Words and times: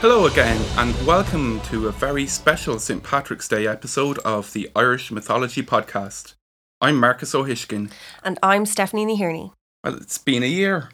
Hello 0.00 0.26
again, 0.26 0.64
and 0.76 0.94
welcome 1.06 1.60
to 1.62 1.88
a 1.88 1.92
very 1.92 2.26
special 2.26 2.78
St. 2.78 3.02
Patrick's 3.02 3.48
Day 3.48 3.66
episode 3.66 4.18
of 4.18 4.52
the 4.52 4.70
Irish 4.76 5.10
Mythology 5.10 5.62
Podcast. 5.62 6.34
I'm 6.80 7.00
Marcus 7.00 7.34
O'Hishkin. 7.34 7.90
And 8.22 8.38
I'm 8.40 8.64
Stephanie 8.64 9.06
Nehirney. 9.06 9.50
Well, 9.82 9.96
it's 9.96 10.18
been 10.18 10.44
a 10.44 10.46
year. 10.46 10.90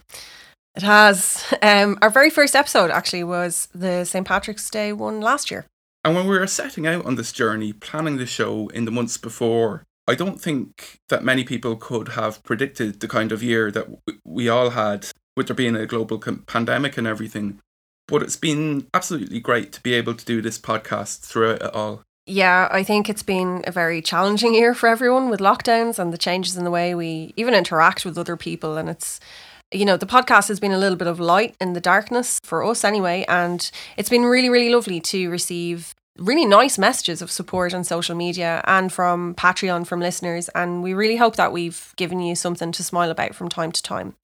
It 0.77 0.83
has. 0.83 1.45
Um, 1.63 1.99
our 2.03 2.11
very 2.11 2.31
first 2.31 2.57
episode 2.57 2.91
actually 2.91 3.25
was 3.25 3.69
the 3.75 4.05
St. 4.05 4.27
Patrick's 4.27 4.69
Day 4.71 4.93
one 4.93 5.21
last 5.21 5.51
year. 5.51 5.67
And 6.05 6.15
when 6.15 6.27
we 6.27 6.39
were 6.39 6.47
setting 6.47 6.87
out 6.87 7.07
on 7.07 7.15
this 7.15 7.33
journey, 7.33 7.73
planning 7.73 8.17
the 8.17 8.27
show 8.27 8.69
in 8.69 8.85
the 8.85 8.91
months 8.91 9.17
before, 9.17 9.85
I 10.07 10.15
don't 10.15 10.41
think 10.41 10.99
that 11.09 11.25
many 11.25 11.45
people 11.45 11.77
could 11.77 12.09
have 12.09 12.43
predicted 12.43 13.01
the 13.01 13.09
kind 13.09 13.33
of 13.33 13.43
year 13.43 13.71
that 13.71 13.85
w- 13.85 14.21
we 14.25 14.49
all 14.49 14.71
had, 14.71 15.07
with 15.37 15.47
there 15.47 15.57
being 15.57 15.77
a 15.77 15.87
global 15.87 16.19
com- 16.19 16.45
pandemic 16.47 16.99
and 16.99 17.07
everything. 17.07 17.61
But 18.07 18.23
it's 18.23 18.37
been 18.37 18.87
absolutely 18.93 19.41
great 19.41 19.73
to 19.73 19.81
be 19.81 19.95
able 19.95 20.15
to 20.15 20.25
do 20.25 20.43
this 20.43 20.59
podcast 20.59 21.21
throughout 21.21 21.63
it 21.63 21.75
all. 21.75 22.03
Yeah, 22.27 22.69
I 22.71 22.83
think 22.83 23.09
it's 23.09 23.23
been 23.23 23.63
a 23.67 23.73
very 23.73 24.03
challenging 24.03 24.55
year 24.55 24.75
for 24.75 24.89
everyone 24.89 25.31
with 25.31 25.41
lockdowns 25.41 25.99
and 25.99 26.13
the 26.13 26.19
changes 26.19 26.57
in 26.57 26.65
the 26.65 26.71
way 26.71 26.95
we 26.95 27.33
even 27.37 27.55
interact 27.55 28.05
with 28.05 28.19
other 28.19 28.37
people. 28.37 28.77
And 28.77 28.91
it's, 28.91 29.21
you 29.75 29.85
know, 29.85 29.97
the 29.97 30.07
podcast 30.07 30.49
has 30.49 30.61
been 30.61 30.73
a 30.73 30.79
little 30.79 30.97
bit 30.97 31.09
of 31.09 31.21
light 31.21 31.57
in 31.61 31.73
the 31.73 31.81
darkness 31.81 32.41
for 32.45 32.65
us 32.65 32.85
anyway. 32.85 33.25
And 33.29 33.71
it's 33.97 34.09
been 34.09 34.25
really, 34.25 34.49
really 34.49 34.73
lovely 34.73 35.01
to 35.01 35.29
receive 35.31 35.95
really 36.17 36.47
nice 36.47 36.79
messages 36.79 37.21
of 37.21 37.31
support 37.31 37.75
on 37.75 37.83
social 37.83 38.15
media 38.15 38.63
and 38.67 38.93
from 38.93 39.35
Patreon 39.35 39.87
from 39.87 40.01
listeners. 40.01 40.49
And 40.51 40.83
we 40.83 40.95
really 40.95 41.17
hope 41.17 41.37
that 41.37 41.53
we've 41.53 41.93
given 41.97 42.21
you 42.21 42.37
something 42.37 42.73
to 42.73 42.85
smile 42.85 43.11
about 43.11 43.35
from 43.35 43.49
time 43.49 43.73
to 43.73 43.83
time. 43.83 44.15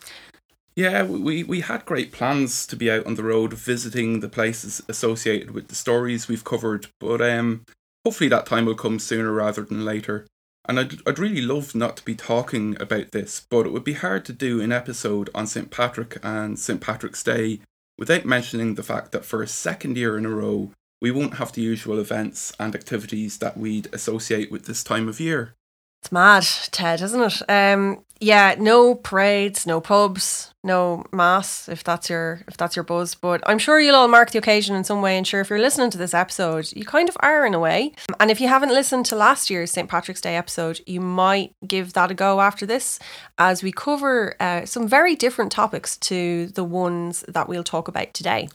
Yeah, 0.77 1.03
we, 1.03 1.43
we 1.43 1.61
had 1.61 1.85
great 1.85 2.13
plans 2.13 2.65
to 2.69 2.77
be 2.77 2.91
out 2.91 3.05
on 3.05 3.17
the 3.17 3.25
road 3.25 3.53
visiting 3.53 4.21
the 4.21 4.29
places 4.29 4.81
associated 4.89 5.51
with 5.51 5.69
the 5.69 5.75
stories 5.75 6.29
we've 6.29 6.45
covered, 6.45 6.87
but 7.01 7.21
um, 7.21 7.67
hopefully 8.05 8.29
that 8.29 8.47
time 8.47 8.67
will 8.67 8.77
come 8.77 9.01
sooner 9.01 9.33
rather 9.33 9.63
than 9.63 9.85
later. 9.85 10.27
And 10.67 10.79
I'd, 10.79 10.97
I'd 11.07 11.19
really 11.19 11.43
love 11.43 11.75
not 11.75 11.97
to 11.97 12.05
be 12.05 12.15
talking 12.15 12.81
about 12.81 13.13
this, 13.13 13.47
but 13.49 13.67
it 13.67 13.73
would 13.73 13.85
be 13.85 13.95
hard 13.95 14.25
to 14.27 14.33
do 14.33 14.61
an 14.61 14.73
episode 14.73 15.31
on 15.35 15.47
St. 15.47 15.71
Patrick 15.71 16.19
and 16.23 16.59
St. 16.59 16.81
Patrick's 16.81 17.23
Day 17.23 17.61
without 17.99 18.25
mentioning 18.25 18.75
the 18.75 18.83
fact 18.83 19.13
that 19.13 19.25
for 19.25 19.43
a 19.43 19.47
second 19.49 19.97
year 19.97 20.17
in 20.17 20.27
a 20.27 20.31
row, 20.31 20.73
we 21.01 21.11
won't 21.11 21.35
have 21.35 21.53
the 21.53 21.63
usual 21.63 21.99
events 21.99 22.53
and 22.59 22.75
activities 22.75 23.39
that 23.39 23.57
we'd 23.57 23.93
associate 23.93 24.51
with 24.51 24.67
this 24.67 24.85
time 24.85 25.09
of 25.09 25.21
year. 25.21 25.55
It's 26.03 26.13
mad, 26.13 26.47
Ted, 26.71 27.01
isn't 27.03 27.21
it? 27.21 27.43
Um, 27.51 28.05
yeah, 28.21 28.55
no 28.59 28.95
parades, 28.95 29.67
no 29.67 29.81
pubs, 29.81 30.53
no 30.63 31.05
mass, 31.11 31.69
if 31.71 31.83
that's 31.83 32.11
your 32.11 32.43
if 32.47 32.57
that's 32.57 32.77
your 32.77 32.83
buzz. 32.83 33.15
But 33.15 33.43
I'm 33.47 33.59
sure 33.59 33.81
you'll 33.81 33.97
all 33.97 34.09
mark 34.09 34.31
the 34.31 34.39
occasion 34.39 34.77
in 34.77 34.85
some 34.85 35.01
way. 35.01 35.17
And 35.17 35.27
sure, 35.27 35.41
if 35.41 35.49
you're 35.49 35.59
listening 35.59 35.91
to 35.91 35.99
this 35.99 36.13
episode, 36.13 36.71
you 36.77 36.85
kind 36.85 37.09
of 37.09 37.17
are 37.21 37.47
in 37.47 37.55
a 37.55 37.59
way. 37.59 37.93
And 38.21 38.31
if 38.31 38.41
you 38.41 38.49
haven't 38.49 38.69
listened 38.69 39.07
to 39.07 39.17
last 39.17 39.49
year's 39.49 39.71
St 39.71 39.89
Patrick's 39.89 40.21
Day 40.21 40.37
episode, 40.37 40.81
you 40.87 41.01
might 41.01 41.55
give 41.67 41.95
that 41.95 42.11
a 42.11 42.15
go 42.15 42.43
after 42.43 42.67
this, 42.67 42.99
as 43.39 43.63
we 43.63 43.73
cover 43.73 44.37
uh, 44.39 44.67
some 44.67 44.87
very 44.87 45.17
different 45.17 45.51
topics 45.51 45.97
to 45.99 46.49
the 46.49 46.65
ones 46.65 47.25
that 47.27 47.49
we'll 47.49 47.65
talk 47.65 47.89
about 47.89 48.13
today. 48.13 48.49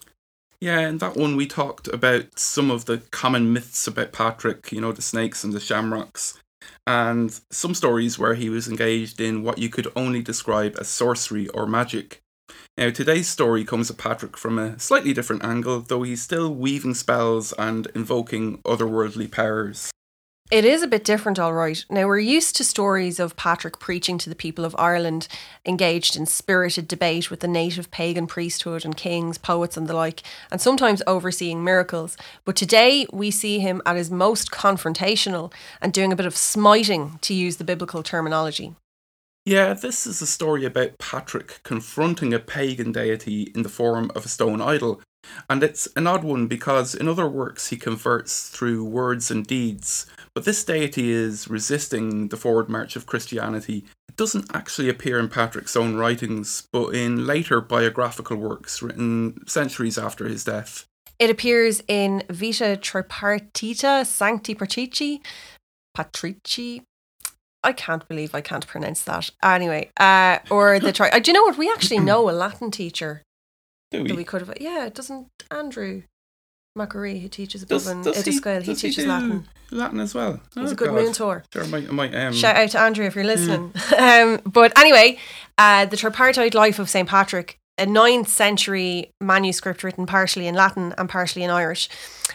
Yeah, 0.61 0.87
in 0.87 0.99
that 0.99 1.17
one 1.17 1.35
we 1.35 1.47
talked 1.47 1.87
about 1.87 2.39
some 2.39 2.71
of 2.71 2.85
the 2.85 2.99
common 3.11 3.51
myths 3.51 3.87
about 3.87 4.13
Patrick, 4.13 4.71
you 4.71 4.79
know, 4.79 4.91
the 4.91 5.01
snakes 5.01 5.43
and 5.43 5.53
the 5.53 5.59
shamrocks, 5.59 6.39
and 6.87 7.39
some 7.51 7.73
stories 7.73 8.19
where 8.19 8.35
he 8.35 8.49
was 8.49 8.67
engaged 8.67 9.19
in 9.19 9.43
what 9.43 9.57
you 9.57 9.69
could 9.69 9.87
only 9.95 10.21
describe 10.21 10.75
as 10.79 10.87
sorcery 10.87 11.47
or 11.49 11.65
magic. 11.65 12.21
Now, 12.77 12.89
today's 12.89 13.27
story 13.27 13.63
comes 13.63 13.89
at 13.89 13.97
Patrick 13.97 14.37
from 14.37 14.59
a 14.59 14.77
slightly 14.79 15.13
different 15.13 15.43
angle, 15.43 15.81
though 15.81 16.03
he's 16.03 16.21
still 16.21 16.53
weaving 16.53 16.93
spells 16.93 17.53
and 17.53 17.87
invoking 17.95 18.59
otherworldly 18.59 19.31
powers. 19.31 19.91
It 20.51 20.63
is 20.63 20.83
a 20.83 20.87
bit 20.87 21.03
different, 21.03 21.39
all 21.39 21.53
right. 21.53 21.83
Now, 21.89 22.05
we're 22.05 22.19
used 22.19 22.55
to 22.57 22.63
stories 22.63 23.19
of 23.19 23.35
Patrick 23.35 23.79
preaching 23.79 24.19
to 24.19 24.29
the 24.29 24.35
people 24.35 24.63
of 24.63 24.75
Ireland, 24.77 25.27
engaged 25.65 26.15
in 26.15 26.27
spirited 26.27 26.87
debate 26.87 27.31
with 27.31 27.39
the 27.39 27.47
native 27.47 27.89
pagan 27.89 28.27
priesthood 28.27 28.85
and 28.85 28.95
kings, 28.95 29.39
poets, 29.39 29.75
and 29.75 29.87
the 29.87 29.95
like, 29.95 30.21
and 30.51 30.61
sometimes 30.61 31.01
overseeing 31.07 31.63
miracles. 31.63 32.15
But 32.45 32.55
today, 32.55 33.07
we 33.11 33.31
see 33.31 33.57
him 33.57 33.81
at 33.87 33.95
his 33.95 34.11
most 34.11 34.51
confrontational 34.51 35.51
and 35.81 35.91
doing 35.91 36.11
a 36.11 36.15
bit 36.15 36.27
of 36.27 36.37
smiting, 36.37 37.17
to 37.21 37.33
use 37.33 37.57
the 37.57 37.63
biblical 37.63 38.03
terminology. 38.03 38.75
Yeah, 39.45 39.73
this 39.73 40.05
is 40.05 40.21
a 40.21 40.27
story 40.27 40.63
about 40.63 40.99
Patrick 40.99 41.61
confronting 41.63 42.35
a 42.35 42.39
pagan 42.39 42.91
deity 42.91 43.51
in 43.55 43.63
the 43.63 43.69
form 43.69 44.11
of 44.13 44.25
a 44.25 44.29
stone 44.29 44.61
idol. 44.61 45.01
And 45.49 45.63
it's 45.63 45.87
an 45.95 46.05
odd 46.05 46.23
one 46.23 46.45
because 46.45 46.93
in 46.93 47.07
other 47.07 47.27
works 47.27 47.69
he 47.69 47.77
converts 47.77 48.49
through 48.49 48.85
words 48.85 49.31
and 49.31 49.45
deeds, 49.45 50.05
but 50.35 50.43
this 50.43 50.63
deity 50.63 51.11
is 51.11 51.47
resisting 51.47 52.27
the 52.27 52.37
forward 52.37 52.69
march 52.69 52.95
of 52.97 53.05
Christianity. 53.05 53.85
It 54.09 54.17
doesn't 54.17 54.53
actually 54.53 54.89
appear 54.89 55.17
in 55.17 55.29
Patrick's 55.29 55.77
own 55.77 55.95
writings, 55.95 56.67
but 56.71 56.89
in 56.89 57.25
later 57.25 57.61
biographical 57.61 58.35
works 58.35 58.81
written 58.81 59.47
centuries 59.47 59.97
after 59.97 60.27
his 60.27 60.43
death. 60.43 60.85
It 61.17 61.29
appears 61.29 61.81
in 61.87 62.23
Vita 62.29 62.77
Tripartita 62.79 64.05
Sancti 64.05 64.53
Patrici, 64.53 65.21
Patrici. 65.97 66.83
I 67.63 67.71
can't 67.71 68.07
believe 68.07 68.35
I 68.35 68.41
can't 68.41 68.67
pronounce 68.67 69.03
that. 69.03 69.29
Anyway, 69.41 69.89
uh, 69.97 70.39
or 70.51 70.79
the 70.79 70.91
tri. 70.91 71.09
Uh, 71.09 71.19
do 71.19 71.31
you 71.31 71.33
know 71.33 71.43
what? 71.43 71.57
We 71.57 71.71
actually 71.71 71.99
know 71.99 72.29
a 72.29 72.31
Latin 72.31 72.69
teacher 72.69 73.23
Do 73.91 74.03
that 74.03 74.11
we? 74.11 74.17
we 74.17 74.23
could 74.25 74.41
have. 74.41 74.53
Yeah, 74.59 74.89
doesn't 74.93 75.29
Andrew 75.49 76.03
Macquarie, 76.75 77.19
who 77.19 77.29
teaches 77.29 77.63
above 77.63 77.83
Does, 77.83 77.87
in 77.87 78.01
does 78.01 78.25
he, 78.25 78.31
he 78.33 78.75
teaches 78.75 79.05
do 79.05 79.07
Latin. 79.09 79.47
Latin 79.71 79.99
as 80.01 80.13
well. 80.13 80.41
He's 80.53 80.69
Oh, 80.69 80.73
a 80.73 80.75
good 80.75 80.89
God. 80.89 80.95
mentor. 80.95 81.43
Sure, 81.53 81.63
I 81.63 81.67
might, 81.67 81.87
I 81.87 81.91
might, 81.91 82.15
um, 82.15 82.33
Shout 82.33 82.57
out 82.57 82.69
to 82.71 82.79
Andrew 82.79 83.05
if 83.05 83.15
you're 83.15 83.23
listening. 83.23 83.71
um, 83.97 84.41
but 84.45 84.77
anyway, 84.77 85.17
uh, 85.57 85.85
the 85.85 85.95
Tripartite 85.95 86.53
Life 86.53 86.77
of 86.77 86.89
St. 86.89 87.07
Patrick, 87.07 87.57
a 87.77 87.85
9th 87.85 88.27
century 88.27 89.11
manuscript 89.21 89.83
written 89.83 90.05
partially 90.05 90.47
in 90.47 90.55
Latin 90.55 90.93
and 90.97 91.07
partially 91.07 91.43
in 91.43 91.49
Irish. 91.49 91.87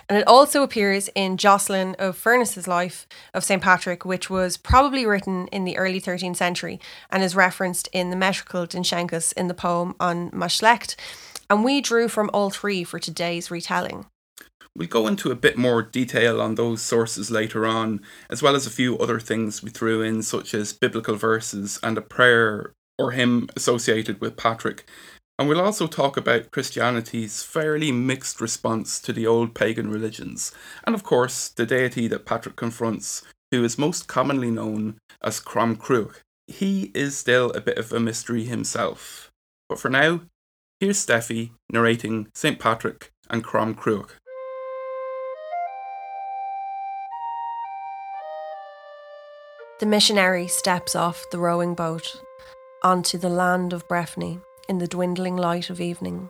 And 0.08 0.16
it 0.18 0.26
also 0.26 0.62
appears 0.62 1.08
in 1.14 1.36
Jocelyn 1.36 1.94
of 1.98 2.16
Furness's 2.16 2.66
Life 2.66 3.06
of 3.34 3.44
St. 3.44 3.60
Patrick, 3.62 4.06
which 4.06 4.30
was 4.30 4.56
probably 4.56 5.04
written 5.04 5.48
in 5.48 5.64
the 5.64 5.76
early 5.76 6.00
13th 6.00 6.36
century 6.36 6.80
and 7.10 7.22
is 7.22 7.36
referenced 7.36 7.88
in 7.92 8.08
the 8.08 8.16
metrical 8.16 8.66
Dindshenchas 8.66 9.34
in 9.34 9.48
the 9.48 9.54
poem 9.54 9.94
on 10.00 10.30
Magh 10.30 10.48
Slécht. 10.50 10.96
And 11.50 11.62
we 11.62 11.80
drew 11.82 12.08
from 12.08 12.30
all 12.32 12.48
three 12.50 12.84
for 12.84 12.98
today's 12.98 13.50
retelling. 13.50 14.06
We'll 14.76 14.88
go 14.88 15.06
into 15.06 15.30
a 15.30 15.36
bit 15.36 15.58
more 15.58 15.82
detail 15.82 16.40
on 16.40 16.54
those 16.54 16.80
sources 16.80 17.30
later 17.30 17.66
on, 17.66 18.00
as 18.30 18.42
well 18.42 18.54
as 18.54 18.66
a 18.66 18.70
few 18.70 18.96
other 18.98 19.18
things 19.18 19.62
we 19.62 19.70
threw 19.70 20.00
in, 20.02 20.22
such 20.22 20.54
as 20.54 20.72
biblical 20.72 21.16
verses 21.16 21.78
and 21.82 21.98
a 21.98 22.02
prayer 22.02 22.72
or 22.98 23.10
hymn 23.10 23.48
associated 23.56 24.20
with 24.20 24.36
Patrick. 24.36 24.86
And 25.38 25.48
we'll 25.48 25.60
also 25.60 25.86
talk 25.86 26.16
about 26.16 26.50
Christianity's 26.50 27.42
fairly 27.42 27.90
mixed 27.90 28.40
response 28.40 29.00
to 29.00 29.12
the 29.12 29.26
old 29.26 29.54
pagan 29.54 29.90
religions, 29.90 30.52
and 30.84 30.94
of 30.94 31.02
course, 31.02 31.48
the 31.48 31.64
deity 31.64 32.08
that 32.08 32.26
Patrick 32.26 32.56
confronts, 32.56 33.22
who 33.50 33.64
is 33.64 33.78
most 33.78 34.06
commonly 34.06 34.50
known 34.50 34.98
as 35.22 35.40
Crom 35.40 35.76
Cruach. 35.76 36.20
He 36.46 36.90
is 36.94 37.16
still 37.16 37.50
a 37.52 37.60
bit 37.60 37.78
of 37.78 37.92
a 37.92 38.00
mystery 38.00 38.44
himself. 38.44 39.30
But 39.68 39.80
for 39.80 39.88
now, 39.88 40.20
here's 40.78 41.04
Steffi 41.04 41.52
narrating 41.72 42.28
St. 42.34 42.58
Patrick 42.58 43.10
and 43.30 43.42
Crom 43.42 43.74
The 49.80 49.86
missionary 49.86 50.46
steps 50.46 50.94
off 50.94 51.24
the 51.30 51.38
rowing 51.38 51.74
boat 51.74 52.20
onto 52.82 53.16
the 53.16 53.30
land 53.30 53.72
of 53.72 53.88
Breffni 53.88 54.38
in 54.68 54.76
the 54.76 54.86
dwindling 54.86 55.38
light 55.38 55.70
of 55.70 55.80
evening, 55.80 56.28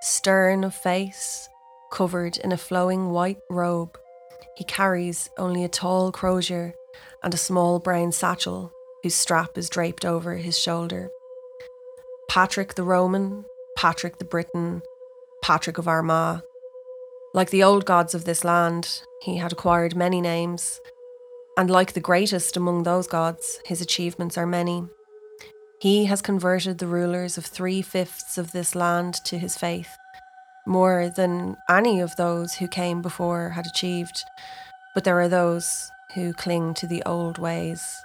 stern 0.00 0.62
of 0.62 0.76
face, 0.76 1.48
covered 1.90 2.36
in 2.36 2.52
a 2.52 2.56
flowing 2.56 3.10
white 3.10 3.40
robe. 3.50 3.98
He 4.56 4.62
carries 4.62 5.28
only 5.36 5.64
a 5.64 5.68
tall 5.68 6.12
crozier 6.12 6.72
and 7.24 7.34
a 7.34 7.36
small 7.36 7.80
brown 7.80 8.12
satchel 8.12 8.70
whose 9.02 9.16
strap 9.16 9.58
is 9.58 9.68
draped 9.68 10.04
over 10.04 10.36
his 10.36 10.56
shoulder. 10.56 11.10
Patrick 12.28 12.74
the 12.76 12.84
Roman, 12.84 13.44
Patrick 13.76 14.18
the 14.18 14.24
Briton, 14.24 14.82
Patrick 15.42 15.78
of 15.78 15.88
Armagh. 15.88 16.42
Like 17.34 17.50
the 17.50 17.64
old 17.64 17.86
gods 17.86 18.14
of 18.14 18.24
this 18.24 18.44
land, 18.44 19.02
he 19.22 19.38
had 19.38 19.50
acquired 19.50 19.96
many 19.96 20.20
names, 20.20 20.80
and 21.56 21.70
like 21.70 21.92
the 21.92 22.00
greatest 22.00 22.56
among 22.56 22.82
those 22.82 23.06
gods, 23.06 23.60
his 23.64 23.80
achievements 23.80 24.36
are 24.36 24.46
many. 24.46 24.84
He 25.80 26.06
has 26.06 26.22
converted 26.22 26.78
the 26.78 26.86
rulers 26.86 27.38
of 27.38 27.46
three 27.46 27.82
fifths 27.82 28.38
of 28.38 28.52
this 28.52 28.74
land 28.74 29.14
to 29.26 29.38
his 29.38 29.56
faith, 29.56 29.96
more 30.66 31.10
than 31.14 31.56
any 31.68 32.00
of 32.00 32.16
those 32.16 32.54
who 32.54 32.66
came 32.66 33.02
before 33.02 33.50
had 33.50 33.66
achieved. 33.66 34.24
But 34.94 35.04
there 35.04 35.20
are 35.20 35.28
those 35.28 35.90
who 36.14 36.32
cling 36.32 36.74
to 36.74 36.86
the 36.86 37.02
old 37.04 37.38
ways. 37.38 38.02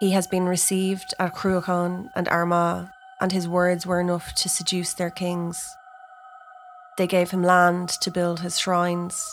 He 0.00 0.10
has 0.10 0.26
been 0.26 0.46
received 0.46 1.14
at 1.18 1.34
Cruachan 1.34 2.10
and 2.16 2.28
Armagh, 2.28 2.88
and 3.20 3.32
his 3.32 3.48
words 3.48 3.86
were 3.86 4.00
enough 4.00 4.34
to 4.36 4.48
seduce 4.48 4.94
their 4.94 5.10
kings. 5.10 5.68
They 6.98 7.06
gave 7.06 7.30
him 7.30 7.42
land 7.42 7.90
to 8.00 8.10
build 8.10 8.40
his 8.40 8.58
shrines, 8.58 9.24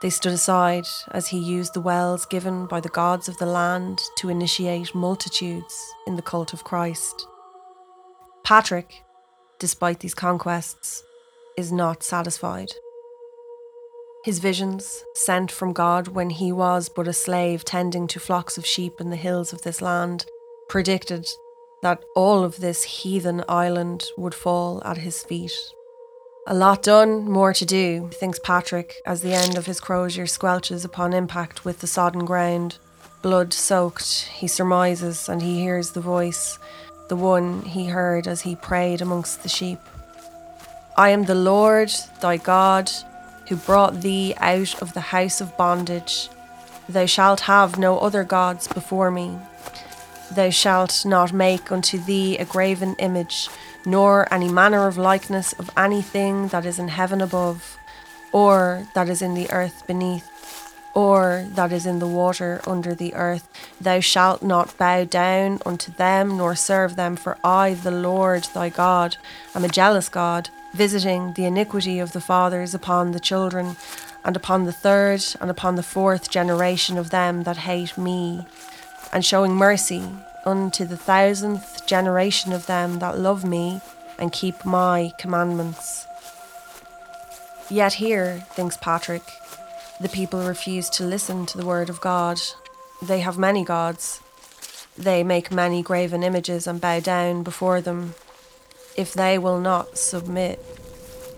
they 0.00 0.10
stood 0.10 0.32
aside 0.32 0.86
as 1.10 1.28
he 1.28 1.38
used 1.38 1.74
the 1.74 1.80
wells 1.80 2.24
given 2.26 2.66
by 2.66 2.80
the 2.80 2.88
gods 2.88 3.28
of 3.28 3.36
the 3.38 3.46
land 3.46 4.00
to 4.16 4.28
initiate 4.28 4.94
multitudes 4.94 5.94
in 6.06 6.16
the 6.16 6.22
cult 6.22 6.52
of 6.52 6.64
Christ. 6.64 7.26
Patrick, 8.44 9.02
despite 9.58 10.00
these 10.00 10.14
conquests, 10.14 11.02
is 11.56 11.70
not 11.70 12.02
satisfied. 12.02 12.72
His 14.24 14.38
visions, 14.38 15.04
sent 15.14 15.50
from 15.50 15.72
God 15.72 16.08
when 16.08 16.30
he 16.30 16.52
was 16.52 16.88
but 16.88 17.08
a 17.08 17.12
slave 17.12 17.64
tending 17.64 18.06
to 18.08 18.20
flocks 18.20 18.58
of 18.58 18.66
sheep 18.66 19.00
in 19.00 19.10
the 19.10 19.16
hills 19.16 19.52
of 19.52 19.62
this 19.62 19.80
land, 19.80 20.26
predicted 20.68 21.26
that 21.82 22.02
all 22.14 22.44
of 22.44 22.60
this 22.60 22.82
heathen 22.82 23.42
island 23.48 24.04
would 24.16 24.34
fall 24.34 24.82
at 24.84 24.98
his 24.98 25.22
feet 25.22 25.52
a 26.50 26.54
lot 26.54 26.82
done, 26.82 27.30
more 27.30 27.54
to 27.54 27.64
do, 27.64 28.10
thinks 28.14 28.40
Patrick 28.40 28.96
as 29.06 29.20
the 29.20 29.32
end 29.32 29.56
of 29.56 29.66
his 29.66 29.78
crozier 29.78 30.26
squelches 30.26 30.84
upon 30.84 31.12
impact 31.12 31.64
with 31.64 31.78
the 31.78 31.86
sodden 31.86 32.24
ground. 32.24 32.76
Blood 33.22 33.52
soaked, 33.52 34.22
he 34.34 34.48
surmises, 34.48 35.28
and 35.28 35.40
he 35.40 35.60
hears 35.60 35.92
the 35.92 36.00
voice, 36.00 36.58
the 37.08 37.14
one 37.14 37.62
he 37.62 37.86
heard 37.86 38.26
as 38.26 38.40
he 38.40 38.56
prayed 38.56 39.00
amongst 39.00 39.44
the 39.44 39.48
sheep. 39.48 39.78
I 40.96 41.10
am 41.10 41.26
the 41.26 41.36
Lord 41.36 41.92
thy 42.20 42.36
God, 42.36 42.90
who 43.48 43.54
brought 43.54 44.00
thee 44.00 44.34
out 44.38 44.82
of 44.82 44.92
the 44.92 45.00
house 45.14 45.40
of 45.40 45.56
bondage. 45.56 46.30
Thou 46.88 47.06
shalt 47.06 47.42
have 47.42 47.78
no 47.78 48.00
other 48.00 48.24
gods 48.24 48.66
before 48.66 49.12
me. 49.12 49.38
Thou 50.34 50.50
shalt 50.50 51.04
not 51.06 51.32
make 51.32 51.70
unto 51.70 51.96
thee 51.96 52.38
a 52.38 52.44
graven 52.44 52.96
image 52.98 53.48
nor 53.84 54.32
any 54.32 54.48
manner 54.48 54.86
of 54.86 54.98
likeness 54.98 55.52
of 55.54 55.70
anything 55.76 56.48
that 56.48 56.66
is 56.66 56.78
in 56.78 56.88
heaven 56.88 57.20
above, 57.20 57.78
or 58.32 58.86
that 58.94 59.08
is 59.08 59.22
in 59.22 59.34
the 59.34 59.50
earth 59.50 59.86
beneath, 59.86 60.26
or 60.94 61.46
that 61.50 61.72
is 61.72 61.86
in 61.86 61.98
the 61.98 62.06
water 62.06 62.60
under 62.66 62.94
the 62.94 63.14
earth. 63.14 63.48
Thou 63.80 64.00
shalt 64.00 64.42
not 64.42 64.76
bow 64.76 65.04
down 65.04 65.60
unto 65.64 65.92
them, 65.92 66.36
nor 66.36 66.54
serve 66.54 66.96
them, 66.96 67.16
for 67.16 67.38
I, 67.44 67.74
the 67.74 67.90
Lord 67.90 68.44
thy 68.54 68.68
God, 68.68 69.16
am 69.54 69.64
a 69.64 69.68
jealous 69.68 70.08
God, 70.08 70.50
visiting 70.74 71.32
the 71.34 71.44
iniquity 71.44 71.98
of 71.98 72.12
the 72.12 72.20
fathers 72.20 72.74
upon 72.74 73.12
the 73.12 73.20
children, 73.20 73.76
and 74.24 74.36
upon 74.36 74.64
the 74.64 74.72
third 74.72 75.24
and 75.40 75.50
upon 75.50 75.76
the 75.76 75.82
fourth 75.82 76.30
generation 76.30 76.98
of 76.98 77.10
them 77.10 77.44
that 77.44 77.56
hate 77.56 77.96
me, 77.96 78.46
and 79.12 79.24
showing 79.24 79.54
mercy 79.54 80.04
unto 80.44 80.84
the 80.84 80.96
thousandth 80.96 81.86
generation 81.86 82.52
of 82.52 82.66
them 82.66 82.98
that 82.98 83.18
love 83.18 83.44
me 83.44 83.80
and 84.18 84.32
keep 84.32 84.64
my 84.64 85.12
commandments. 85.18 86.06
Yet 87.70 87.94
here, 87.94 88.44
thinks 88.54 88.76
Patrick, 88.76 89.22
the 90.00 90.08
people 90.08 90.42
refuse 90.42 90.90
to 90.90 91.04
listen 91.04 91.46
to 91.46 91.58
the 91.58 91.66
word 91.66 91.88
of 91.88 92.00
God. 92.00 92.40
They 93.02 93.20
have 93.20 93.38
many 93.38 93.64
gods. 93.64 94.20
They 94.96 95.22
make 95.22 95.52
many 95.52 95.82
graven 95.82 96.22
images 96.22 96.66
and 96.66 96.80
bow 96.80 97.00
down 97.00 97.42
before 97.42 97.80
them. 97.80 98.14
If 98.96 99.14
they 99.14 99.38
will 99.38 99.60
not 99.60 99.96
submit, 99.98 100.58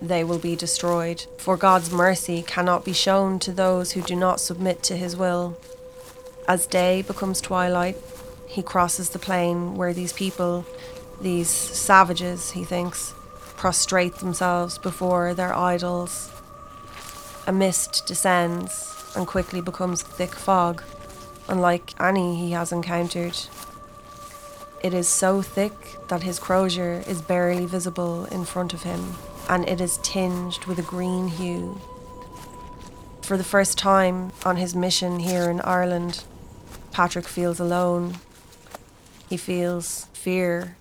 they 0.01 0.23
will 0.23 0.39
be 0.39 0.55
destroyed. 0.55 1.25
For 1.37 1.55
God's 1.55 1.91
mercy 1.91 2.41
cannot 2.41 2.83
be 2.83 2.93
shown 2.93 3.39
to 3.39 3.51
those 3.51 3.91
who 3.91 4.01
do 4.01 4.15
not 4.15 4.39
submit 4.41 4.83
to 4.83 4.97
his 4.97 5.15
will. 5.15 5.57
As 6.47 6.65
day 6.65 7.03
becomes 7.03 7.39
twilight, 7.39 7.97
he 8.53 8.61
crosses 8.61 9.09
the 9.09 9.17
plain 9.17 9.73
where 9.73 9.93
these 9.93 10.13
people, 10.13 10.63
these 11.19 11.49
savages, 11.49 12.51
he 12.51 12.63
thinks, 12.63 13.15
prostrate 13.57 14.15
themselves 14.17 14.77
before 14.77 15.33
their 15.33 15.55
idols. 15.55 16.29
A 17.47 17.51
mist 17.51 18.05
descends 18.05 19.11
and 19.15 19.25
quickly 19.25 19.59
becomes 19.59 20.03
thick 20.03 20.35
fog, 20.35 20.83
unlike 21.47 21.99
any 21.99 22.35
he 22.35 22.51
has 22.51 22.71
encountered. 22.71 23.35
It 24.83 24.93
is 24.93 25.07
so 25.07 25.41
thick 25.41 25.73
that 26.09 26.21
his 26.21 26.37
crozier 26.37 27.03
is 27.07 27.23
barely 27.23 27.65
visible 27.65 28.25
in 28.25 28.45
front 28.45 28.71
of 28.71 28.83
him, 28.83 29.15
and 29.49 29.67
it 29.67 29.81
is 29.81 29.97
tinged 30.03 30.65
with 30.65 30.77
a 30.77 30.83
green 30.83 31.27
hue. 31.27 31.81
For 33.23 33.35
the 33.35 33.43
first 33.43 33.79
time 33.79 34.31
on 34.45 34.57
his 34.57 34.75
mission 34.75 35.21
here 35.21 35.49
in 35.49 35.59
Ireland, 35.61 36.23
Patrick 36.91 37.27
feels 37.27 37.59
alone 37.59 38.19
he 39.33 39.37
feels 39.37 40.05
fear. 40.13 40.75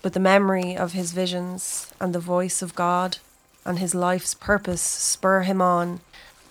But 0.00 0.12
the 0.12 0.20
memory 0.20 0.76
of 0.76 0.92
his 0.92 1.10
visions 1.10 1.92
and 2.00 2.14
the 2.14 2.20
voice 2.20 2.62
of 2.62 2.76
God 2.76 3.18
and 3.64 3.80
his 3.80 3.96
life's 3.96 4.32
purpose 4.32 4.80
spur 4.80 5.40
him 5.40 5.60
on, 5.60 6.02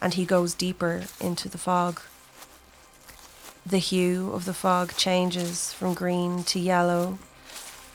and 0.02 0.16
he 0.16 0.26
goes 0.26 0.54
deeper 0.54 1.04
into 1.22 1.48
the 1.48 1.58
fog. 1.58 2.02
The 3.66 3.78
hue 3.78 4.34
of 4.34 4.44
the 4.44 4.54
fog 4.54 4.98
changes 4.98 5.72
from 5.72 5.94
green 5.94 6.44
to 6.52 6.60
yellow. 6.60 7.20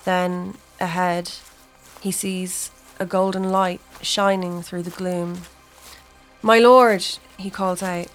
Then, 0.06 0.54
ahead, 0.80 1.32
he 2.00 2.10
sees 2.10 2.70
a 2.98 3.04
golden 3.04 3.50
light 3.50 3.82
shining 4.00 4.62
through 4.62 4.84
the 4.84 4.98
gloom. 4.98 5.42
My 6.40 6.58
lord, 6.60 7.04
he 7.36 7.50
calls 7.50 7.82
out, 7.82 8.08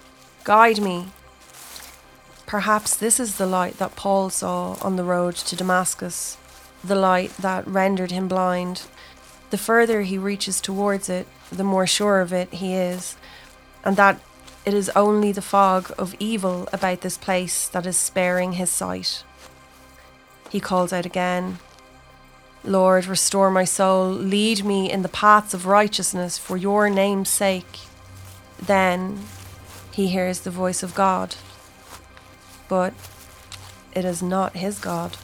guide 0.43 0.81
me. 0.81 1.11
Perhaps 2.51 2.98
this 2.98 3.17
is 3.17 3.38
the 3.38 3.46
light 3.46 3.77
that 3.77 3.96
Paul 3.96 4.29
saw 4.29 4.74
on 4.81 4.98
the 4.98 5.05
road 5.05 5.38
to 5.38 5.55
Damascus, 5.55 6.36
the 6.84 6.96
light 6.96 7.31
that 7.38 7.65
rendered 7.65 8.12
him 8.12 8.27
blind. 8.27 8.88
The 9.51 9.58
further 9.58 10.01
he 10.01 10.17
reaches 10.17 10.60
towards 10.60 11.08
it, 11.08 11.27
the 11.50 11.63
more 11.63 11.88
sure 11.88 12.20
of 12.20 12.34
it 12.34 12.55
he 12.55 12.74
is, 12.74 13.15
and 13.86 13.96
that 13.96 14.20
it 14.65 14.74
is 14.74 14.91
only 14.98 15.31
the 15.31 15.41
fog 15.41 15.93
of 15.98 16.13
evil 16.20 16.67
about 16.74 17.00
this 17.00 17.17
place 17.17 17.70
that 17.70 17.86
is 17.86 17.96
sparing 17.96 18.51
his 18.51 18.70
sight. 18.70 19.24
He 20.50 20.60
calls 20.60 20.91
out 20.91 21.05
again, 21.05 21.60
Lord, 22.65 23.05
restore 23.05 23.50
my 23.50 23.63
soul, 23.63 24.10
lead 24.10 24.65
me 24.65 24.91
in 24.91 25.03
the 25.03 25.08
paths 25.08 25.53
of 25.53 25.67
righteousness 25.67 26.38
for 26.38 26.58
your 26.58 26.89
name's 26.89 27.29
sake. 27.29 27.79
Then 28.62 29.20
he 29.93 30.08
hears 30.08 30.41
the 30.41 30.51
voice 30.51 30.84
of 30.84 30.93
God 30.93 31.38
but 32.72 32.94
it 33.92 34.06
is 34.06 34.24
not 34.24 34.56
his 34.56 34.80
God. 34.80 35.18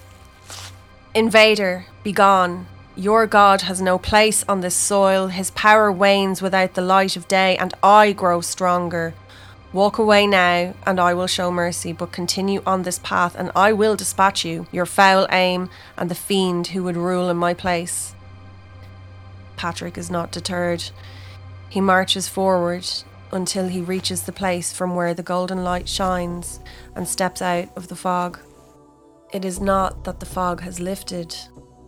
Invader, 1.16 1.86
begone. 2.04 2.68
Your 2.94 3.26
God 3.26 3.62
has 3.62 3.82
no 3.82 3.98
place 3.98 4.44
on 4.50 4.60
this 4.60 4.76
soil. 4.76 5.28
His 5.28 5.52
power 5.52 5.90
wanes 5.90 6.42
without 6.42 6.74
the 6.74 6.82
light 6.82 7.16
of 7.16 7.30
day, 7.30 7.56
and 7.56 7.74
I 7.82 8.12
grow 8.12 8.42
stronger. 8.42 9.14
Walk 9.72 9.98
away 9.98 10.28
now, 10.28 10.74
and 10.86 11.00
I 11.00 11.14
will 11.14 11.26
show 11.28 11.50
mercy, 11.50 11.94
but 11.94 12.12
continue 12.12 12.62
on 12.66 12.84
this 12.84 13.00
path, 13.00 13.34
and 13.34 13.50
I 13.56 13.72
will 13.72 13.96
dispatch 13.96 14.44
you, 14.44 14.68
your 14.74 14.86
foul 14.86 15.26
aim, 15.32 15.70
and 15.96 16.12
the 16.12 16.16
fiend 16.16 16.68
who 16.68 16.84
would 16.84 16.98
rule 16.98 17.30
in 17.30 17.38
my 17.38 17.54
place. 17.54 18.14
Patrick 19.56 19.98
is 19.98 20.12
not 20.12 20.32
deterred. 20.34 20.84
He 21.70 21.80
marches 21.80 22.28
forward 22.28 22.86
until 23.32 23.68
he 23.68 23.82
reaches 23.82 24.24
the 24.24 24.32
place 24.32 24.72
from 24.72 24.96
where 24.96 25.14
the 25.14 25.24
golden 25.24 25.64
light 25.64 25.88
shines 25.88 26.60
and 26.96 27.08
steps 27.08 27.42
out 27.42 27.70
of 27.76 27.88
the 27.88 27.96
fog. 27.96 28.40
It 29.34 29.44
is 29.44 29.60
not 29.60 30.06
that 30.06 30.20
the 30.20 30.26
fog 30.26 30.62
has 30.62 30.80
lifted, 30.80 31.36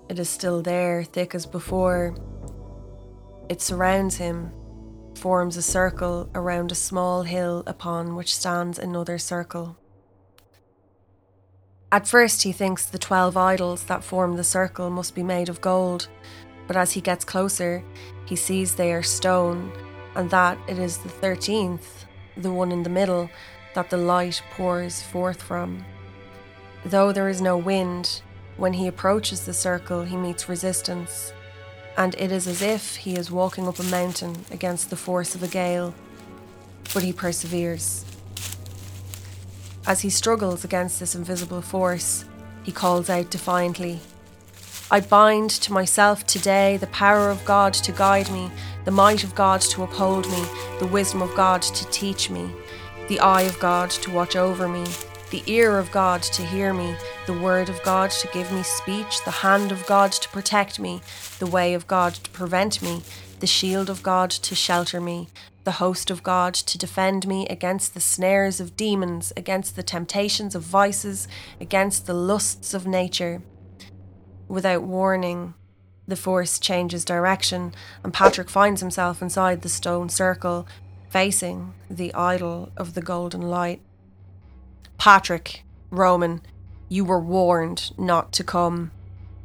it 0.09 0.19
is 0.19 0.29
still 0.29 0.61
there, 0.61 1.03
thick 1.03 1.33
as 1.33 1.45
before. 1.45 2.15
It 3.47 3.61
surrounds 3.61 4.17
him, 4.17 4.51
forms 5.15 5.55
a 5.55 5.61
circle 5.61 6.29
around 6.35 6.71
a 6.71 6.75
small 6.75 7.23
hill 7.23 7.63
upon 7.67 8.15
which 8.15 8.35
stands 8.35 8.79
another 8.79 9.17
circle. 9.17 9.77
At 11.91 12.07
first, 12.07 12.43
he 12.43 12.51
thinks 12.51 12.85
the 12.85 12.99
twelve 12.99 13.35
idols 13.35 13.85
that 13.85 14.03
form 14.03 14.35
the 14.35 14.43
circle 14.43 14.89
must 14.89 15.15
be 15.15 15.23
made 15.23 15.49
of 15.49 15.61
gold, 15.61 16.07
but 16.67 16.77
as 16.77 16.91
he 16.91 17.01
gets 17.01 17.25
closer, 17.25 17.83
he 18.25 18.35
sees 18.35 18.75
they 18.75 18.93
are 18.93 19.01
stone, 19.01 19.71
and 20.15 20.29
that 20.29 20.57
it 20.67 20.77
is 20.77 20.97
the 20.97 21.09
thirteenth, 21.09 22.05
the 22.35 22.51
one 22.51 22.71
in 22.71 22.83
the 22.83 22.89
middle, 22.89 23.29
that 23.75 23.89
the 23.89 23.97
light 23.97 24.41
pours 24.51 25.01
forth 25.01 25.41
from. 25.41 25.85
Though 26.85 27.11
there 27.11 27.29
is 27.29 27.41
no 27.41 27.57
wind, 27.57 28.21
when 28.57 28.73
he 28.73 28.87
approaches 28.87 29.45
the 29.45 29.53
circle, 29.53 30.03
he 30.03 30.17
meets 30.17 30.49
resistance, 30.49 31.33
and 31.97 32.15
it 32.15 32.31
is 32.31 32.47
as 32.47 32.61
if 32.61 32.97
he 32.97 33.15
is 33.15 33.31
walking 33.31 33.67
up 33.67 33.79
a 33.79 33.83
mountain 33.83 34.45
against 34.51 34.89
the 34.89 34.95
force 34.95 35.35
of 35.35 35.43
a 35.43 35.47
gale, 35.47 35.93
but 36.93 37.03
he 37.03 37.13
perseveres. 37.13 38.05
As 39.85 40.01
he 40.01 40.09
struggles 40.09 40.63
against 40.63 40.99
this 40.99 41.15
invisible 41.15 41.61
force, 41.61 42.25
he 42.63 42.71
calls 42.71 43.09
out 43.09 43.29
defiantly, 43.29 43.99
I 44.91 45.01
bind 45.01 45.51
to 45.51 45.71
myself 45.71 46.25
today 46.25 46.77
the 46.77 46.87
power 46.87 47.29
of 47.29 47.45
God 47.45 47.73
to 47.75 47.91
guide 47.91 48.31
me, 48.31 48.49
the 48.89 48.95
might 48.95 49.23
of 49.23 49.35
God 49.35 49.61
to 49.61 49.83
uphold 49.83 50.27
me, 50.31 50.43
the 50.79 50.87
wisdom 50.87 51.21
of 51.21 51.35
God 51.35 51.61
to 51.61 51.85
teach 51.91 52.31
me, 52.31 52.49
the 53.07 53.19
eye 53.19 53.43
of 53.43 53.59
God 53.59 53.91
to 53.91 54.09
watch 54.09 54.35
over 54.35 54.67
me, 54.67 54.83
the 55.29 55.43
ear 55.45 55.77
of 55.77 55.91
God 55.91 56.23
to 56.23 56.43
hear 56.43 56.73
me, 56.73 56.95
the 57.27 57.39
word 57.39 57.69
of 57.69 57.79
God 57.83 58.09
to 58.09 58.27
give 58.29 58.51
me 58.51 58.63
speech, 58.63 59.23
the 59.25 59.45
hand 59.45 59.71
of 59.71 59.85
God 59.85 60.11
to 60.13 60.29
protect 60.29 60.79
me, 60.79 61.01
the 61.37 61.45
way 61.45 61.75
of 61.75 61.85
God 61.85 62.15
to 62.15 62.31
prevent 62.31 62.81
me, 62.81 63.03
the 63.41 63.45
shield 63.45 63.91
of 63.91 64.01
God 64.01 64.31
to 64.31 64.55
shelter 64.55 64.99
me, 64.99 65.27
the 65.65 65.73
host 65.73 66.09
of 66.09 66.23
God 66.23 66.55
to 66.55 66.75
defend 66.79 67.27
me 67.27 67.45
against 67.45 67.93
the 67.93 68.01
snares 68.01 68.59
of 68.59 68.75
demons, 68.75 69.31
against 69.37 69.75
the 69.75 69.83
temptations 69.83 70.55
of 70.55 70.63
vices, 70.63 71.27
against 71.61 72.07
the 72.07 72.15
lusts 72.15 72.73
of 72.73 72.87
nature. 72.87 73.43
Without 74.47 74.81
warning, 74.81 75.53
the 76.09 76.15
force 76.15 76.59
changes 76.59 77.05
direction, 77.05 77.73
and 78.03 78.13
Patrick 78.13 78.49
finds 78.49 78.81
himself 78.81 79.21
inside 79.21 79.61
the 79.61 79.69
stone 79.69 80.09
circle, 80.09 80.67
facing 81.09 81.73
the 81.89 82.13
idol 82.13 82.71
of 82.77 82.93
the 82.93 83.01
golden 83.01 83.41
light. 83.41 83.81
Patrick, 84.97 85.63
Roman, 85.89 86.41
you 86.89 87.05
were 87.05 87.19
warned 87.19 87.91
not 87.97 88.31
to 88.33 88.43
come, 88.43 88.91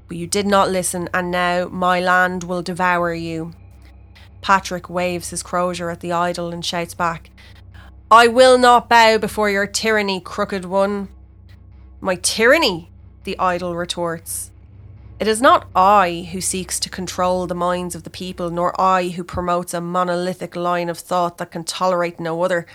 but 0.08 0.16
you 0.16 0.26
did 0.26 0.46
not 0.46 0.70
listen, 0.70 1.08
and 1.14 1.30
now 1.30 1.66
my 1.68 2.00
land 2.00 2.44
will 2.44 2.62
devour 2.62 3.14
you. 3.14 3.52
Patrick 4.42 4.90
waves 4.90 5.30
his 5.30 5.42
crozier 5.42 5.90
at 5.90 6.00
the 6.00 6.12
idol 6.12 6.52
and 6.52 6.64
shouts 6.64 6.94
back, 6.94 7.30
I 8.10 8.28
will 8.28 8.58
not 8.58 8.88
bow 8.88 9.18
before 9.18 9.50
your 9.50 9.66
tyranny, 9.66 10.20
crooked 10.20 10.64
one. 10.64 11.08
My 12.00 12.16
tyranny, 12.16 12.90
the 13.24 13.36
idol 13.38 13.74
retorts. 13.74 14.52
It 15.24 15.28
is 15.28 15.40
not 15.40 15.70
I 15.74 16.28
who 16.32 16.42
seeks 16.42 16.78
to 16.78 16.90
control 16.90 17.46
the 17.46 17.54
minds 17.54 17.94
of 17.94 18.02
the 18.02 18.10
people, 18.10 18.50
nor 18.50 18.78
I 18.78 19.08
who 19.08 19.24
promotes 19.24 19.72
a 19.72 19.80
monolithic 19.80 20.54
line 20.54 20.90
of 20.90 20.98
thought 20.98 21.38
that 21.38 21.50
can 21.50 21.64
tolerate 21.64 22.20
no 22.20 22.42
other. 22.42 22.66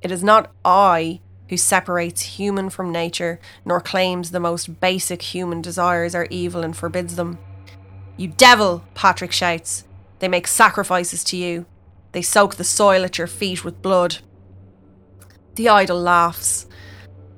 It 0.00 0.10
is 0.10 0.24
not 0.24 0.50
I 0.64 1.20
who 1.50 1.58
separates 1.58 2.22
human 2.22 2.70
from 2.70 2.90
nature, 2.90 3.38
nor 3.66 3.82
claims 3.82 4.30
the 4.30 4.40
most 4.40 4.80
basic 4.80 5.20
human 5.20 5.60
desires 5.60 6.14
are 6.14 6.26
evil 6.30 6.64
and 6.64 6.74
forbids 6.74 7.16
them. 7.16 7.38
You 8.16 8.28
devil, 8.28 8.82
Patrick 8.94 9.30
shouts. 9.32 9.84
They 10.20 10.28
make 10.28 10.46
sacrifices 10.46 11.22
to 11.24 11.36
you. 11.36 11.66
They 12.12 12.22
soak 12.22 12.54
the 12.54 12.64
soil 12.64 13.04
at 13.04 13.18
your 13.18 13.26
feet 13.26 13.62
with 13.62 13.82
blood. 13.82 14.20
The 15.56 15.68
idol 15.68 16.00
laughs. 16.00 16.66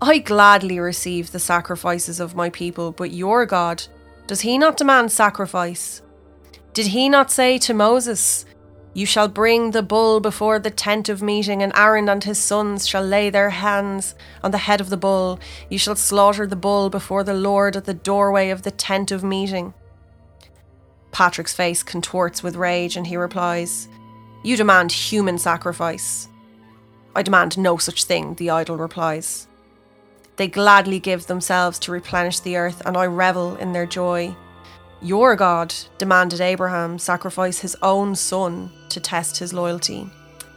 I 0.00 0.18
gladly 0.18 0.78
receive 0.78 1.32
the 1.32 1.40
sacrifices 1.40 2.20
of 2.20 2.36
my 2.36 2.48
people, 2.48 2.92
but 2.92 3.10
your 3.10 3.44
God, 3.44 3.88
does 4.32 4.40
he 4.40 4.56
not 4.56 4.78
demand 4.78 5.12
sacrifice? 5.12 6.00
Did 6.72 6.86
he 6.86 7.10
not 7.10 7.30
say 7.30 7.58
to 7.58 7.74
Moses, 7.74 8.46
you 8.94 9.04
shall 9.04 9.28
bring 9.28 9.72
the 9.72 9.82
bull 9.82 10.20
before 10.20 10.58
the 10.58 10.70
tent 10.70 11.10
of 11.10 11.20
meeting, 11.20 11.62
and 11.62 11.70
Aaron 11.76 12.08
and 12.08 12.24
his 12.24 12.38
sons 12.38 12.88
shall 12.88 13.04
lay 13.04 13.28
their 13.28 13.50
hands 13.50 14.14
on 14.42 14.50
the 14.50 14.56
head 14.56 14.80
of 14.80 14.88
the 14.88 14.96
bull. 14.96 15.38
You 15.68 15.76
shall 15.76 15.96
slaughter 15.96 16.46
the 16.46 16.56
bull 16.56 16.88
before 16.88 17.22
the 17.22 17.34
Lord 17.34 17.76
at 17.76 17.84
the 17.84 17.92
doorway 17.92 18.48
of 18.48 18.62
the 18.62 18.70
tent 18.70 19.12
of 19.12 19.22
meeting. 19.22 19.74
Patrick's 21.10 21.52
face 21.52 21.82
contorts 21.82 22.42
with 22.42 22.56
rage, 22.56 22.96
and 22.96 23.06
he 23.06 23.18
replies, 23.18 23.86
You 24.42 24.56
demand 24.56 24.92
human 24.92 25.36
sacrifice. 25.36 26.26
I 27.14 27.20
demand 27.20 27.58
no 27.58 27.76
such 27.76 28.04
thing, 28.04 28.36
the 28.36 28.48
idol 28.48 28.78
replies. 28.78 29.46
They 30.36 30.48
gladly 30.48 30.98
give 30.98 31.26
themselves 31.26 31.78
to 31.80 31.92
replenish 31.92 32.40
the 32.40 32.56
earth, 32.56 32.82
and 32.86 32.96
I 32.96 33.06
revel 33.06 33.56
in 33.56 33.72
their 33.72 33.86
joy. 33.86 34.34
Your 35.00 35.36
God 35.36 35.74
demanded 35.98 36.40
Abraham 36.40 36.98
sacrifice 36.98 37.58
his 37.58 37.76
own 37.82 38.14
son 38.14 38.70
to 38.88 39.00
test 39.00 39.38
his 39.38 39.52
loyalty, 39.52 40.08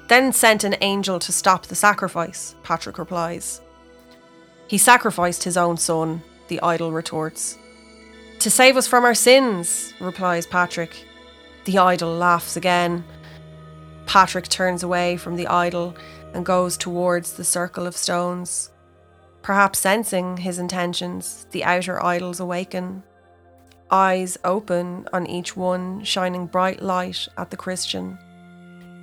then 0.08 0.32
sent 0.32 0.64
an 0.64 0.76
angel 0.82 1.20
to 1.20 1.32
stop 1.32 1.66
the 1.66 1.76
sacrifice, 1.76 2.56
Patrick 2.64 2.98
replies. 2.98 3.62
He 4.68 4.78
sacrificed 4.78 5.44
his 5.44 5.58
own 5.58 5.78
son, 5.78 6.24
the 6.48 6.62
idol 6.62 6.92
retorts. 6.92 7.58
To 8.40 8.50
save 8.50 8.78
us 8.78 8.88
from 8.88 9.04
our 9.04 9.16
sins, 9.16 9.94
replies 10.00 10.46
Patrick. 10.46 11.06
The 11.66 11.80
idol 11.80 12.16
laughs 12.16 12.56
again. 12.56 13.04
Patrick 14.06 14.48
turns 14.48 14.84
away 14.84 15.18
from 15.18 15.36
the 15.36 15.48
idol 15.48 15.96
and 16.34 16.46
goes 16.46 16.78
towards 16.78 17.34
the 17.34 17.44
circle 17.44 17.88
of 17.88 17.98
stones. 17.98 18.70
Perhaps 19.46 19.78
sensing 19.78 20.38
his 20.38 20.58
intentions, 20.58 21.46
the 21.52 21.64
outer 21.64 22.04
idols 22.04 22.40
awaken 22.40 23.04
eyes 23.92 24.40
open 24.44 25.08
on 25.14 25.28
each 25.28 25.56
one, 25.56 26.04
shining 26.04 26.48
bright 26.48 26.82
light 26.82 27.28
at 27.38 27.52
the 27.52 27.56
Christian. 27.56 28.18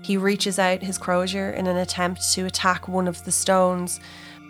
He 0.02 0.16
reaches 0.16 0.58
out 0.58 0.82
his 0.82 0.98
crozier 0.98 1.52
in 1.52 1.68
an 1.68 1.76
attempt 1.76 2.32
to 2.32 2.44
attack 2.44 2.88
one 2.88 3.06
of 3.06 3.24
the 3.24 3.30
stones, 3.30 4.00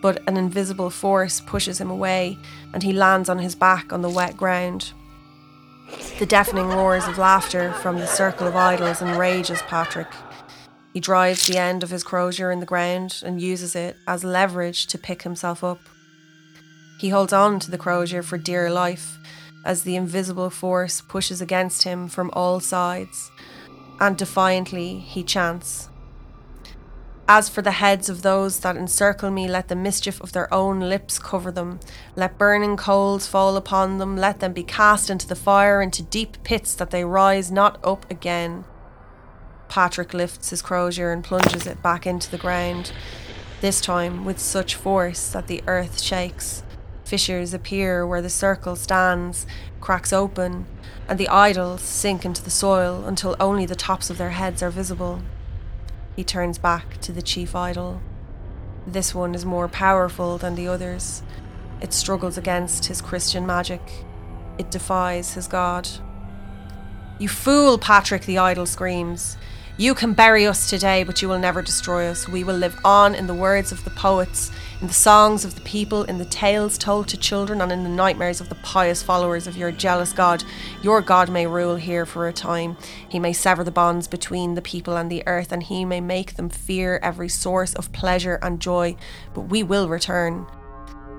but 0.01 0.27
an 0.27 0.39
invisible 0.39 0.89
force 0.89 1.43
pushes 1.43 1.79
him 1.79 1.91
away 1.91 2.39
and 2.73 2.83
he 2.83 2.95
lands 2.95 3.29
on 3.29 3.39
his 3.39 3.55
back 3.55 3.93
on 3.93 4.01
the 4.01 4.09
wet 4.09 4.35
ground. 4.35 4.95
The 6.19 6.25
deafening 6.25 6.69
roars 6.69 7.07
of 7.07 7.19
laughter 7.19 7.75
from 7.75 7.99
the 7.99 8.07
circle 8.07 8.47
of 8.47 8.57
idols 8.57 9.03
enrages 9.03 9.61
Patrick. 9.61 10.09
He 10.93 11.01
drives 11.01 11.47
the 11.47 11.59
end 11.59 11.83
of 11.83 11.91
his 11.91 12.05
crozier 12.05 12.51
in 12.51 12.61
the 12.61 12.67
ground 12.67 13.23
and 13.25 13.41
uses 13.41 13.75
it 13.75 13.97
as 14.07 14.25
leverage 14.25 14.87
to 14.89 14.99
pick 14.99 15.23
himself 15.23 15.65
up. 15.65 15.81
He 16.99 17.09
holds 17.09 17.33
on 17.33 17.59
to 17.61 17.71
the 17.71 17.79
crozier 17.79 18.23
for 18.23 18.37
dear 18.39 18.71
life 18.71 19.19
as 19.65 19.83
the 19.83 19.97
invisible 19.97 20.51
force 20.51 21.01
pushes 21.01 21.41
against 21.41 21.85
him 21.85 22.09
from 22.09 22.31
all 22.33 22.61
sides, 22.61 23.31
and 24.01 24.17
defiantly 24.17 24.99
he 24.99 25.23
chants. 25.23 25.89
As 27.29 27.49
for 27.49 27.63
the 27.63 27.71
heads 27.71 28.09
of 28.09 28.23
those 28.23 28.61
that 28.61 28.77
encircle 28.77 29.31
me, 29.31 29.49
let 29.49 29.69
the 29.69 29.77
mischief 29.77 30.21
of 30.21 30.33
their 30.33 30.53
own 30.53 30.81
lips 30.81 31.19
cover 31.19 31.51
them. 31.51 31.81
Let 32.17 32.37
burning 32.37 32.77
coals 32.77 33.27
fall 33.27 33.57
upon 33.57 33.99
them. 33.99 34.17
Let 34.17 34.41
them 34.41 34.53
be 34.53 34.65
cast 34.65 35.09
into 35.09 35.27
the 35.27 35.37
fire, 35.37 35.81
into 35.81 36.03
deep 36.03 36.43
pits, 36.43 36.75
that 36.75 36.91
they 36.91 37.05
rise 37.05 37.51
not 37.51 37.79
up 37.85 38.11
again. 38.11 38.65
Patrick 39.73 40.13
lifts 40.13 40.51
his 40.51 40.61
crozier 40.61 41.13
and 41.13 41.25
plunges 41.25 41.67
it 41.67 41.83
back 41.83 42.07
into 42.07 42.31
the 42.31 42.37
ground, 42.37 42.93
this 43.63 43.81
time 43.81 44.23
with 44.23 44.39
such 44.39 44.75
force 44.75 45.31
that 45.31 45.47
the 45.47 45.65
earth 45.67 45.99
shakes. 45.99 46.63
Fissures 47.07 47.55
appear 47.55 48.07
where 48.07 48.21
the 48.21 48.29
circle 48.29 48.77
stands, 48.77 49.47
cracks 49.81 50.13
open, 50.13 50.67
and 51.09 51.19
the 51.19 51.27
idols 51.27 51.81
sink 51.81 52.27
into 52.27 52.43
the 52.43 52.51
soil 52.51 53.07
until 53.07 53.35
only 53.41 53.65
the 53.65 53.75
tops 53.75 54.11
of 54.11 54.19
their 54.19 54.33
heads 54.33 54.63
are 54.63 54.69
visible. 54.69 55.23
He 56.17 56.23
turns 56.23 56.59
back 56.59 57.01
to 57.01 57.11
the 57.11 57.23
chief 57.23 57.57
idol. 57.57 58.03
This 58.87 59.15
one 59.15 59.35
is 59.35 59.47
more 59.47 59.69
powerful 59.69 60.37
than 60.37 60.55
the 60.55 60.69
others. 60.69 61.23
It 61.81 61.95
struggles 61.95 62.37
against 62.37 62.85
his 62.85 63.01
Christian 63.01 63.47
magic. 63.47 63.81
It 64.59 64.71
defies 64.71 65.33
his 65.33 65.49
God. 65.49 65.89
You 67.19 67.31
fool, 67.31 67.79
Patrick, 67.79 68.27
the 68.27 68.37
idol 68.37 68.67
screams. 68.67 69.39
You 69.79 69.95
can 69.95 70.13
bury 70.13 70.47
us 70.47 70.69
today, 70.69 71.03
but 71.03 71.23
you 71.23 71.31
will 71.31 71.39
never 71.39 71.63
destroy 71.63 72.07
us. 72.07 72.29
We 72.29 72.45
will 72.45 72.57
live 72.57 72.79
on 72.85 73.15
in 73.15 73.27
the 73.27 73.35
words 73.35 73.73
of 73.73 73.83
the 73.85 73.91
poets, 73.91 74.51
in 74.83 74.87
the 74.87 74.93
songs 74.93 75.47
of 75.47 75.55
the 75.55 75.63
people, 75.63 76.05
in 76.05 76.19
the 76.19 76.27
tales 76.27 76.77
told 76.77 77.09
to 77.09 77.17
children, 77.17 77.63
and 77.63 77.73
in 77.73 77.83
the 77.83 77.89
nightmares 77.89 78.43
of 78.43 78.51
the 78.51 78.55
pious 78.57 79.03
followers 79.03 79.47
of 79.47 79.57
your 79.57 79.73
jealous 79.73 80.13
God. 80.13 80.45
Your 80.83 81.01
God 81.01 81.31
may 81.31 81.47
rule 81.47 81.77
here 81.77 82.05
for 82.05 82.29
a 82.29 82.35
time. 82.35 82.77
He 83.09 83.19
may 83.19 83.33
sever 83.33 83.65
the 83.65 83.71
bonds 83.71 84.09
between 84.09 84.57
the 84.57 84.63
people 84.63 84.97
and 84.97 85.11
the 85.11 85.27
earth, 85.27 85.53
and 85.53 85.63
he 85.63 85.87
may 85.87 86.03
make 86.03 86.35
them 86.35 86.51
fear 86.51 87.01
every 87.03 87.31
source 87.31 87.75
of 87.75 87.93
pleasure 87.93 88.39
and 88.43 88.61
joy. 88.61 88.95
But 89.33 89.43
we 89.43 89.63
will 89.63 89.89
return. 89.89 90.47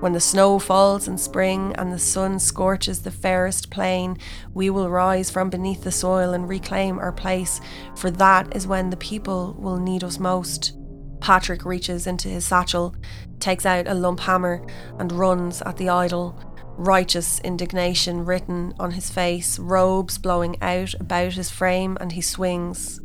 When 0.00 0.12
the 0.12 0.20
snow 0.20 0.58
falls 0.58 1.08
in 1.08 1.16
spring 1.16 1.74
and 1.76 1.90
the 1.90 1.98
sun 1.98 2.38
scorches 2.38 3.02
the 3.02 3.10
fairest 3.10 3.70
plain, 3.70 4.18
we 4.52 4.68
will 4.68 4.90
rise 4.90 5.30
from 5.30 5.48
beneath 5.48 5.82
the 5.82 5.92
soil 5.92 6.34
and 6.34 6.48
reclaim 6.48 6.98
our 6.98 7.12
place, 7.12 7.60
for 7.96 8.10
that 8.10 8.54
is 8.54 8.66
when 8.66 8.90
the 8.90 8.96
people 8.98 9.56
will 9.58 9.78
need 9.78 10.04
us 10.04 10.18
most. 10.18 10.76
Patrick 11.20 11.64
reaches 11.64 12.06
into 12.06 12.28
his 12.28 12.44
satchel, 12.44 12.94
takes 13.40 13.64
out 13.64 13.88
a 13.88 13.94
lump 13.94 14.20
hammer, 14.20 14.62
and 14.98 15.10
runs 15.10 15.62
at 15.62 15.78
the 15.78 15.88
idol. 15.88 16.38
Righteous 16.76 17.40
indignation 17.40 18.26
written 18.26 18.74
on 18.78 18.90
his 18.90 19.08
face, 19.08 19.58
robes 19.58 20.18
blowing 20.18 20.60
out 20.60 20.92
about 21.00 21.32
his 21.32 21.50
frame, 21.50 21.96
and 21.98 22.12
he 22.12 22.20
swings. 22.20 23.00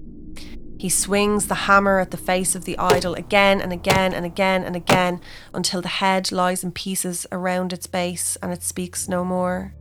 He 0.80 0.88
swings 0.88 1.48
the 1.48 1.56
hammer 1.68 2.00
at 2.00 2.12
the 2.12 2.18
face 2.18 2.56
of 2.56 2.64
the 2.64 2.78
idol 2.78 3.14
again 3.14 3.60
and 3.60 3.74
again 3.74 4.14
and 4.14 4.26
again 4.26 4.64
and 4.64 4.78
again 4.78 5.20
until 5.54 5.82
the 5.82 5.90
head 5.90 6.32
lies 6.32 6.64
in 6.64 6.72
pieces 6.72 7.28
around 7.34 7.74
its 7.74 7.86
base 7.86 8.38
and 8.42 8.54
it 8.54 8.64
speaks 8.64 9.10
no 9.10 9.26
more. 9.26 9.76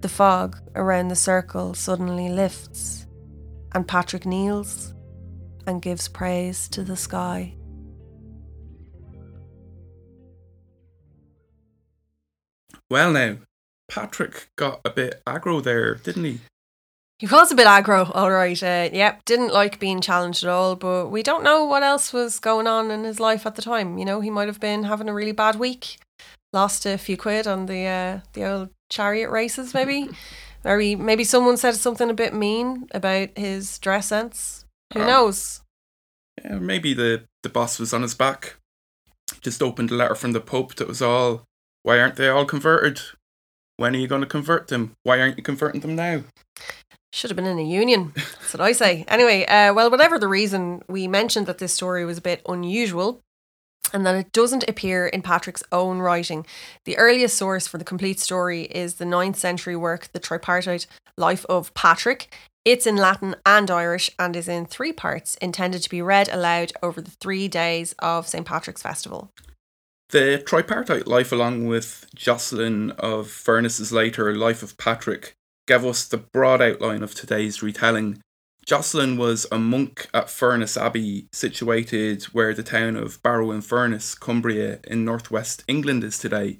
The 0.00 0.08
fog 0.08 0.58
around 0.74 1.06
the 1.06 1.14
circle 1.14 1.74
suddenly 1.74 2.28
lifts, 2.28 3.06
and 3.72 3.86
Patrick 3.86 4.26
kneels 4.26 4.92
and 5.68 5.80
gives 5.80 6.08
praise 6.08 6.68
to 6.70 6.82
the 6.82 6.96
sky. 6.96 7.54
Well, 12.90 13.12
now, 13.12 13.36
Patrick 13.88 14.50
got 14.56 14.80
a 14.84 14.90
bit 14.90 15.22
aggro 15.28 15.62
there, 15.62 15.94
didn't 15.94 16.24
he? 16.24 16.40
He 17.20 17.26
was 17.26 17.52
a 17.52 17.54
bit 17.54 17.66
aggro, 17.66 18.10
all 18.14 18.30
right. 18.30 18.60
Uh, 18.62 18.88
yep, 18.90 19.22
didn't 19.26 19.52
like 19.52 19.78
being 19.78 20.00
challenged 20.00 20.42
at 20.42 20.48
all, 20.48 20.74
but 20.74 21.08
we 21.08 21.22
don't 21.22 21.44
know 21.44 21.66
what 21.66 21.82
else 21.82 22.14
was 22.14 22.38
going 22.40 22.66
on 22.66 22.90
in 22.90 23.04
his 23.04 23.20
life 23.20 23.44
at 23.44 23.56
the 23.56 23.62
time. 23.62 23.98
You 23.98 24.06
know, 24.06 24.22
he 24.22 24.30
might 24.30 24.48
have 24.48 24.58
been 24.58 24.84
having 24.84 25.06
a 25.06 25.12
really 25.12 25.32
bad 25.32 25.56
week, 25.56 25.98
lost 26.54 26.86
a 26.86 26.96
few 26.96 27.18
quid 27.18 27.46
on 27.46 27.66
the 27.66 27.84
uh, 27.84 28.20
the 28.32 28.44
old 28.50 28.70
chariot 28.88 29.28
races, 29.30 29.74
maybe. 29.74 30.08
Maybe 30.62 30.94
maybe 30.94 31.24
someone 31.24 31.56
said 31.56 31.74
something 31.76 32.10
a 32.10 32.14
bit 32.14 32.34
mean 32.34 32.86
about 32.92 33.30
his 33.34 33.78
dress 33.78 34.08
sense. 34.08 34.66
Who 34.92 35.00
Oh. 35.00 35.06
knows? 35.06 35.62
Yeah, 36.44 36.58
maybe 36.58 36.92
the, 36.92 37.24
the 37.42 37.48
boss 37.48 37.78
was 37.78 37.94
on 37.94 38.02
his 38.02 38.14
back. 38.14 38.56
Just 39.40 39.62
opened 39.62 39.90
a 39.90 39.94
letter 39.94 40.14
from 40.14 40.32
the 40.32 40.40
Pope 40.40 40.74
that 40.74 40.86
was 40.86 41.00
all, 41.00 41.44
why 41.82 41.98
aren't 41.98 42.16
they 42.16 42.28
all 42.28 42.44
converted? 42.44 43.00
When 43.78 43.94
are 43.96 43.98
you 43.98 44.06
going 44.06 44.20
to 44.20 44.26
convert 44.26 44.68
them? 44.68 44.92
Why 45.02 45.18
aren't 45.20 45.38
you 45.38 45.42
converting 45.42 45.80
them 45.80 45.96
now? 45.96 46.24
Should 47.12 47.30
have 47.30 47.36
been 47.36 47.46
in 47.46 47.58
a 47.58 47.64
union. 47.64 48.12
That's 48.14 48.54
what 48.54 48.60
I 48.60 48.72
say. 48.72 49.04
Anyway, 49.08 49.44
uh, 49.46 49.74
well, 49.74 49.90
whatever 49.90 50.18
the 50.18 50.28
reason, 50.28 50.82
we 50.88 51.08
mentioned 51.08 51.46
that 51.46 51.58
this 51.58 51.74
story 51.74 52.04
was 52.04 52.18
a 52.18 52.22
bit 52.22 52.42
unusual 52.48 53.20
and 53.92 54.06
that 54.06 54.14
it 54.14 54.32
doesn't 54.32 54.68
appear 54.68 55.06
in 55.06 55.22
Patrick's 55.22 55.64
own 55.72 55.98
writing. 55.98 56.46
The 56.84 56.96
earliest 56.96 57.36
source 57.36 57.66
for 57.66 57.78
the 57.78 57.84
complete 57.84 58.20
story 58.20 58.62
is 58.62 58.94
the 58.94 59.04
9th 59.04 59.36
century 59.36 59.76
work, 59.76 60.08
The 60.12 60.20
Tripartite 60.20 60.86
Life 61.16 61.44
of 61.48 61.74
Patrick. 61.74 62.32
It's 62.64 62.86
in 62.86 62.96
Latin 62.96 63.36
and 63.46 63.70
Irish 63.70 64.10
and 64.18 64.36
is 64.36 64.46
in 64.46 64.66
three 64.66 64.92
parts, 64.92 65.36
intended 65.36 65.82
to 65.82 65.90
be 65.90 66.02
read 66.02 66.28
aloud 66.28 66.72
over 66.82 67.00
the 67.00 67.10
three 67.10 67.48
days 67.48 67.94
of 67.98 68.28
St. 68.28 68.46
Patrick's 68.46 68.82
Festival. 68.82 69.30
The 70.10 70.42
tripartite 70.44 71.06
life, 71.06 71.32
along 71.32 71.66
with 71.66 72.06
Jocelyn 72.14 72.90
of 72.92 73.28
Furness's 73.28 73.92
later 73.92 74.34
Life 74.34 74.62
of 74.62 74.76
Patrick, 74.76 75.34
gave 75.70 75.86
us 75.86 76.04
the 76.04 76.16
broad 76.16 76.60
outline 76.60 77.00
of 77.00 77.14
today's 77.14 77.62
retelling. 77.62 78.20
Jocelyn 78.66 79.16
was 79.16 79.46
a 79.52 79.58
monk 79.58 80.08
at 80.12 80.28
Furness 80.28 80.76
Abbey, 80.76 81.28
situated 81.32 82.24
where 82.32 82.52
the 82.52 82.64
town 82.64 82.96
of 82.96 83.22
Barrow 83.22 83.52
in 83.52 83.60
Furness, 83.60 84.16
Cumbria, 84.16 84.80
in 84.88 85.04
northwest 85.04 85.62
England 85.68 86.02
is 86.02 86.18
today. 86.18 86.58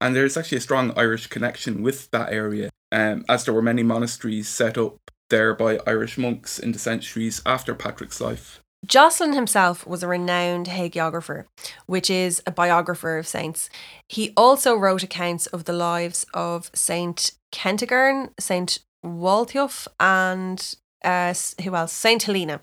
And 0.00 0.16
there's 0.16 0.36
actually 0.36 0.58
a 0.58 0.62
strong 0.62 0.92
Irish 0.98 1.28
connection 1.28 1.84
with 1.84 2.10
that 2.10 2.32
area, 2.32 2.70
um, 2.90 3.24
as 3.28 3.44
there 3.44 3.54
were 3.54 3.62
many 3.62 3.84
monasteries 3.84 4.48
set 4.48 4.76
up 4.76 4.96
there 5.30 5.54
by 5.54 5.78
Irish 5.86 6.18
monks 6.18 6.58
in 6.58 6.72
the 6.72 6.80
centuries 6.80 7.40
after 7.46 7.76
Patrick's 7.76 8.20
life. 8.20 8.58
Jocelyn 8.84 9.34
himself 9.34 9.86
was 9.86 10.02
a 10.02 10.08
renowned 10.08 10.66
hagiographer, 10.66 11.44
which 11.86 12.10
is 12.10 12.42
a 12.44 12.50
biographer 12.50 13.18
of 13.18 13.26
saints. 13.28 13.70
He 14.08 14.32
also 14.36 14.74
wrote 14.74 15.04
accounts 15.04 15.46
of 15.46 15.64
the 15.64 15.72
lives 15.72 16.26
of 16.34 16.72
Saint 16.74 17.32
Kentigern, 17.52 18.30
Saint 18.38 18.80
Waltheof, 19.04 19.88
and 20.00 20.74
uh, 21.04 21.34
who 21.62 21.74
else? 21.74 21.92
Saint 21.92 22.24
Helena. 22.24 22.60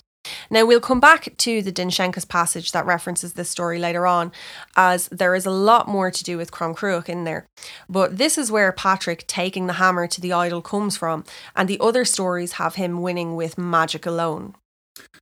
Now 0.50 0.66
we'll 0.66 0.80
come 0.80 1.00
back 1.00 1.36
to 1.38 1.62
the 1.62 1.72
Dindshenchas 1.72 2.28
passage 2.28 2.72
that 2.72 2.86
references 2.86 3.34
this 3.34 3.50
story 3.50 3.80
later 3.80 4.08
on, 4.08 4.32
as 4.76 5.08
there 5.10 5.36
is 5.36 5.46
a 5.46 5.52
lot 5.52 5.88
more 5.88 6.12
to 6.12 6.24
do 6.24 6.38
with 6.38 6.52
Cromcruach 6.52 7.10
in 7.10 7.24
there. 7.24 7.46
But 7.88 8.18
this 8.18 8.38
is 8.38 8.52
where 8.52 8.72
Patrick 8.72 9.28
taking 9.28 9.68
the 9.68 9.74
hammer 9.74 10.08
to 10.08 10.22
the 10.22 10.34
idol 10.34 10.62
comes 10.62 10.98
from, 10.98 11.26
and 11.56 11.70
the 11.70 11.80
other 11.80 12.06
stories 12.06 12.54
have 12.54 12.76
him 12.76 13.02
winning 13.02 13.36
with 13.36 13.58
magic 13.58 14.06
alone. 14.06 14.56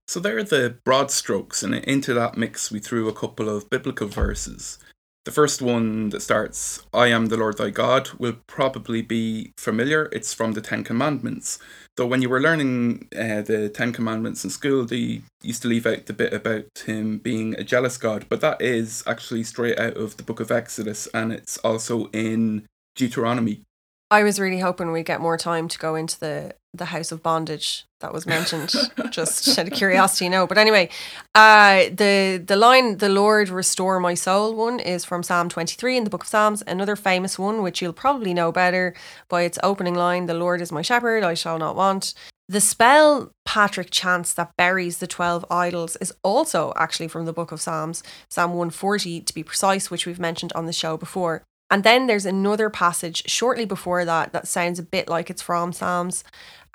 So 0.07 0.19
there 0.19 0.37
are 0.37 0.43
the 0.43 0.77
broad 0.83 1.11
strokes, 1.11 1.63
and 1.63 1.73
into 1.75 2.13
that 2.13 2.37
mix 2.37 2.71
we 2.71 2.79
threw 2.79 3.07
a 3.07 3.13
couple 3.13 3.49
of 3.49 3.69
biblical 3.69 4.07
verses. 4.07 4.77
The 5.25 5.31
first 5.31 5.61
one 5.61 6.09
that 6.09 6.21
starts, 6.21 6.85
I 6.93 7.07
am 7.07 7.27
the 7.27 7.37
Lord 7.37 7.57
thy 7.57 7.69
God, 7.69 8.09
will 8.19 8.35
probably 8.45 9.01
be 9.01 9.53
familiar. 9.57 10.09
It's 10.11 10.33
from 10.33 10.51
the 10.51 10.59
Ten 10.59 10.83
Commandments. 10.83 11.59
Though 11.95 12.07
when 12.07 12.21
you 12.21 12.27
were 12.27 12.41
learning 12.41 13.07
uh, 13.15 13.41
the 13.41 13.71
Ten 13.73 13.93
Commandments 13.93 14.43
in 14.43 14.49
school, 14.49 14.83
they 14.83 15.21
used 15.41 15.61
to 15.61 15.69
leave 15.69 15.85
out 15.85 16.07
the 16.07 16.13
bit 16.13 16.33
about 16.33 16.65
him 16.85 17.19
being 17.19 17.55
a 17.57 17.63
jealous 17.63 17.97
God, 17.97 18.25
but 18.27 18.41
that 18.41 18.61
is 18.61 19.01
actually 19.07 19.43
straight 19.43 19.79
out 19.79 19.95
of 19.95 20.17
the 20.17 20.23
book 20.23 20.41
of 20.41 20.51
Exodus, 20.51 21.07
and 21.13 21.31
it's 21.31 21.57
also 21.59 22.07
in 22.07 22.65
Deuteronomy. 22.95 23.61
I 24.11 24.23
was 24.23 24.41
really 24.41 24.59
hoping 24.59 24.91
we'd 24.91 25.05
get 25.05 25.21
more 25.21 25.37
time 25.37 25.69
to 25.69 25.79
go 25.79 25.95
into 25.95 26.19
the 26.19 26.53
the 26.73 26.85
house 26.85 27.11
of 27.11 27.21
bondage 27.21 27.85
that 27.99 28.13
was 28.13 28.25
mentioned. 28.25 28.73
just 29.11 29.57
out 29.57 29.67
of 29.67 29.73
curiosity, 29.73 30.27
no. 30.27 30.47
But 30.47 30.57
anyway, 30.57 30.89
uh, 31.35 31.85
the 31.91 32.43
the 32.45 32.55
line 32.55 32.97
"The 32.97 33.09
Lord 33.09 33.49
restore 33.49 33.99
my 33.99 34.13
soul" 34.13 34.55
one 34.55 34.79
is 34.79 35.05
from 35.05 35.23
Psalm 35.23 35.49
twenty 35.49 35.75
three 35.75 35.97
in 35.97 36.03
the 36.03 36.09
Book 36.09 36.23
of 36.23 36.29
Psalms. 36.29 36.63
Another 36.65 36.95
famous 36.95 37.37
one, 37.37 37.61
which 37.61 37.81
you'll 37.81 37.93
probably 37.93 38.33
know 38.33 38.51
better 38.51 38.93
by 39.29 39.43
its 39.43 39.59
opening 39.63 39.95
line: 39.95 40.25
"The 40.25 40.33
Lord 40.33 40.61
is 40.61 40.71
my 40.71 40.81
shepherd; 40.81 41.23
I 41.23 41.33
shall 41.33 41.57
not 41.57 41.75
want." 41.75 42.13
The 42.49 42.59
spell 42.59 43.31
Patrick 43.45 43.89
chants 43.89 44.33
that 44.33 44.51
buries 44.57 44.97
the 44.97 45.07
12 45.07 45.45
idols 45.49 45.95
is 46.01 46.13
also 46.23 46.73
actually 46.75 47.07
from 47.07 47.25
the 47.25 47.31
book 47.31 47.53
of 47.53 47.61
Psalms, 47.61 48.03
Psalm 48.29 48.51
140 48.51 49.21
to 49.21 49.33
be 49.33 49.43
precise, 49.43 49.89
which 49.89 50.05
we've 50.05 50.19
mentioned 50.19 50.51
on 50.53 50.65
the 50.65 50.73
show 50.73 50.97
before. 50.97 51.43
And 51.71 51.83
then 51.83 52.05
there's 52.05 52.25
another 52.25 52.69
passage 52.69 53.23
shortly 53.27 53.65
before 53.65 54.05
that 54.05 54.33
that 54.33 54.47
sounds 54.47 54.77
a 54.77 54.83
bit 54.83 55.07
like 55.07 55.29
it's 55.29 55.41
from 55.41 55.73
Psalms 55.73 56.23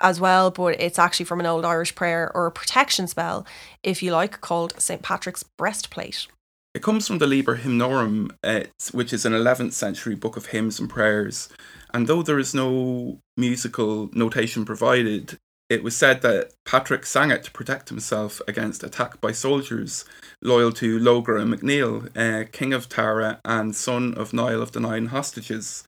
as 0.01 0.19
well, 0.19 0.51
but 0.51 0.79
it's 0.79 0.99
actually 0.99 1.25
from 1.25 1.39
an 1.39 1.45
old 1.45 1.65
Irish 1.65 1.95
prayer 1.95 2.31
or 2.33 2.45
a 2.45 2.51
protection 2.51 3.07
spell, 3.07 3.45
if 3.83 4.01
you 4.01 4.11
like, 4.11 4.41
called 4.41 4.73
St. 4.79 5.01
Patrick's 5.01 5.43
breastplate. 5.43 6.27
It 6.73 6.83
comes 6.83 7.07
from 7.07 7.17
the 7.17 7.27
Liber 7.27 7.57
Hymnorum, 7.57 8.31
uh, 8.43 8.63
which 8.91 9.11
is 9.11 9.25
an 9.25 9.33
11th 9.33 9.73
century 9.73 10.15
book 10.15 10.37
of 10.37 10.47
hymns 10.47 10.79
and 10.79 10.89
prayers. 10.89 11.49
And 11.93 12.07
though 12.07 12.21
there 12.21 12.39
is 12.39 12.53
no 12.53 13.19
musical 13.35 14.09
notation 14.13 14.65
provided, 14.65 15.39
it 15.69 15.83
was 15.83 15.95
said 15.95 16.21
that 16.21 16.53
Patrick 16.65 17.05
sang 17.05 17.31
it 17.31 17.43
to 17.43 17.51
protect 17.51 17.89
himself 17.89 18.41
against 18.47 18.83
attack 18.83 19.19
by 19.19 19.31
soldiers 19.31 20.05
loyal 20.41 20.71
to 20.73 20.99
Logra 20.99 21.41
and 21.41 21.53
McNeil, 21.53 22.09
uh, 22.17 22.47
king 22.51 22.73
of 22.73 22.87
Tara 22.87 23.39
and 23.43 23.75
son 23.75 24.13
of 24.15 24.33
Niall 24.33 24.61
of 24.61 24.71
the 24.71 24.79
Nine 24.79 25.07
Hostages. 25.07 25.83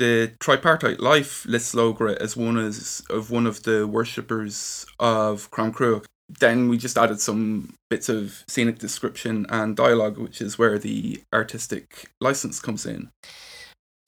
The 0.00 0.32
tripartite 0.38 0.98
life 0.98 1.44
lists 1.44 1.74
Logra 1.74 2.16
as 2.16 2.34
one 2.34 2.56
as, 2.56 3.02
of 3.10 3.30
one 3.30 3.46
of 3.46 3.64
the 3.64 3.86
worshippers 3.86 4.86
of 4.98 5.50
Cromcruach. 5.50 6.06
Then 6.26 6.70
we 6.70 6.78
just 6.78 6.96
added 6.96 7.20
some 7.20 7.74
bits 7.90 8.08
of 8.08 8.42
scenic 8.48 8.78
description 8.78 9.44
and 9.50 9.76
dialogue, 9.76 10.16
which 10.16 10.40
is 10.40 10.58
where 10.58 10.78
the 10.78 11.22
artistic 11.34 12.10
license 12.18 12.60
comes 12.60 12.86
in. 12.86 13.10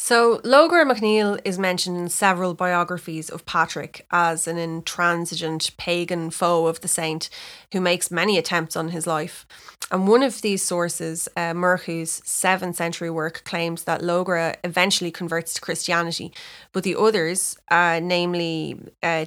So, 0.05 0.38
Logra 0.38 0.85
MacNeil 0.85 1.41
is 1.45 1.61
mentioned 1.61 1.97
in 1.97 2.09
several 2.09 2.55
biographies 2.55 3.31
of 3.31 3.47
Patrick 3.47 4.05
as 4.11 4.49
an 4.49 4.59
intransigent 4.59 5.71
pagan 5.77 6.31
foe 6.31 6.67
of 6.67 6.81
the 6.81 6.88
saint 6.88 7.31
who 7.71 7.81
makes 7.81 8.11
many 8.11 8.37
attempts 8.37 8.75
on 8.75 8.88
his 8.88 9.07
life. 9.07 9.47
And 9.93 10.09
one 10.09 10.25
of 10.25 10.43
these 10.43 10.61
sources, 10.61 11.29
uh, 11.37 11.55
7th 11.55 12.75
century 12.75 13.11
work, 13.11 13.45
claims 13.45 13.85
that 13.85 14.01
Logra 14.01 14.57
eventually 14.65 15.12
converts 15.12 15.55
to 15.55 15.61
Christianity, 15.61 16.33
but 16.73 16.83
the 16.83 16.97
others, 16.97 17.57
uh, 17.71 18.01
namely 18.03 18.81
uh, 19.05 19.27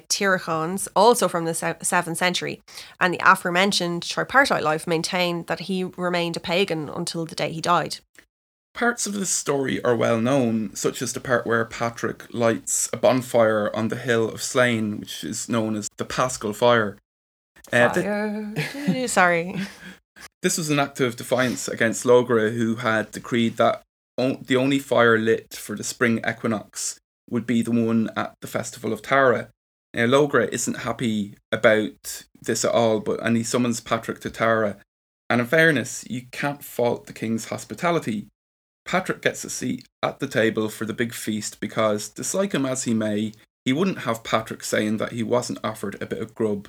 also 0.94 1.26
from 1.26 1.46
the 1.46 1.52
7th 1.52 2.16
century, 2.18 2.60
and 3.00 3.14
the 3.14 3.20
aforementioned 3.24 4.02
tripartite 4.02 4.62
life, 4.62 4.86
maintain 4.86 5.44
that 5.44 5.60
he 5.60 5.84
remained 5.84 6.36
a 6.36 6.40
pagan 6.40 6.90
until 6.90 7.24
the 7.24 7.34
day 7.34 7.50
he 7.50 7.62
died. 7.62 8.00
Parts 8.76 9.06
of 9.06 9.14
this 9.14 9.30
story 9.30 9.82
are 9.84 9.96
well 9.96 10.20
known, 10.20 10.76
such 10.76 11.00
as 11.00 11.14
the 11.14 11.20
part 11.20 11.46
where 11.46 11.64
Patrick 11.64 12.26
lights 12.34 12.90
a 12.92 12.98
bonfire 12.98 13.74
on 13.74 13.88
the 13.88 13.96
hill 13.96 14.28
of 14.28 14.42
Slane, 14.42 15.00
which 15.00 15.24
is 15.24 15.48
known 15.48 15.76
as 15.76 15.88
the 15.96 16.04
Paschal 16.04 16.52
Fire. 16.52 16.98
Uh, 17.72 17.88
fire. 17.88 19.08
Sorry. 19.08 19.56
This 20.42 20.58
was 20.58 20.70
an 20.70 20.78
act 20.78 21.00
of 21.00 21.16
defiance 21.16 21.66
against 21.66 22.04
Logra, 22.04 22.54
who 22.54 22.76
had 22.76 23.10
decreed 23.10 23.56
that 23.56 23.82
o- 24.16 24.36
the 24.36 24.56
only 24.56 24.78
fire 24.78 25.18
lit 25.18 25.54
for 25.54 25.74
the 25.74 25.82
spring 25.82 26.20
equinox 26.26 26.98
would 27.28 27.46
be 27.46 27.62
the 27.62 27.70
one 27.70 28.10
at 28.16 28.34
the 28.40 28.46
festival 28.46 28.92
of 28.92 29.02
Tara. 29.02 29.48
Now, 29.92 30.06
Logra 30.06 30.48
isn't 30.50 30.78
happy 30.78 31.34
about 31.50 32.24
this 32.40 32.64
at 32.64 32.70
all, 32.70 33.00
but 33.00 33.20
and 33.22 33.36
he 33.36 33.42
summons 33.42 33.80
Patrick 33.80 34.20
to 34.20 34.30
Tara. 34.30 34.76
And 35.28 35.40
in 35.40 35.46
fairness, 35.46 36.04
you 36.08 36.26
can't 36.30 36.62
fault 36.62 37.06
the 37.06 37.12
king's 37.12 37.46
hospitality. 37.46 38.28
Patrick 38.86 39.20
gets 39.20 39.44
a 39.44 39.50
seat 39.50 39.86
at 40.02 40.20
the 40.20 40.28
table 40.28 40.68
for 40.68 40.84
the 40.84 40.94
big 40.94 41.12
feast 41.12 41.60
because, 41.60 42.08
dislike 42.08 42.52
him 42.52 42.64
as 42.64 42.84
he 42.84 42.94
may, 42.94 43.32
he 43.64 43.72
wouldn't 43.72 44.00
have 44.00 44.24
Patrick 44.24 44.62
saying 44.62 44.98
that 44.98 45.12
he 45.12 45.24
wasn't 45.24 45.58
offered 45.64 46.00
a 46.00 46.06
bit 46.06 46.22
of 46.22 46.34
grub 46.34 46.68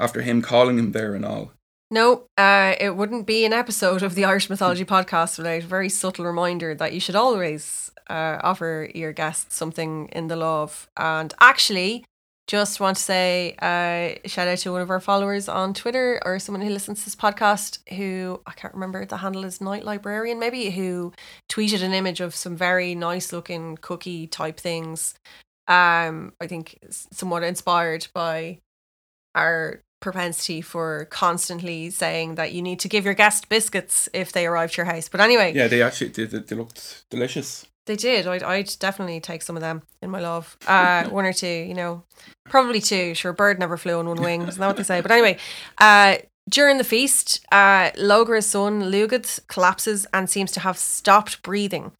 after 0.00 0.22
him 0.22 0.42
calling 0.42 0.78
him 0.78 0.90
there 0.90 1.14
and 1.14 1.24
all. 1.24 1.52
No, 1.90 2.24
uh, 2.36 2.74
it 2.80 2.96
wouldn't 2.96 3.26
be 3.26 3.44
an 3.44 3.52
episode 3.52 4.02
of 4.02 4.14
the 4.14 4.24
Irish 4.24 4.50
Mythology 4.50 4.84
podcast 4.84 5.38
without 5.38 5.62
a 5.62 5.66
very 5.66 5.88
subtle 5.88 6.24
reminder 6.24 6.74
that 6.74 6.92
you 6.92 7.00
should 7.00 7.14
always 7.14 7.92
uh, 8.10 8.38
offer 8.42 8.90
your 8.94 9.12
guests 9.12 9.54
something 9.54 10.08
in 10.08 10.26
the 10.28 10.36
love. 10.36 10.88
And 10.96 11.32
actually, 11.38 12.04
just 12.46 12.80
want 12.80 12.96
to 12.96 13.02
say 13.02 13.54
uh, 13.62 14.28
shout 14.28 14.48
out 14.48 14.58
to 14.58 14.72
one 14.72 14.82
of 14.82 14.90
our 14.90 15.00
followers 15.00 15.48
on 15.48 15.74
Twitter 15.74 16.20
or 16.24 16.38
someone 16.38 16.62
who 16.62 16.70
listens 16.70 17.00
to 17.00 17.04
this 17.06 17.16
podcast 17.16 17.78
who 17.96 18.40
I 18.46 18.52
can't 18.52 18.74
remember 18.74 19.04
the 19.04 19.18
handle 19.18 19.44
is 19.44 19.60
Night 19.60 19.84
Librarian 19.84 20.38
maybe 20.38 20.70
who 20.70 21.12
tweeted 21.50 21.82
an 21.82 21.92
image 21.92 22.20
of 22.20 22.34
some 22.34 22.56
very 22.56 22.94
nice 22.94 23.32
looking 23.32 23.78
cookie 23.80 24.26
type 24.26 24.58
things. 24.58 25.14
Um, 25.68 26.32
I 26.40 26.48
think 26.48 26.78
somewhat 26.90 27.44
inspired 27.44 28.08
by 28.12 28.58
our 29.34 29.80
propensity 30.00 30.60
for 30.60 31.06
constantly 31.06 31.88
saying 31.88 32.34
that 32.34 32.52
you 32.52 32.60
need 32.60 32.80
to 32.80 32.88
give 32.88 33.04
your 33.04 33.14
guest 33.14 33.48
biscuits 33.48 34.08
if 34.12 34.32
they 34.32 34.46
arrive 34.46 34.72
to 34.72 34.78
your 34.78 34.86
house. 34.86 35.08
But 35.08 35.20
anyway, 35.20 35.54
yeah, 35.54 35.68
they 35.68 35.80
actually 35.80 36.10
did. 36.10 36.30
They 36.30 36.56
looked 36.56 37.04
delicious. 37.08 37.66
They 37.86 37.96
did. 37.96 38.26
I'd, 38.26 38.42
I'd 38.42 38.70
definitely 38.78 39.20
take 39.20 39.42
some 39.42 39.56
of 39.56 39.60
them 39.60 39.82
in 40.00 40.10
my 40.10 40.20
love. 40.20 40.56
Uh, 40.66 41.04
one 41.08 41.24
or 41.24 41.32
two, 41.32 41.46
you 41.46 41.74
know, 41.74 42.04
probably 42.44 42.80
two. 42.80 43.14
Sure, 43.14 43.32
bird 43.32 43.58
never 43.58 43.76
flew 43.76 43.98
on 43.98 44.08
one 44.08 44.22
wing. 44.22 44.42
Isn't 44.42 44.60
that 44.60 44.66
what 44.66 44.76
they 44.76 44.82
say? 44.84 45.00
But 45.00 45.10
anyway, 45.10 45.38
uh, 45.78 46.18
during 46.48 46.78
the 46.78 46.84
feast, 46.84 47.44
uh, 47.52 47.90
Logra's 47.96 48.46
son, 48.46 48.82
Lugad, 48.84 49.40
collapses 49.48 50.06
and 50.12 50.28
seems 50.28 50.52
to 50.52 50.60
have 50.60 50.78
stopped 50.78 51.42
breathing. 51.42 51.92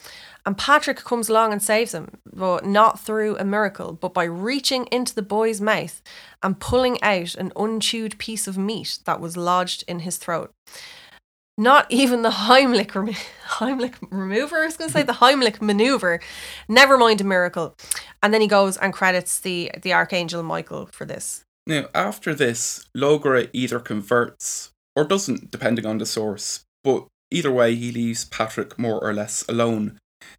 And 0.44 0.58
Patrick 0.58 0.98
comes 0.98 1.28
along 1.28 1.52
and 1.52 1.62
saves 1.62 1.94
him, 1.94 2.18
but 2.32 2.66
not 2.66 2.98
through 2.98 3.36
a 3.38 3.44
miracle, 3.44 3.92
but 3.92 4.12
by 4.12 4.24
reaching 4.24 4.86
into 4.90 5.14
the 5.14 5.22
boy's 5.22 5.60
mouth 5.60 6.02
and 6.42 6.58
pulling 6.58 7.00
out 7.02 7.36
an 7.36 7.52
unchewed 7.54 8.18
piece 8.18 8.48
of 8.48 8.58
meat 8.58 8.98
that 9.04 9.20
was 9.20 9.36
lodged 9.36 9.84
in 9.86 10.00
his 10.00 10.16
throat. 10.16 10.52
Not 11.58 11.86
even 11.90 12.22
the 12.22 12.30
Heimlich, 12.30 12.94
rem- 12.94 13.14
Heimlich 13.46 13.94
remover, 14.10 14.62
I 14.62 14.66
was 14.66 14.76
going 14.76 14.88
to 14.88 14.92
say 14.92 15.02
the 15.02 15.12
Heimlich 15.12 15.60
maneuver. 15.60 16.20
Never 16.68 16.96
mind 16.96 17.20
a 17.20 17.24
miracle. 17.24 17.74
And 18.22 18.32
then 18.32 18.40
he 18.40 18.46
goes 18.46 18.76
and 18.78 18.92
credits 18.92 19.38
the, 19.40 19.70
the 19.82 19.92
Archangel 19.92 20.42
Michael 20.42 20.86
for 20.92 21.04
this. 21.04 21.44
Now, 21.66 21.88
after 21.94 22.34
this, 22.34 22.86
Logra 22.96 23.48
either 23.52 23.78
converts 23.78 24.70
or 24.96 25.04
doesn't, 25.04 25.50
depending 25.50 25.86
on 25.86 25.98
the 25.98 26.06
source. 26.06 26.64
But 26.82 27.06
either 27.30 27.52
way, 27.52 27.74
he 27.74 27.92
leaves 27.92 28.24
Patrick 28.24 28.78
more 28.78 29.02
or 29.02 29.12
less 29.12 29.44
alone. 29.48 29.98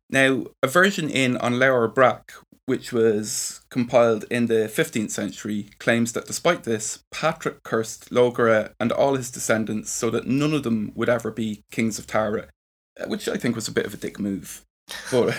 Now, 0.10 0.46
a 0.62 0.68
version 0.68 1.10
in 1.10 1.38
on 1.38 1.54
Leabhar 1.54 1.94
Breac 1.94 2.34
which 2.66 2.94
was 2.94 3.62
compiled 3.70 4.26
in 4.32 4.48
the 4.48 4.72
15th 4.74 5.12
century, 5.12 5.70
claims 5.80 6.14
that 6.14 6.26
despite 6.26 6.64
this, 6.64 7.04
Patrick 7.12 7.64
cursed 7.64 8.10
Logra 8.10 8.74
and 8.80 8.92
all 8.92 9.16
his 9.16 9.32
descendants 9.32 9.92
so 9.92 10.10
that 10.10 10.28
none 10.28 10.54
of 10.54 10.64
them 10.64 10.92
would 10.96 11.10
ever 11.10 11.32
be 11.32 11.64
kings 11.72 12.00
of 12.00 12.08
Tara, 12.08 12.48
uh, 13.00 13.06
which 13.08 13.28
I 13.28 13.36
think 13.36 13.56
was 13.56 13.68
a 13.68 13.74
bit 13.74 13.86
of 13.86 13.94
a 13.94 13.98
dick 13.98 14.20
move. 14.20 14.64
But 15.12 15.38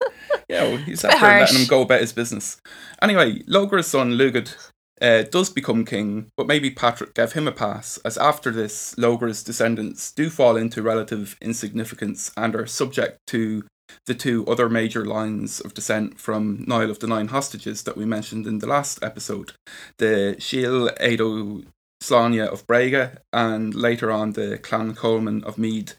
yeah, 0.48 0.64
well, 0.64 0.76
he's 0.78 1.04
after 1.04 1.24
letting 1.24 1.58
him 1.58 1.66
go 1.68 1.82
about 1.82 2.00
his 2.00 2.12
business. 2.12 2.60
Anyway, 3.00 3.42
Logra's 3.44 3.86
son 3.86 4.12
Lugad 4.12 4.54
uh, 5.00 5.22
does 5.22 5.50
become 5.50 5.84
king, 5.84 6.30
but 6.36 6.46
maybe 6.46 6.70
Patrick 6.70 7.14
gave 7.14 7.32
him 7.32 7.46
a 7.46 7.52
pass, 7.52 7.98
as 7.98 8.16
after 8.18 8.50
this, 8.50 8.94
Logra's 8.96 9.42
descendants 9.42 10.12
do 10.12 10.30
fall 10.30 10.56
into 10.56 10.82
relative 10.82 11.36
insignificance 11.40 12.32
and 12.36 12.54
are 12.54 12.66
subject 12.66 13.18
to 13.28 13.64
the 14.06 14.14
two 14.14 14.46
other 14.46 14.68
major 14.68 15.04
lines 15.04 15.60
of 15.60 15.74
descent 15.74 16.18
from 16.20 16.64
Niall 16.66 16.90
of 16.90 16.98
the 16.98 17.06
Nine 17.06 17.28
Hostages 17.28 17.82
that 17.84 17.96
we 17.96 18.04
mentioned 18.04 18.46
in 18.46 18.58
the 18.58 18.66
last 18.66 19.02
episode 19.02 19.52
the 19.98 20.36
Síl 20.38 20.96
nÁedo 20.98 21.64
Sláine 22.02 22.46
of 22.46 22.66
Brega 22.66 23.18
and 23.32 23.74
later 23.74 24.10
on 24.10 24.32
the 24.32 24.58
Clann 24.58 24.94
Cholmáin 24.94 25.42
of 25.44 25.58
Meath. 25.58 25.96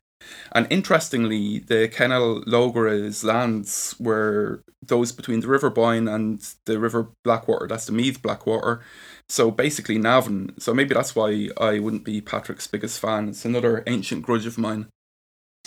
And 0.52 0.68
interestingly, 0.70 1.60
the 1.60 1.88
Cenél 1.88 2.44
Logra's 2.46 3.24
lands 3.24 3.96
were 4.00 4.62
those 4.86 5.12
between 5.12 5.40
the 5.42 5.48
River 5.48 5.70
Boyne 5.70 6.08
and 6.08 6.42
the 6.66 6.80
River 6.80 7.10
Blackwater, 7.24 7.68
that's 7.68 7.86
the 7.86 7.92
Meath 7.92 8.22
Blackwater. 8.22 8.82
So 9.30 9.52
basically 9.52 9.98
Navan. 9.98 10.54
So 10.60 10.74
maybe 10.74 10.94
that's 10.94 11.16
why 11.16 11.50
I 11.58 11.80
wouldn't 11.80 12.06
be 12.06 12.22
Patrick's 12.22 12.68
biggest 12.68 13.00
fan. 13.00 13.30
It's 13.30 13.46
another 13.46 13.84
ancient 13.88 14.24
grudge 14.24 14.46
of 14.46 14.58
mine. 14.58 14.88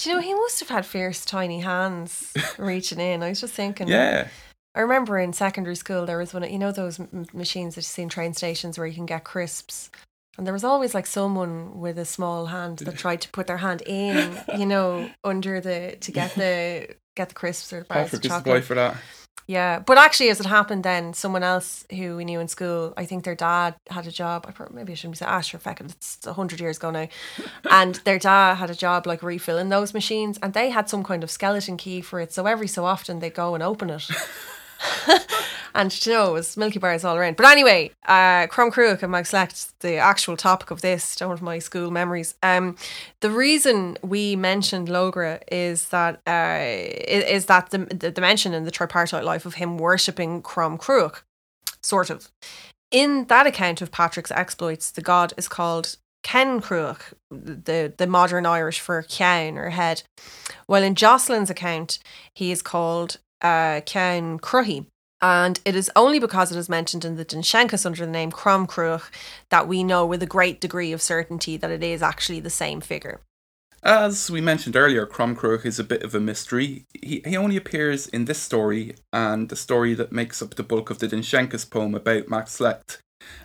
Do 0.01 0.09
you 0.09 0.17
know 0.17 0.23
he 0.23 0.33
must 0.33 0.61
have 0.61 0.71
had 0.71 0.87
fierce 0.87 1.27
tiny 1.27 1.61
hands 1.61 2.33
reaching 2.59 3.01
in? 3.01 3.23
I 3.23 3.29
was 3.29 3.41
just 3.43 3.53
thinking. 3.53 3.87
Yeah. 3.87 4.29
I 4.75 4.81
remember 4.81 5.19
in 5.19 5.33
secondary 5.35 5.77
school 5.77 6.07
there 6.07 6.17
was 6.17 6.33
one. 6.33 6.43
Of, 6.43 6.51
you 6.51 6.59
know 6.59 6.73
those 6.73 6.99
m- 6.99 7.27
machines 7.35 7.75
that 7.75 7.81
you 7.81 7.83
see 7.83 8.03
in 8.03 8.09
train 8.09 8.33
stations 8.33 8.79
where 8.79 8.87
you 8.87 8.95
can 8.95 9.05
get 9.05 9.25
crisps, 9.25 9.91
and 10.39 10.47
there 10.47 10.55
was 10.55 10.65
always 10.65 10.95
like 10.95 11.07
someone 11.07 11.81
with 11.81 11.99
a 11.99 12.05
small 12.07 12.47
hand 12.47 12.79
that 12.79 12.97
tried 12.97 13.21
to 13.23 13.29
put 13.31 13.47
their 13.47 13.59
hand 13.59 13.83
in, 13.85 14.39
you 14.57 14.65
know, 14.65 15.11
under 15.23 15.61
the 15.61 15.97
to 16.01 16.13
get 16.13 16.35
the 16.35 16.95
get 17.17 17.29
the 17.29 17.35
crisps 17.35 17.73
or 17.73 17.81
the 17.81 17.85
bars 17.85 18.15
of 18.15 18.23
chocolate. 18.23 18.45
boy 18.45 18.61
for 18.63 18.75
that. 18.77 18.97
Yeah, 19.47 19.81
but 19.81 19.99
actually, 19.99 20.31
as 20.31 20.39
it 20.39 20.47
happened, 20.47 20.85
then 20.85 21.13
someone 21.13 21.43
else 21.43 21.85
who 21.91 22.17
we 22.17 22.25
knew 22.25 22.39
in 22.39 22.47
school, 22.49 22.95
I 22.97 23.05
think 23.05 23.25
their 23.25 23.35
dad 23.35 23.75
had 23.89 24.07
a 24.07 24.13
job. 24.13 24.45
I 24.47 24.53
probably, 24.53 24.77
maybe 24.77 24.93
I 24.93 24.95
shouldn't 24.95 25.15
be 25.15 25.19
saying, 25.19 25.33
ah, 25.33 25.41
sure, 25.41 25.59
feck 25.59 25.81
it, 25.81 25.91
it's 25.91 26.25
hundred 26.25 26.61
years 26.61 26.77
ago 26.77 26.91
now, 26.91 27.09
and 27.71 27.97
their 28.05 28.19
dad 28.19 28.55
had 28.55 28.71
a 28.71 28.75
job 28.75 29.07
like 29.07 29.23
refilling 29.23 29.69
those 29.69 29.93
machines, 29.93 30.39
and 30.43 30.55
they 30.55 30.71
had 30.71 30.89
some 30.89 31.03
kind 31.03 31.25
of 31.25 31.31
skeleton 31.31 31.77
key 31.77 32.01
for 32.01 32.21
it. 32.21 32.33
So 32.33 32.47
every 32.47 32.69
so 32.69 32.85
often 32.85 33.19
they 33.19 33.31
go 33.31 33.55
and 33.55 33.63
open 33.63 33.91
it. 33.91 34.09
and 35.75 36.07
you 36.07 36.13
know, 36.13 36.31
it 36.31 36.33
was 36.33 36.57
Milky 36.57 36.79
Bars 36.79 37.05
all 37.05 37.17
around. 37.17 37.37
But 37.37 37.47
anyway, 37.47 37.91
uh, 38.07 38.47
Crom 38.47 38.71
Cruach 38.71 39.03
and 39.03 39.27
Select, 39.27 39.81
the 39.81 39.97
actual 39.97 40.37
topic 40.37 40.71
of 40.71 40.81
this, 40.81 41.17
don't 41.17 41.41
my 41.43 41.59
school 41.59 41.91
memories. 41.91 42.35
Um, 42.43 42.77
the 43.21 43.31
reason 43.31 43.97
we 44.03 44.37
mentioned 44.37 44.89
Logra 44.89 45.43
is 45.51 45.89
that 45.89 46.21
uh, 46.27 46.59
is 46.61 47.47
that 47.47 47.71
the, 47.71 47.79
the 47.79 48.21
mention 48.21 48.55
in 48.55 48.65
the 48.65 48.71
tripartite 48.71 49.25
life 49.25 49.47
of 49.47 49.55
him 49.55 49.79
worshipping 49.79 50.43
Crom 50.43 50.79
Cruach, 50.79 51.23
sort 51.83 52.11
of. 52.11 52.31
In 52.91 53.27
that 53.27 53.47
account 53.47 53.81
of 53.81 53.93
Patrick's 53.93 54.33
exploits, 54.33 54.91
the 54.91 55.03
god 55.03 55.33
is 55.37 55.47
called 55.49 55.97
Cenn 56.25 56.61
Cruach, 56.61 57.13
the, 57.31 57.93
the 57.97 58.07
modern 58.07 58.47
Irish 58.47 58.81
for 58.81 59.05
Cian 59.09 59.57
or 59.57 59.71
head. 59.71 60.03
While 60.67 60.83
in 60.83 60.95
Jocelyn's 60.95 61.51
account, 61.51 61.99
he 62.35 62.53
is 62.53 62.63
called 62.63 63.19
uh, 63.43 63.81
Cruhi. 63.87 64.87
And 65.23 65.61
it 65.65 65.77
is 65.77 65.91
only 65.95 66.19
because 66.19 66.51
it 66.51 66.59
is 66.59 66.69
mentioned 66.69 67.05
in 67.05 67.17
the 67.17 67.25
Dindshenchas 67.25 67.85
under 67.85 68.07
the 68.07 68.11
name 68.11 68.31
Crom 68.31 68.67
Cruach 68.67 69.11
that 69.51 69.69
we 69.69 69.85
know 69.85 70.07
with 70.07 70.23
a 70.23 70.27
great 70.27 70.61
degree 70.61 70.93
of 70.93 71.03
certainty 71.03 71.57
that 71.57 71.71
it 71.71 71.83
is 71.83 72.03
actually 72.03 72.41
the 72.41 72.51
same 72.51 72.81
figure. 72.81 73.21
As 73.83 74.31
we 74.31 74.43
mentioned 74.43 74.77
earlier, 74.77 75.07
Crom 75.07 75.35
Cruach 75.35 75.65
is 75.65 75.79
a 75.79 75.85
bit 75.85 76.03
of 76.03 76.15
a 76.15 76.21
mystery. 76.21 76.85
He, 76.93 77.23
he 77.25 77.37
only 77.37 77.57
appears 77.57 78.07
in 78.09 78.27
this 78.27 78.41
story 78.41 78.95
and 79.13 79.49
the 79.49 79.57
story 79.57 79.95
that 79.95 80.13
makes 80.13 80.43
up 80.43 80.55
the 80.55 80.63
bulk 80.63 80.91
of 80.91 80.99
the 80.99 81.09
Dindshenchas 81.09 81.69
poem 81.71 81.95
about 81.95 82.29
Magh 82.29 82.47
Slécht. 82.47 82.99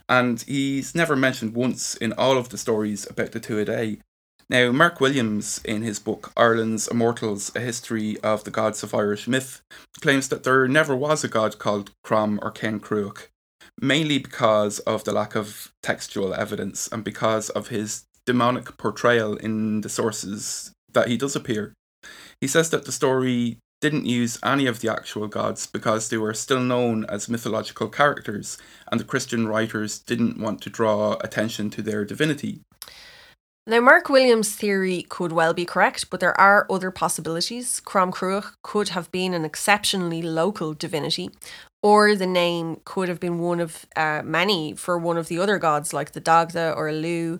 And 0.09 0.41
he's 0.41 0.95
never 0.95 1.15
mentioned 1.15 1.55
once 1.55 1.95
in 1.95 2.13
all 2.13 2.38
of 2.38 2.49
the 2.49 2.57
stories 2.57 3.09
about 3.09 3.31
the 3.31 3.39
Tuatha 3.39 3.99
Now, 4.47 4.71
Mark 4.71 5.01
Williams, 5.01 5.60
in 5.65 5.81
his 5.81 5.97
book 5.97 6.31
Ireland's 6.38 6.88
Immortals 6.88 7.51
A 7.55 7.60
History 7.60 8.19
of 8.19 8.43
the 8.43 8.51
Gods 8.51 8.84
of 8.84 8.93
Irish 8.93 9.27
Myth, 9.27 9.63
claims 10.01 10.29
that 10.29 10.43
there 10.43 10.67
never 10.67 10.95
was 10.95 11.23
a 11.23 11.27
god 11.27 11.58
called 11.58 11.89
Crom 12.03 12.39
or 12.43 12.51
Ken 12.51 12.79
Cruach, 12.79 13.29
mainly 13.81 14.19
because 14.19 14.77
of 14.79 15.03
the 15.03 15.13
lack 15.13 15.36
of 15.36 15.71
textual 15.81 16.31
evidence 16.31 16.88
and 16.91 17.03
because 17.03 17.49
of 17.49 17.69
his 17.69 18.03
demonic 18.27 18.77
portrayal 18.77 19.36
in 19.36 19.81
the 19.81 19.89
sources 19.89 20.71
that 20.93 21.08
he 21.08 21.17
does 21.17 21.36
appear. 21.36 21.73
He 22.39 22.47
says 22.47 22.69
that 22.69 22.86
the 22.86 22.91
story 22.91 23.58
didn't 23.81 24.05
use 24.05 24.38
any 24.43 24.67
of 24.67 24.81
the 24.81 24.91
actual 24.91 25.27
gods 25.27 25.65
because 25.65 26.10
they 26.10 26.17
were 26.17 26.36
still 26.36 26.60
known 26.60 27.03
as 27.05 27.29
mythological 27.29 27.89
characters, 27.89 28.60
and 28.91 28.99
the 28.99 29.05
Christian 29.05 29.47
writers 29.47 29.97
didn't 29.97 30.39
want 30.39 30.62
to 30.62 30.69
draw 30.69 31.17
attention 31.21 31.71
to 31.71 31.81
their 31.81 32.05
divinity. 32.05 32.62
Now, 33.67 33.80
Mark 33.80 34.10
Williams' 34.10 34.56
theory 34.56 35.08
could 35.10 35.32
well 35.32 35.51
be 35.51 35.65
correct, 35.65 36.12
but 36.12 36.19
there 36.19 36.39
are 36.39 36.67
other 36.69 36.91
possibilities. 36.91 37.80
Crom 37.80 38.12
Cruach 38.12 38.54
could 38.62 38.89
have 38.89 39.12
been 39.12 39.34
an 39.34 39.43
exceptionally 39.43 40.21
local 40.21 40.75
divinity, 40.75 41.32
or 41.82 42.15
the 42.15 42.28
name 42.28 42.82
could 42.86 43.10
have 43.10 43.19
been 43.19 43.39
one 43.39 43.60
of 43.60 43.88
uh, 43.95 44.21
many 44.23 44.73
for 44.73 44.99
one 44.99 45.17
of 45.17 45.30
the 45.30 45.39
other 45.39 45.58
gods, 45.58 45.93
like 45.93 46.12
the 46.12 46.19
Dagda 46.19 46.75
or 46.78 46.91
Lugh. 46.91 47.39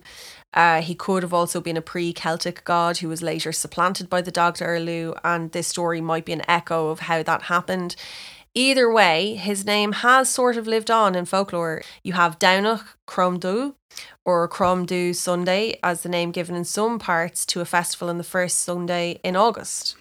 Uh, 0.52 0.82
he 0.82 0.96
could 0.96 1.22
have 1.22 1.34
also 1.34 1.62
been 1.62 1.78
a 1.78 1.82
pre 1.82 2.12
Celtic 2.12 2.64
god 2.64 2.98
who 2.98 3.08
was 3.08 3.22
later 3.22 3.52
supplanted 3.52 4.10
by 4.10 4.24
the 4.24 4.32
Dagda 4.32 4.66
or 4.66 4.80
Lugh, 4.80 5.20
and 5.24 5.52
this 5.52 5.68
story 5.68 6.02
might 6.02 6.26
be 6.26 6.34
an 6.34 6.50
echo 6.50 6.90
of 6.90 7.02
how 7.02 7.22
that 7.22 7.44
happened. 7.44 7.96
Either 8.58 8.90
way, 8.90 9.36
his 9.36 9.66
name 9.66 9.92
has 9.92 10.30
sort 10.30 10.56
of 10.56 10.66
lived 10.66 10.90
on 10.90 11.14
in 11.14 11.26
folklore. 11.26 11.82
You 12.04 12.14
have 12.14 12.40
Downach 12.40 12.86
Cromdu 13.06 13.76
or 14.24 14.48
Crom 14.48 14.88
Dubh 14.88 15.14
Sunday 15.14 15.78
as 15.84 16.04
the 16.04 16.10
name 16.10 16.32
given 16.32 16.56
in 16.56 16.64
some 16.64 16.98
parts 16.98 17.46
to 17.48 17.60
a 17.60 17.66
festival 17.66 18.10
on 18.10 18.18
the 18.18 18.24
first 18.24 18.60
Sunday 18.60 19.20
in 19.26 19.36
August. 19.36 19.98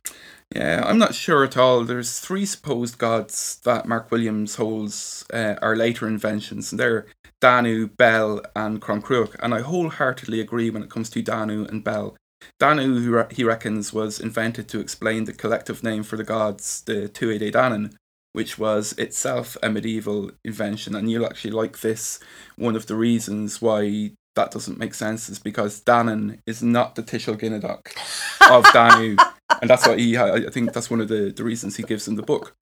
Yeah, 0.55 0.85
I'm 0.87 0.99
not 0.99 1.17
sure 1.17 1.43
at 1.43 1.57
all. 1.57 1.83
There's 1.83 2.21
three 2.21 2.47
supposed 2.47 2.97
gods 2.97 3.59
that 3.65 3.89
Mark 3.89 4.13
Williams 4.13 4.55
holds 4.55 5.25
uh, 5.35 5.57
are 5.61 5.75
later 5.75 6.07
inventions, 6.07 6.71
and 6.71 6.79
they're 6.79 7.07
Danu, 7.41 7.89
Bel, 7.89 8.41
and 8.55 8.81
Cruach. 8.81 9.35
And 9.41 9.53
I 9.53 9.63
wholeheartedly 9.63 10.41
agree 10.41 10.71
when 10.71 10.85
it 10.85 10.91
comes 10.91 11.11
to 11.11 11.23
Danu 11.23 11.65
and 11.65 11.83
Bel. 11.83 12.17
Danu, 12.61 13.27
he 13.33 13.43
reckons, 13.43 13.93
was 13.93 14.21
invented 14.21 14.69
to 14.69 14.79
explain 14.79 15.25
the 15.25 15.33
collective 15.33 15.83
name 15.83 16.05
for 16.05 16.17
the 16.17 16.23
gods, 16.23 16.83
the 16.83 17.09
Tuatha 17.09 17.51
Danann, 17.51 17.95
which 18.35 18.59
was 18.59 18.93
itself 18.99 19.57
a 19.63 19.71
medieval 19.71 20.31
invention. 20.45 20.95
And 20.95 21.11
you'll 21.11 21.25
actually 21.25 21.53
like 21.53 21.81
this. 21.81 22.21
One 22.57 22.77
of 22.77 22.87
the 22.87 22.97
reasons 22.97 23.63
why 23.63 24.11
that 24.35 24.51
doesn't 24.51 24.79
make 24.79 24.93
sense 24.93 25.29
is 25.29 25.39
because 25.39 25.81
Danann 25.81 26.41
is 26.47 26.63
not 26.63 26.97
the 26.97 27.03
tuiseal 27.03 27.39
ginideach 27.39 28.51
of 28.51 28.65
Danu. 28.73 29.17
and 29.61 29.71
that's 29.71 29.87
what 29.87 30.01
he, 30.01 30.19
I 30.19 30.51
think 30.51 30.73
that's 30.73 30.91
one 30.91 31.01
of 31.01 31.09
the, 31.09 31.33
the 31.35 31.45
reasons 31.45 31.77
he 31.77 31.85
gives 31.85 32.09
in 32.09 32.17
the 32.17 32.23
book. 32.23 32.57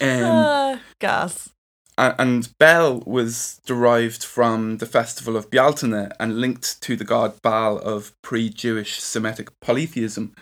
Um, 0.00 0.22
uh, 0.22 0.78
gas. 0.98 1.50
And 1.98 2.56
Bel 2.58 3.00
was 3.00 3.60
derived 3.66 4.24
from 4.24 4.78
the 4.78 4.86
festival 4.86 5.36
of 5.36 5.50
Bealtaine 5.50 6.10
and 6.18 6.40
linked 6.40 6.80
to 6.80 6.96
the 6.96 7.04
god 7.04 7.34
Baal 7.42 7.76
of 7.76 8.14
pre 8.22 8.48
Jewish 8.48 9.00
Semitic 9.02 9.50
polytheism. 9.60 10.34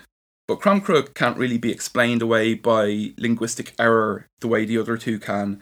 But 0.49 0.61
Crom 0.61 0.81
Cruach 0.81 1.13
can't 1.13 1.37
really 1.37 1.59
be 1.59 1.71
explained 1.71 2.23
away 2.23 2.55
by 2.55 3.13
linguistic 3.19 3.75
error 3.77 4.25
the 4.39 4.47
way 4.47 4.65
the 4.65 4.79
other 4.79 4.97
two 4.97 5.19
can. 5.19 5.61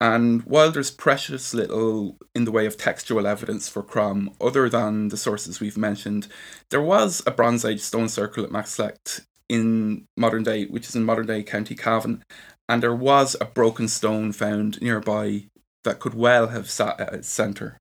And 0.00 0.42
while 0.44 0.70
there's 0.70 0.92
precious 0.92 1.52
little 1.52 2.18
in 2.36 2.44
the 2.44 2.52
way 2.52 2.64
of 2.64 2.76
textual 2.76 3.26
evidence 3.26 3.68
for 3.68 3.82
Crom, 3.82 4.30
other 4.40 4.68
than 4.68 5.08
the 5.08 5.16
sources 5.16 5.58
we've 5.58 5.76
mentioned, 5.76 6.28
there 6.70 6.80
was 6.80 7.20
a 7.26 7.32
Bronze 7.32 7.64
Age 7.64 7.80
stone 7.80 8.08
circle 8.08 8.44
at 8.44 8.52
Magh 8.52 8.66
Slécht 8.66 9.22
in 9.48 10.06
modern 10.16 10.44
day, 10.44 10.66
which 10.66 10.88
is 10.88 10.94
in 10.94 11.02
modern 11.02 11.26
day 11.26 11.42
County 11.42 11.74
Cavan, 11.74 12.22
and 12.68 12.80
there 12.80 12.94
was 12.94 13.34
a 13.40 13.44
broken 13.44 13.88
stone 13.88 14.30
found 14.30 14.80
nearby 14.80 15.46
that 15.82 15.98
could 15.98 16.14
well 16.14 16.46
have 16.46 16.70
sat 16.70 17.00
at 17.00 17.12
its 17.12 17.28
centre. 17.28 17.76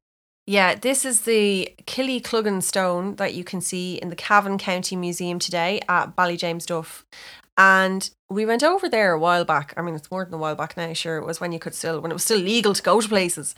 Yeah, 0.50 0.76
this 0.76 1.04
is 1.04 1.22
the 1.24 1.74
Killycluggan 1.84 2.64
stone 2.64 3.18
that 3.18 3.34
you 3.34 3.44
can 3.44 3.60
see 3.60 3.96
in 3.96 4.08
the 4.08 4.16
Cavan 4.16 4.58
County 4.58 4.96
Museum 4.96 5.40
today 5.40 5.82
at 5.90 6.16
Ballyjamesduff. 6.16 7.04
And 7.60 8.10
we 8.30 8.46
went 8.46 8.62
over 8.62 8.88
there 8.88 9.14
a 9.14 9.20
while 9.20 9.44
back. 9.46 9.74
I 9.78 9.82
mean, 9.82 9.96
it's 9.96 10.12
more 10.12 10.24
than 10.26 10.34
a 10.36 10.38
while 10.38 10.54
back 10.56 10.78
now. 10.78 10.94
Sure, 10.94 11.18
it 11.18 11.26
was 11.26 11.42
when 11.42 11.52
you 11.52 11.60
could 11.60 11.74
still, 11.74 12.00
when 12.02 12.12
it 12.12 12.14
was 12.14 12.24
still 12.24 12.38
legal 12.40 12.74
to 12.74 12.84
go 12.84 13.02
to 13.02 13.08
places. 13.08 13.56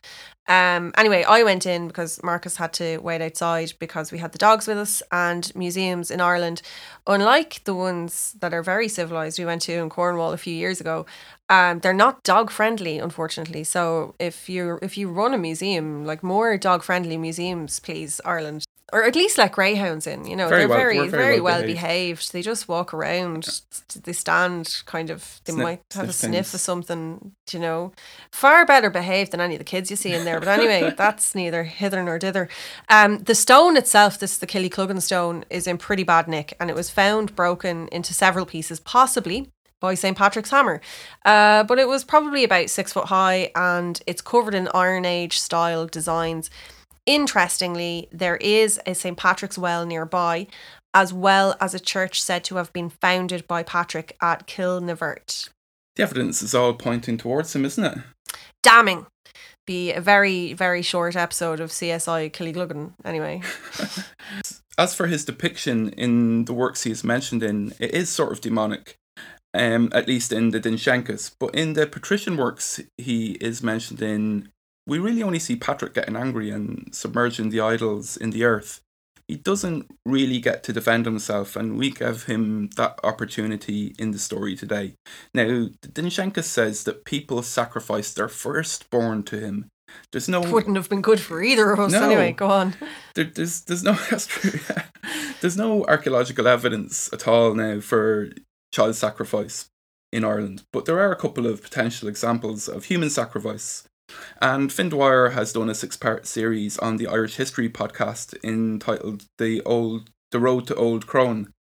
Um. 0.48 0.94
Anyway, 0.98 1.24
I 1.24 1.44
went 1.44 1.66
in 1.66 1.88
because 1.88 2.22
Marcus 2.24 2.56
had 2.56 2.74
to 2.74 2.98
wait 3.00 3.22
outside 3.22 3.74
because 3.80 4.12
we 4.12 4.20
had 4.20 4.32
the 4.32 4.38
dogs 4.38 4.68
with 4.68 4.78
us. 4.78 5.04
And 5.12 5.54
museums 5.56 6.10
in 6.12 6.22
Ireland, 6.22 6.62
unlike 7.08 7.64
the 7.66 7.76
ones 7.76 8.36
that 8.40 8.54
are 8.54 8.64
very 8.64 8.88
civilized, 8.88 9.38
we 9.38 9.46
went 9.46 9.64
to 9.64 9.74
in 9.74 9.90
Cornwall 9.90 10.32
a 10.34 10.38
few 10.38 10.54
years 10.54 10.80
ago, 10.80 11.06
um, 11.50 11.80
they're 11.80 11.94
not 11.94 12.24
dog 12.24 12.52
friendly, 12.52 13.00
unfortunately. 13.00 13.64
So 13.64 14.16
if 14.20 14.48
you 14.50 14.80
if 14.82 14.98
you 14.98 15.10
run 15.10 15.34
a 15.34 15.38
museum, 15.38 16.06
like 16.06 16.24
more 16.24 16.58
dog 16.58 16.84
friendly 16.84 17.18
museums, 17.18 17.80
please, 17.80 18.22
Ireland, 18.24 18.66
or 18.92 19.04
at 19.04 19.16
least 19.16 19.38
let 19.38 19.52
greyhounds 19.52 20.08
in. 20.08 20.26
You 20.26 20.36
know, 20.36 20.48
very 20.48 20.62
they're 20.62 20.68
well, 20.70 20.78
very, 20.78 20.98
very, 20.98 21.10
very 21.10 21.40
well, 21.40 21.56
well 21.56 21.62
behaved. 21.62 21.82
behaved. 21.82 22.34
They 22.34 22.42
just 22.42 22.68
walk 22.68 22.94
around. 22.94 23.62
They 24.04 24.14
stand 24.14 24.82
kind 24.86 25.10
of. 25.10 25.42
They 25.46 25.54
sniff, 25.54 25.64
might 25.64 25.82
have 25.94 26.06
sniff 26.06 26.10
a 26.10 26.14
sniff 26.14 26.32
things. 26.48 26.54
of 26.54 26.60
something. 26.62 27.32
You 27.52 27.60
know, 27.60 27.92
far 28.32 28.66
better 28.66 28.90
behaved 28.90 29.32
than 29.32 29.42
any 29.42 29.56
of 29.56 29.60
the 29.60 29.66
kids 29.66 29.90
you 29.90 29.98
see 29.98 30.14
in 30.14 30.26
there. 30.26 30.40
But 30.40 30.50
anyway, 30.50 30.94
that's 30.98 31.36
neither 31.36 31.64
hither 31.64 32.04
nor 32.04 32.20
dither. 32.20 32.50
Um, 32.90 33.20
the 33.20 33.36
stone 33.36 33.78
itself, 33.78 34.20
this 34.20 34.38
the 34.38 34.48
Killycluggan 34.48 35.02
stone, 35.02 35.46
is 35.50 35.68
in 35.68 35.78
pretty 35.78 36.04
bad 36.04 36.28
nick, 36.28 36.56
and 36.60 36.70
it 36.70 36.76
was 36.76 36.90
found 36.90 37.36
broken 37.36 37.88
into 37.92 38.14
several 38.14 38.46
pieces, 38.46 38.80
possibly 38.80 39.52
by 39.80 39.94
St. 39.94 40.18
Patrick's 40.18 40.52
hammer. 40.52 40.82
Uh, 41.26 41.64
but 41.64 41.80
it 41.80 41.88
was 41.88 42.04
probably 42.04 42.44
about 42.44 42.70
six 42.70 42.94
foot 42.94 43.06
high 43.06 43.52
and 43.56 44.02
it's 44.06 44.22
covered 44.22 44.56
in 44.56 44.68
Iron 44.74 45.06
Age 45.06 45.40
style 45.40 45.88
designs. 45.88 46.50
Interestingly, 47.06 48.08
there 48.12 48.38
is 48.38 48.80
a 48.86 48.94
St. 48.94 49.18
Patrick's 49.18 49.58
well 49.58 49.86
nearby, 49.86 50.48
as 50.94 51.14
well 51.14 51.56
as 51.60 51.74
a 51.74 51.80
church 51.80 52.22
said 52.22 52.44
to 52.46 52.56
have 52.56 52.72
been 52.74 52.90
founded 52.90 53.48
by 53.48 53.64
Patrick 53.64 54.16
at 54.22 54.48
Kilnavert. 54.48 55.50
The 55.96 56.04
evidence 56.04 56.42
is 56.42 56.56
all 56.56 56.74
pointing 56.74 57.18
towards 57.18 57.56
him, 57.56 57.66
isn't 57.66 57.84
it? 57.84 57.98
Damning. 58.64 59.06
Be 59.68 59.92
a 59.92 60.02
very, 60.02 60.54
very 60.54 60.82
short 60.82 61.16
episode 61.16 61.60
of 61.60 61.70
CSI 61.70 62.32
Killycluggan, 62.32 62.94
anyway. 63.06 63.42
As 64.78 64.96
for 64.96 65.08
his 65.08 65.26
depiction 65.26 65.90
in 65.90 66.46
the 66.46 66.54
works 66.54 66.84
he 66.84 66.92
is 66.92 67.04
mentioned 67.04 67.44
in, 67.44 67.74
it 67.80 67.94
is 67.94 68.10
sort 68.10 68.32
of 68.32 68.42
demonic 68.42 68.96
um, 69.54 69.90
at 69.94 70.08
least 70.08 70.32
in 70.32 70.52
the 70.52 70.60
Dindshenchas. 70.60 71.36
But 71.40 71.56
in 71.56 71.74
the 71.74 71.88
patrician 71.88 72.38
works 72.38 72.80
he 72.98 73.32
is 73.42 73.64
mentioned 73.64 74.02
in, 74.02 74.50
we 74.90 75.00
really 75.00 75.24
only 75.24 75.40
see 75.40 75.56
Patrick 75.56 75.94
getting 75.94 76.16
angry 76.16 76.50
and 76.50 76.90
submerging 76.92 77.50
the 77.50 77.62
idols 77.62 78.18
in 78.18 78.32
the 78.32 78.44
earth. 78.44 78.82
He 79.28 79.36
doesn't 79.36 79.86
really 80.08 80.40
get 80.40 80.64
to 80.64 80.74
defend 80.74 81.06
himself, 81.06 81.56
and 81.56 81.78
we 81.78 81.92
give 81.92 82.24
him 82.24 82.72
that 82.78 83.00
opportunity 83.04 83.94
in 84.00 84.10
the 84.10 84.18
story 84.18 84.56
today. 84.56 84.96
Now, 85.36 85.68
Dinshenka 85.86 86.44
says 86.44 86.84
that 86.86 87.06
people 87.06 87.44
sacrifice 87.44 88.12
their 88.12 88.28
firstborn 88.28 89.22
to 89.26 89.40
him. 89.40 89.70
There's 90.12 90.30
no 90.30 90.42
wouldn't 90.42 90.76
have 90.76 90.90
been 90.90 91.02
good 91.02 91.20
for 91.20 91.42
either 91.42 91.72
of 91.72 91.80
us 91.80 91.92
no, 91.92 92.04
anyway. 92.04 92.32
Go 92.32 92.48
on. 92.48 92.76
There, 93.16 93.26
there's 93.26 93.62
there's 93.62 93.84
no 93.84 93.94
that's 94.10 94.28
true. 94.28 94.60
there's 95.42 95.58
no 95.58 95.86
archaeological 95.86 96.48
evidence 96.48 97.12
at 97.14 97.28
all 97.28 97.54
now 97.54 97.80
for 97.80 98.30
child 98.72 98.96
sacrifice 98.96 99.70
in 100.12 100.24
Ireland, 100.24 100.64
but 100.74 100.86
there 100.86 101.00
are 101.00 101.12
a 101.12 101.16
couple 101.16 101.46
of 101.46 101.62
potential 101.62 102.08
examples 102.08 102.68
of 102.68 102.86
human 102.86 103.10
sacrifice. 103.10 103.89
And 104.42 104.72
Fin 104.72 104.90
Dwyer 104.90 105.30
has 105.30 105.54
done 105.54 105.70
a 105.70 105.76
six 105.76 105.98
part 105.98 106.28
series 106.28 106.78
on 106.78 106.98
the 106.98 107.08
Irish 107.08 107.36
History 107.36 107.70
podcast 107.70 108.36
entitled 108.44 109.26
The 109.38 109.62
Old 109.64 110.10
The 110.32 110.40
Road 110.40 110.68
to 110.68 110.76
Old 110.76 111.08
Crone 111.08 111.52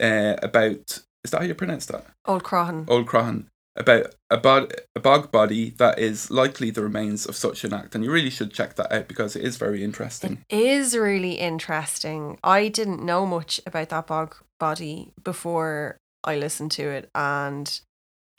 uh, 0.00 0.36
about 0.42 1.00
is 1.24 1.30
that 1.30 1.40
how 1.40 1.46
you 1.46 1.54
pronounce 1.54 1.86
that? 1.86 2.06
Old 2.26 2.44
Croghan. 2.44 2.88
Old 2.88 3.06
Croghan. 3.06 3.46
About 3.76 4.14
a, 4.30 4.36
bod- 4.36 4.74
a 4.96 5.00
bog 5.00 5.30
body 5.30 5.70
that 5.78 5.98
is 5.98 6.30
likely 6.30 6.70
the 6.70 6.82
remains 6.82 7.24
of 7.26 7.36
such 7.36 7.62
an 7.62 7.72
act. 7.72 7.94
And 7.94 8.02
you 8.02 8.10
really 8.10 8.30
should 8.30 8.52
check 8.52 8.74
that 8.74 8.92
out 8.92 9.06
because 9.06 9.36
it 9.36 9.44
is 9.44 9.56
very 9.56 9.84
interesting. 9.84 10.44
It 10.48 10.60
is 10.60 10.96
really 10.96 11.34
interesting. 11.34 12.38
I 12.42 12.68
didn't 12.68 13.04
know 13.04 13.26
much 13.26 13.60
about 13.66 13.90
that 13.90 14.06
bog 14.06 14.36
body 14.58 15.12
before 15.22 15.98
I 16.24 16.36
listened 16.36 16.72
to 16.72 16.88
it 16.88 17.10
and 17.14 17.80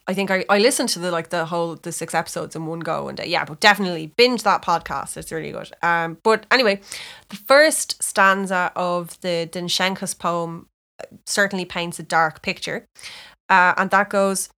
I 0.08 0.14
think 0.14 0.32
I, 0.32 0.46
I 0.50 0.60
listened 0.60 0.90
to 0.90 1.00
the 1.00 1.12
like 1.12 1.30
the 1.30 1.46
whole 1.46 1.76
the 1.76 1.92
six 1.92 2.14
episodes 2.14 2.56
in 2.56 2.66
one 2.66 2.80
go 2.80 3.08
and 3.08 3.20
uh, 3.20 3.24
yeah 3.24 3.46
but 3.46 3.60
definitely 3.60 4.08
binge 4.18 4.44
that 4.44 4.62
podcast. 4.64 5.18
It's 5.18 5.32
really 5.32 5.52
good. 5.52 5.72
Um 5.82 6.18
but 6.24 6.46
anyway 6.52 6.80
the 7.30 7.36
first 7.36 8.02
stanza 8.02 8.72
of 8.76 9.20
the 9.22 9.50
Dindshenchas 9.52 10.18
poem 10.18 10.68
uh, 11.00 11.06
certainly 11.26 11.66
paints 11.66 12.00
a 12.00 12.04
dark 12.04 12.42
picture. 12.42 12.86
Uh, 13.50 13.74
and 13.78 13.90
that 13.92 14.10
goes 14.10 14.50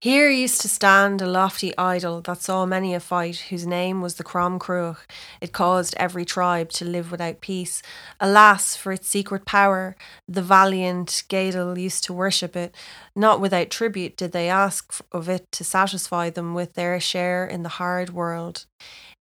Here 0.00 0.28
used 0.28 0.60
to 0.60 0.68
stand 0.68 1.22
a 1.22 1.26
lofty 1.26 1.76
idol 1.78 2.20
that 2.20 2.42
saw 2.42 2.66
many 2.66 2.94
a 2.94 3.00
fight, 3.00 3.46
whose 3.48 3.66
name 3.66 4.02
was 4.02 4.16
the 4.16 4.24
Crom 4.24 4.58
Cruach. 4.58 4.98
It 5.40 5.52
caused 5.52 5.94
every 5.96 6.26
tribe 6.26 6.70
to 6.72 6.84
live 6.84 7.10
without 7.10 7.40
peace. 7.40 7.80
Alas, 8.20 8.76
for 8.76 8.92
its 8.92 9.08
secret 9.08 9.46
power! 9.46 9.96
The 10.28 10.42
valiant 10.42 11.24
Gaedel 11.30 11.78
used 11.78 12.04
to 12.04 12.12
worship 12.12 12.54
it. 12.54 12.74
Not 13.14 13.40
without 13.40 13.70
tribute 13.70 14.18
did 14.18 14.32
they 14.32 14.50
ask 14.50 15.00
of 15.12 15.30
it 15.30 15.50
to 15.52 15.64
satisfy 15.64 16.28
them 16.28 16.52
with 16.52 16.74
their 16.74 17.00
share 17.00 17.46
in 17.46 17.62
the 17.62 17.70
hard 17.80 18.10
world. 18.10 18.66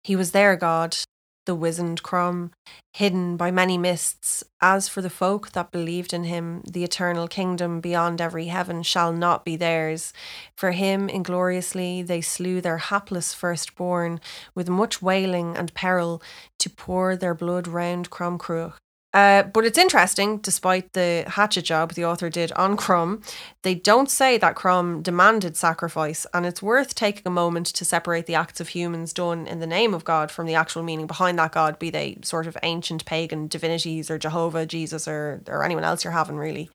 He 0.03 0.17
was 0.17 0.33
their 0.33 0.57
god, 0.57 0.97
the 1.47 1.55
wizened 1.55 2.03
Crom, 2.03 2.53
hidden 2.93 3.37
by 3.37 3.51
many 3.51 3.77
mists. 3.77 4.45
As 4.61 4.89
for 4.89 5.03
the 5.03 5.11
folk 5.11 5.53
that 5.53 5.73
believed 5.73 6.13
in 6.13 6.25
him, 6.25 6.63
the 6.71 6.85
eternal 6.85 7.29
kingdom 7.29 7.81
beyond 7.81 8.21
every 8.21 8.47
heaven 8.47 8.83
shall 8.83 9.13
not 9.13 9.45
be 9.45 9.57
theirs. 9.57 10.13
For 10.57 10.71
him, 10.71 11.09
ingloriously, 11.09 12.03
they 12.03 12.21
slew 12.21 12.61
their 12.61 12.79
hapless 12.79 13.35
firstborn, 13.35 14.21
with 14.55 14.69
much 14.69 15.03
wailing 15.03 15.57
and 15.57 15.75
peril, 15.75 16.23
to 16.61 16.71
pour 16.71 17.17
their 17.17 17.35
blood 17.35 17.69
round 17.69 18.11
Crom 18.11 18.39
Cruach. 18.39 18.79
Uh, 19.15 19.45
but 19.45 19.65
it's 19.65 19.79
interesting, 19.79 20.39
despite 20.39 20.93
the 20.93 21.25
hatchet 21.29 21.63
job 21.63 21.93
the 21.93 22.05
author 22.05 22.29
did 22.29 22.51
on 22.53 22.77
Crom, 22.77 23.23
they 23.63 23.77
don't 23.77 24.11
say 24.11 24.37
that 24.39 24.57
Crom 24.57 25.03
demanded 25.03 25.57
sacrifice, 25.57 26.27
and 26.35 26.45
it's 26.45 26.61
worth 26.61 26.97
taking 26.97 27.23
a 27.25 27.31
moment 27.31 27.67
to 27.69 27.85
separate 27.85 28.27
the 28.27 28.35
acts 28.35 28.61
of 28.61 28.69
humans 28.69 29.13
done 29.13 29.47
in 29.47 29.61
the 29.61 29.69
name 29.69 29.95
of 29.95 30.05
God 30.05 30.33
from 30.33 30.47
the 30.47 30.57
actual 30.57 30.83
meaning 30.83 31.07
behind 31.07 31.39
that 31.39 31.53
God, 31.53 31.79
be 31.79 31.91
they 31.91 32.19
sort 32.23 32.49
of 32.49 32.59
ancient 32.65 33.05
pagan 33.05 33.47
divinities 33.47 34.11
or 34.11 34.19
Jehovah, 34.19 34.67
Jesus, 34.67 35.07
or, 35.07 35.43
or 35.47 35.65
anyone 35.65 35.85
else 35.85 36.03
you're 36.03 36.13
having, 36.13 36.37
really. 36.37 36.69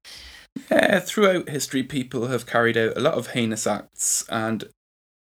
Yeah, 0.71 1.01
throughout 1.01 1.49
history, 1.49 1.83
people 1.83 2.27
have 2.27 2.45
carried 2.45 2.77
out 2.77 2.95
a 2.95 3.01
lot 3.01 3.15
of 3.15 3.27
heinous 3.27 3.67
acts 3.67 4.25
and 4.29 4.63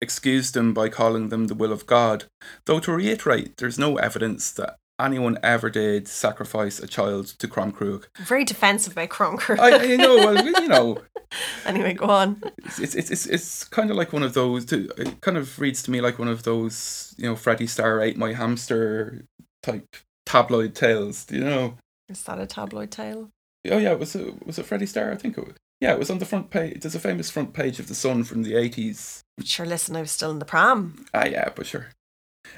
excused 0.02 0.56
them 0.56 0.74
by 0.74 0.90
calling 0.90 1.30
them 1.30 1.46
the 1.46 1.56
will 1.56 1.72
of 1.72 1.86
God. 1.86 2.26
Though, 2.66 2.80
to 2.80 2.92
reiterate, 2.92 3.58
there's 3.58 3.78
no 3.78 3.98
evidence 3.98 4.52
that 4.54 4.78
anyone 5.00 5.38
ever 5.44 5.70
did 5.70 6.08
sacrifice 6.08 6.80
a 6.80 6.88
child 6.88 7.28
to 7.40 7.48
Crom 7.48 7.72
Cruach. 7.72 8.06
Very 8.20 8.46
defensive 8.46 8.94
about 8.94 9.10
Crom 9.10 9.38
Cruach. 9.38 9.60
I, 9.60 9.94
I 9.94 9.96
know, 9.96 10.16
well, 10.18 10.46
you 10.46 10.68
know. 10.68 11.02
anyway, 11.66 11.94
go 11.94 12.06
on. 12.06 12.42
It's, 12.66 12.96
it's, 12.96 13.12
it's, 13.12 13.26
it's 13.26 13.64
kind 13.66 13.90
of 13.90 13.98
like 13.98 14.14
one 14.14 14.24
of 14.24 14.34
those, 14.34 14.72
it 14.72 15.22
kind 15.22 15.38
of 15.38 15.60
reads 15.60 15.84
to 15.84 15.92
me 15.92 16.02
like 16.02 16.20
one 16.20 16.28
of 16.28 16.44
those, 16.44 17.14
you 17.18 17.26
know, 17.26 17.36
Freddie 17.36 17.68
Starr 17.68 18.02
ate 18.02 18.18
my 18.18 18.34
hamster 18.34 19.26
type 19.62 19.96
tabloid 20.26 20.76
tales, 20.76 21.26
do 21.26 21.36
you 21.36 21.44
know? 21.44 21.78
Is 22.10 22.24
that 22.24 22.40
a 22.40 22.46
tabloid 22.46 22.92
tale? 22.92 23.30
Oh 23.70 23.78
yeah, 23.78 23.94
was 23.94 24.16
it 24.16 24.46
was 24.46 24.60
it 24.60 24.66
Freddie 24.66 24.86
Starr? 24.86 25.12
I 25.12 25.16
think 25.16 25.38
it 25.38 25.46
was. 25.46 25.56
Yeah, 25.80 25.94
it 25.94 26.00
was 26.00 26.10
on 26.10 26.20
the 26.20 26.26
front 26.26 26.50
page. 26.50 26.82
There's 26.82 26.96
a 26.96 27.00
famous 27.00 27.30
front 27.30 27.54
page 27.54 27.80
of 27.80 27.88
the 27.88 27.96
Sun 27.96 28.26
from 28.26 28.44
the 28.44 28.56
eighties. 28.56 29.22
Sure, 29.44 29.66
listen, 29.66 29.96
I 29.96 30.02
was 30.02 30.12
still 30.12 30.32
in 30.32 30.40
the 30.40 30.46
pram. 30.46 31.06
Ah, 31.14 31.26
yeah, 31.26 31.50
but 31.56 31.66
sure. 31.66 31.88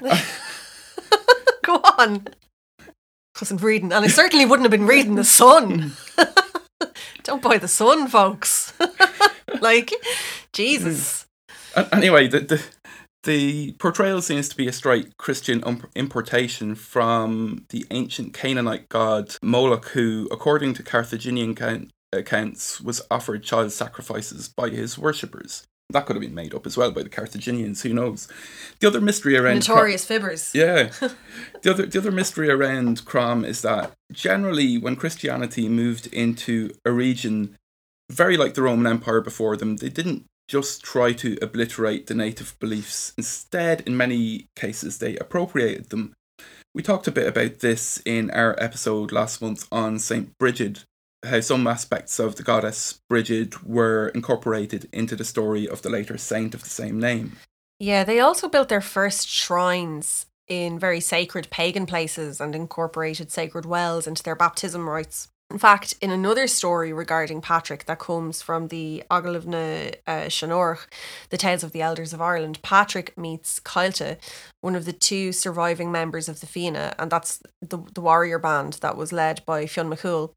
Go 1.66 1.80
on. 1.98 2.28
Wasn't 3.40 3.60
reading, 3.60 3.92
and 3.92 4.04
I 4.04 4.08
certainly 4.08 4.46
wouldn't 4.46 4.64
have 4.64 4.70
been 4.70 4.86
reading 4.86 5.16
the 5.16 5.24
Sun. 5.24 5.94
Don't 7.24 7.42
buy 7.42 7.58
the 7.58 7.66
Sun, 7.66 8.06
folks. 8.06 8.72
like, 9.60 9.92
Jesus. 10.52 11.26
Anyway, 11.92 12.28
the, 12.28 12.40
the 12.40 12.64
the 13.24 13.72
portrayal 13.80 14.22
seems 14.22 14.48
to 14.48 14.56
be 14.56 14.68
a 14.68 14.72
straight 14.72 15.16
Christian 15.16 15.60
um, 15.66 15.82
importation 15.96 16.76
from 16.76 17.66
the 17.70 17.84
ancient 17.90 18.32
Canaanite 18.32 18.88
god 18.88 19.34
Moloch, 19.42 19.88
who, 19.88 20.28
according 20.30 20.74
to 20.74 20.84
Carthaginian 20.84 21.56
accounts, 22.12 22.80
was 22.80 23.02
offered 23.10 23.42
child 23.42 23.72
sacrifices 23.72 24.48
by 24.48 24.68
his 24.68 24.96
worshippers. 24.96 25.66
That 25.90 26.06
could 26.06 26.16
have 26.16 26.22
been 26.22 26.34
made 26.34 26.54
up 26.54 26.66
as 26.66 26.76
well 26.76 26.90
by 26.90 27.02
the 27.02 27.08
Carthaginians. 27.08 27.82
Who 27.82 27.94
knows? 27.94 28.28
The 28.80 28.88
other 28.88 29.00
mystery 29.00 29.36
around 29.36 29.56
notorious 29.56 30.04
Crom- 30.04 30.22
fibbers. 30.22 30.52
Yeah. 30.52 30.90
the 31.62 31.70
other 31.70 31.86
the 31.86 31.98
other 31.98 32.10
mystery 32.10 32.50
around 32.50 33.04
Crom 33.04 33.44
is 33.44 33.62
that 33.62 33.92
generally, 34.12 34.78
when 34.78 34.96
Christianity 34.96 35.68
moved 35.68 36.08
into 36.08 36.70
a 36.84 36.90
region 36.90 37.56
very 38.10 38.36
like 38.36 38.54
the 38.54 38.62
Roman 38.62 38.86
Empire 38.86 39.20
before 39.20 39.56
them, 39.56 39.76
they 39.76 39.88
didn't 39.88 40.26
just 40.48 40.82
try 40.82 41.12
to 41.12 41.36
obliterate 41.42 42.06
the 42.06 42.14
native 42.14 42.56
beliefs. 42.60 43.12
Instead, 43.18 43.80
in 43.82 43.96
many 43.96 44.46
cases, 44.54 44.98
they 44.98 45.16
appropriated 45.16 45.90
them. 45.90 46.14
We 46.74 46.82
talked 46.82 47.08
a 47.08 47.12
bit 47.12 47.26
about 47.26 47.60
this 47.60 48.00
in 48.04 48.30
our 48.30 48.54
episode 48.58 49.10
last 49.10 49.40
month 49.40 49.66
on 49.72 49.98
St. 49.98 50.36
Bridget, 50.38 50.84
how 51.26 51.40
some 51.40 51.66
aspects 51.66 52.18
of 52.18 52.36
the 52.36 52.42
goddess 52.42 53.00
Bridget 53.08 53.64
were 53.64 54.08
incorporated 54.08 54.88
into 54.92 55.16
the 55.16 55.24
story 55.24 55.68
of 55.68 55.82
the 55.82 55.90
later 55.90 56.16
saint 56.18 56.54
of 56.54 56.62
the 56.62 56.70
same 56.70 56.98
name. 56.98 57.36
Yeah, 57.78 58.04
they 58.04 58.20
also 58.20 58.48
built 58.48 58.68
their 58.68 58.80
first 58.80 59.28
shrines 59.28 60.26
in 60.48 60.78
very 60.78 61.00
sacred 61.00 61.50
pagan 61.50 61.86
places 61.86 62.40
and 62.40 62.54
incorporated 62.54 63.30
sacred 63.30 63.66
wells 63.66 64.06
into 64.06 64.22
their 64.22 64.36
baptism 64.36 64.88
rites. 64.88 65.28
In 65.48 65.58
fact, 65.58 65.94
in 66.02 66.10
another 66.10 66.48
story 66.48 66.92
regarding 66.92 67.40
Patrick 67.40 67.86
that 67.86 68.00
comes 68.00 68.42
from 68.42 68.68
the 68.68 69.04
Ogilvna 69.10 69.94
uh, 70.06 70.76
the 71.30 71.36
Tales 71.36 71.62
of 71.62 71.70
the 71.70 71.80
Elders 71.80 72.12
of 72.12 72.20
Ireland, 72.20 72.60
Patrick 72.62 73.16
meets 73.16 73.60
Caoilte, 73.60 74.18
one 74.60 74.74
of 74.74 74.86
the 74.86 74.92
two 74.92 75.32
surviving 75.32 75.92
members 75.92 76.28
of 76.28 76.40
the 76.40 76.46
Fianna, 76.46 76.94
and 76.98 77.12
that's 77.12 77.42
the, 77.62 77.78
the 77.94 78.00
warrior 78.00 78.40
band 78.40 78.74
that 78.82 78.96
was 78.96 79.12
led 79.12 79.44
by 79.46 79.66
Fionn 79.66 79.88
McCool. 79.88 80.32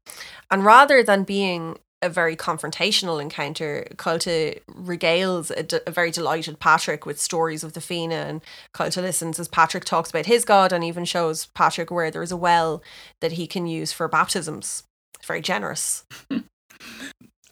And 0.48 0.64
rather 0.64 1.02
than 1.02 1.24
being 1.24 1.76
a 2.02 2.08
very 2.08 2.34
confrontational 2.34 3.20
encounter. 3.20 3.86
Caoilte 3.96 4.60
regales 4.70 5.50
a, 5.54 5.62
de- 5.62 5.86
a, 5.86 5.90
very 5.90 6.10
delighted 6.10 6.58
Patrick 6.58 7.04
with 7.04 7.20
stories 7.20 7.62
of 7.62 7.74
the 7.74 7.80
Fianna, 7.82 8.14
and 8.14 8.40
Caoilte 8.74 9.02
listens 9.02 9.38
as 9.38 9.48
Patrick 9.48 9.84
talks 9.84 10.08
about 10.08 10.24
his 10.24 10.46
God 10.46 10.72
and 10.72 10.82
even 10.82 11.04
shows 11.04 11.46
Patrick 11.54 11.90
where 11.90 12.10
there 12.10 12.22
is 12.22 12.32
a 12.32 12.38
well 12.38 12.82
that 13.20 13.32
he 13.32 13.46
can 13.46 13.66
use 13.66 13.92
for 13.92 14.08
baptisms 14.08 14.84
very 15.24 15.40
generous. 15.40 16.04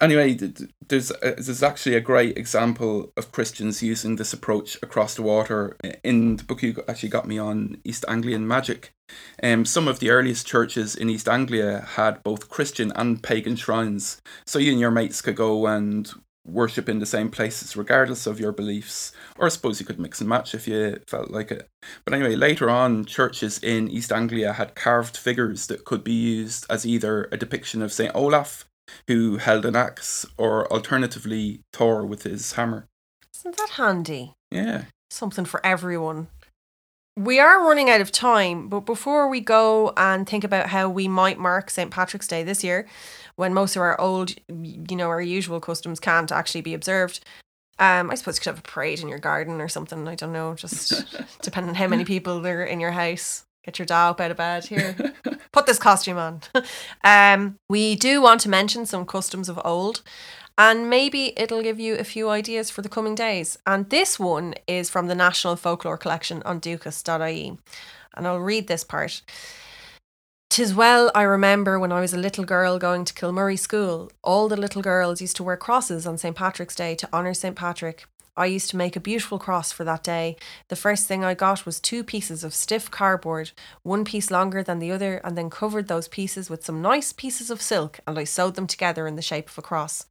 anyway, 0.00 0.38
there's 0.88 1.10
uh, 1.10 1.34
there's 1.36 1.62
actually 1.62 1.96
a 1.96 2.00
great 2.00 2.36
example 2.36 3.12
of 3.16 3.32
Christians 3.32 3.82
using 3.82 4.16
this 4.16 4.32
approach 4.32 4.76
across 4.82 5.14
the 5.14 5.22
water. 5.22 5.76
In 6.02 6.36
the 6.36 6.44
book, 6.44 6.62
you 6.62 6.82
actually 6.88 7.10
got 7.10 7.26
me 7.26 7.38
on 7.38 7.80
East 7.84 8.04
Anglian 8.08 8.46
magic. 8.46 8.92
Um, 9.42 9.64
some 9.64 9.88
of 9.88 10.00
the 10.00 10.10
earliest 10.10 10.46
churches 10.46 10.94
in 10.94 11.08
East 11.08 11.28
Anglia 11.28 11.86
had 11.96 12.22
both 12.22 12.48
Christian 12.48 12.92
and 12.94 13.22
pagan 13.22 13.56
shrines, 13.56 14.20
so 14.46 14.58
you 14.58 14.72
and 14.72 14.80
your 14.80 14.90
mates 14.90 15.22
could 15.22 15.36
go 15.36 15.66
and 15.66 16.10
worship 16.48 16.88
in 16.88 16.98
the 16.98 17.06
same 17.06 17.30
places 17.30 17.76
regardless 17.76 18.26
of 18.26 18.40
your 18.40 18.52
beliefs. 18.52 19.12
Or 19.36 19.46
i 19.46 19.48
suppose 19.48 19.80
you 19.80 19.86
could 19.86 20.00
mix 20.00 20.20
and 20.20 20.28
match 20.28 20.54
if 20.54 20.66
you 20.66 21.00
felt 21.06 21.30
like 21.30 21.50
it. 21.50 21.68
But 22.04 22.14
anyway 22.14 22.34
later 22.34 22.70
on 22.70 23.04
churches 23.04 23.58
in 23.62 23.88
east 23.88 24.12
anglia 24.12 24.54
had 24.54 24.74
carved 24.74 25.16
figures 25.16 25.66
that 25.66 25.84
could 25.84 26.02
be 26.02 26.12
used 26.12 26.66
as 26.70 26.86
either 26.86 27.28
a 27.30 27.36
depiction 27.36 27.82
of 27.82 27.92
saint 27.92 28.12
olaf 28.14 28.64
who 29.06 29.36
held 29.36 29.64
an 29.66 29.76
axe 29.76 30.26
or 30.36 30.70
alternatively 30.72 31.60
thor 31.72 32.06
with 32.06 32.22
his 32.22 32.52
hammer. 32.52 32.86
Isn't 33.36 33.56
that 33.56 33.70
handy? 33.74 34.34
Yeah. 34.50 34.84
Something 35.10 35.44
for 35.44 35.64
everyone. 35.64 36.28
We 37.16 37.40
are 37.40 37.66
running 37.66 37.90
out 37.90 38.00
of 38.00 38.12
time, 38.12 38.68
but 38.68 38.80
before 38.80 39.28
we 39.28 39.40
go 39.40 39.92
and 39.96 40.28
think 40.28 40.44
about 40.44 40.68
how 40.68 40.88
we 40.88 41.08
might 41.08 41.36
mark 41.36 41.68
St. 41.68 41.90
Patrick's 41.90 42.28
Day 42.28 42.44
this 42.44 42.62
year, 42.62 42.86
when 43.38 43.54
most 43.54 43.76
of 43.76 43.82
our 43.82 43.98
old, 44.00 44.34
you 44.48 44.96
know, 44.96 45.06
our 45.06 45.20
usual 45.20 45.60
customs 45.60 46.00
can't 46.00 46.32
actually 46.32 46.60
be 46.60 46.74
observed. 46.74 47.20
Um, 47.78 48.10
I 48.10 48.16
suppose 48.16 48.36
you 48.36 48.40
could 48.40 48.50
have 48.50 48.58
a 48.58 48.62
parade 48.62 48.98
in 48.98 49.06
your 49.06 49.20
garden 49.20 49.60
or 49.60 49.68
something. 49.68 50.08
I 50.08 50.16
don't 50.16 50.32
know, 50.32 50.54
just 50.54 50.92
depending 51.42 51.68
on 51.68 51.76
how 51.76 51.86
many 51.86 52.04
people 52.04 52.40
there 52.40 52.62
are 52.62 52.64
in 52.64 52.80
your 52.80 52.90
house. 52.90 53.46
Get 53.64 53.78
your 53.78 53.86
dog 53.86 54.20
out 54.20 54.32
of 54.32 54.38
bed 54.38 54.66
here. 54.66 55.14
Put 55.52 55.66
this 55.66 55.78
costume 55.78 56.18
on. 56.18 56.40
um, 57.04 57.60
we 57.68 57.94
do 57.94 58.20
want 58.20 58.40
to 58.40 58.48
mention 58.48 58.86
some 58.86 59.06
customs 59.06 59.48
of 59.48 59.60
old, 59.64 60.02
and 60.56 60.90
maybe 60.90 61.32
it'll 61.38 61.62
give 61.62 61.78
you 61.78 61.94
a 61.94 62.02
few 62.02 62.30
ideas 62.30 62.70
for 62.70 62.82
the 62.82 62.88
coming 62.88 63.14
days. 63.14 63.56
And 63.68 63.88
this 63.88 64.18
one 64.18 64.54
is 64.66 64.90
from 64.90 65.06
the 65.06 65.14
National 65.14 65.54
Folklore 65.54 65.96
Collection 65.96 66.42
on 66.42 66.58
duchas.ie. 66.58 67.56
And 68.14 68.26
I'll 68.26 68.40
read 68.40 68.66
this 68.66 68.82
part. 68.82 69.22
Tis 70.50 70.74
well 70.74 71.12
I 71.14 71.22
remember 71.22 71.78
when 71.78 71.92
I 71.92 72.00
was 72.00 72.12
a 72.12 72.18
little 72.18 72.44
girl 72.44 72.78
going 72.78 73.04
to 73.04 73.14
Kilmurry 73.14 73.56
School. 73.56 74.10
All 74.24 74.48
the 74.48 74.56
little 74.56 74.82
girls 74.82 75.20
used 75.20 75.36
to 75.36 75.44
wear 75.44 75.56
crosses 75.56 76.06
on 76.06 76.18
St. 76.18 76.34
Patrick's 76.34 76.74
Day 76.74 76.94
to 76.96 77.08
honour 77.12 77.34
St. 77.34 77.54
Patrick. 77.54 78.06
I 78.36 78.46
used 78.46 78.70
to 78.70 78.76
make 78.76 78.96
a 78.96 79.00
beautiful 79.00 79.38
cross 79.38 79.70
for 79.70 79.84
that 79.84 80.02
day. 80.02 80.36
The 80.66 80.74
first 80.74 81.06
thing 81.06 81.24
I 81.24 81.34
got 81.34 81.66
was 81.66 81.78
two 81.78 82.02
pieces 82.02 82.42
of 82.42 82.54
stiff 82.54 82.90
cardboard, 82.90 83.52
one 83.82 84.04
piece 84.04 84.30
longer 84.30 84.62
than 84.62 84.78
the 84.78 84.90
other, 84.90 85.18
and 85.18 85.38
then 85.38 85.50
covered 85.50 85.86
those 85.86 86.08
pieces 86.08 86.48
with 86.48 86.64
some 86.64 86.82
nice 86.82 87.12
pieces 87.12 87.50
of 87.50 87.62
silk 87.62 88.00
and 88.06 88.18
I 88.18 88.24
sewed 88.24 88.54
them 88.54 88.66
together 88.66 89.06
in 89.06 89.16
the 89.16 89.22
shape 89.22 89.48
of 89.48 89.58
a 89.58 89.62
cross. 89.62 90.06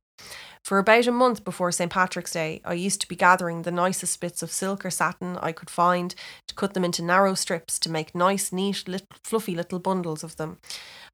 For 0.63 0.79
about 0.79 1.07
a 1.07 1.11
month 1.13 1.45
before 1.45 1.71
St. 1.71 1.89
Patrick's 1.89 2.33
Day, 2.33 2.61
I 2.65 2.73
used 2.73 2.99
to 2.99 3.07
be 3.07 3.15
gathering 3.15 3.61
the 3.61 3.71
nicest 3.71 4.19
bits 4.19 4.43
of 4.43 4.51
silk 4.51 4.85
or 4.85 4.89
satin 4.89 5.37
I 5.37 5.53
could 5.53 5.69
find 5.69 6.13
to 6.47 6.55
cut 6.55 6.73
them 6.73 6.83
into 6.83 7.01
narrow 7.01 7.35
strips 7.35 7.79
to 7.79 7.89
make 7.89 8.13
nice, 8.13 8.51
neat, 8.51 8.85
little, 8.85 9.07
fluffy 9.23 9.55
little 9.55 9.79
bundles 9.79 10.23
of 10.23 10.35
them. 10.35 10.57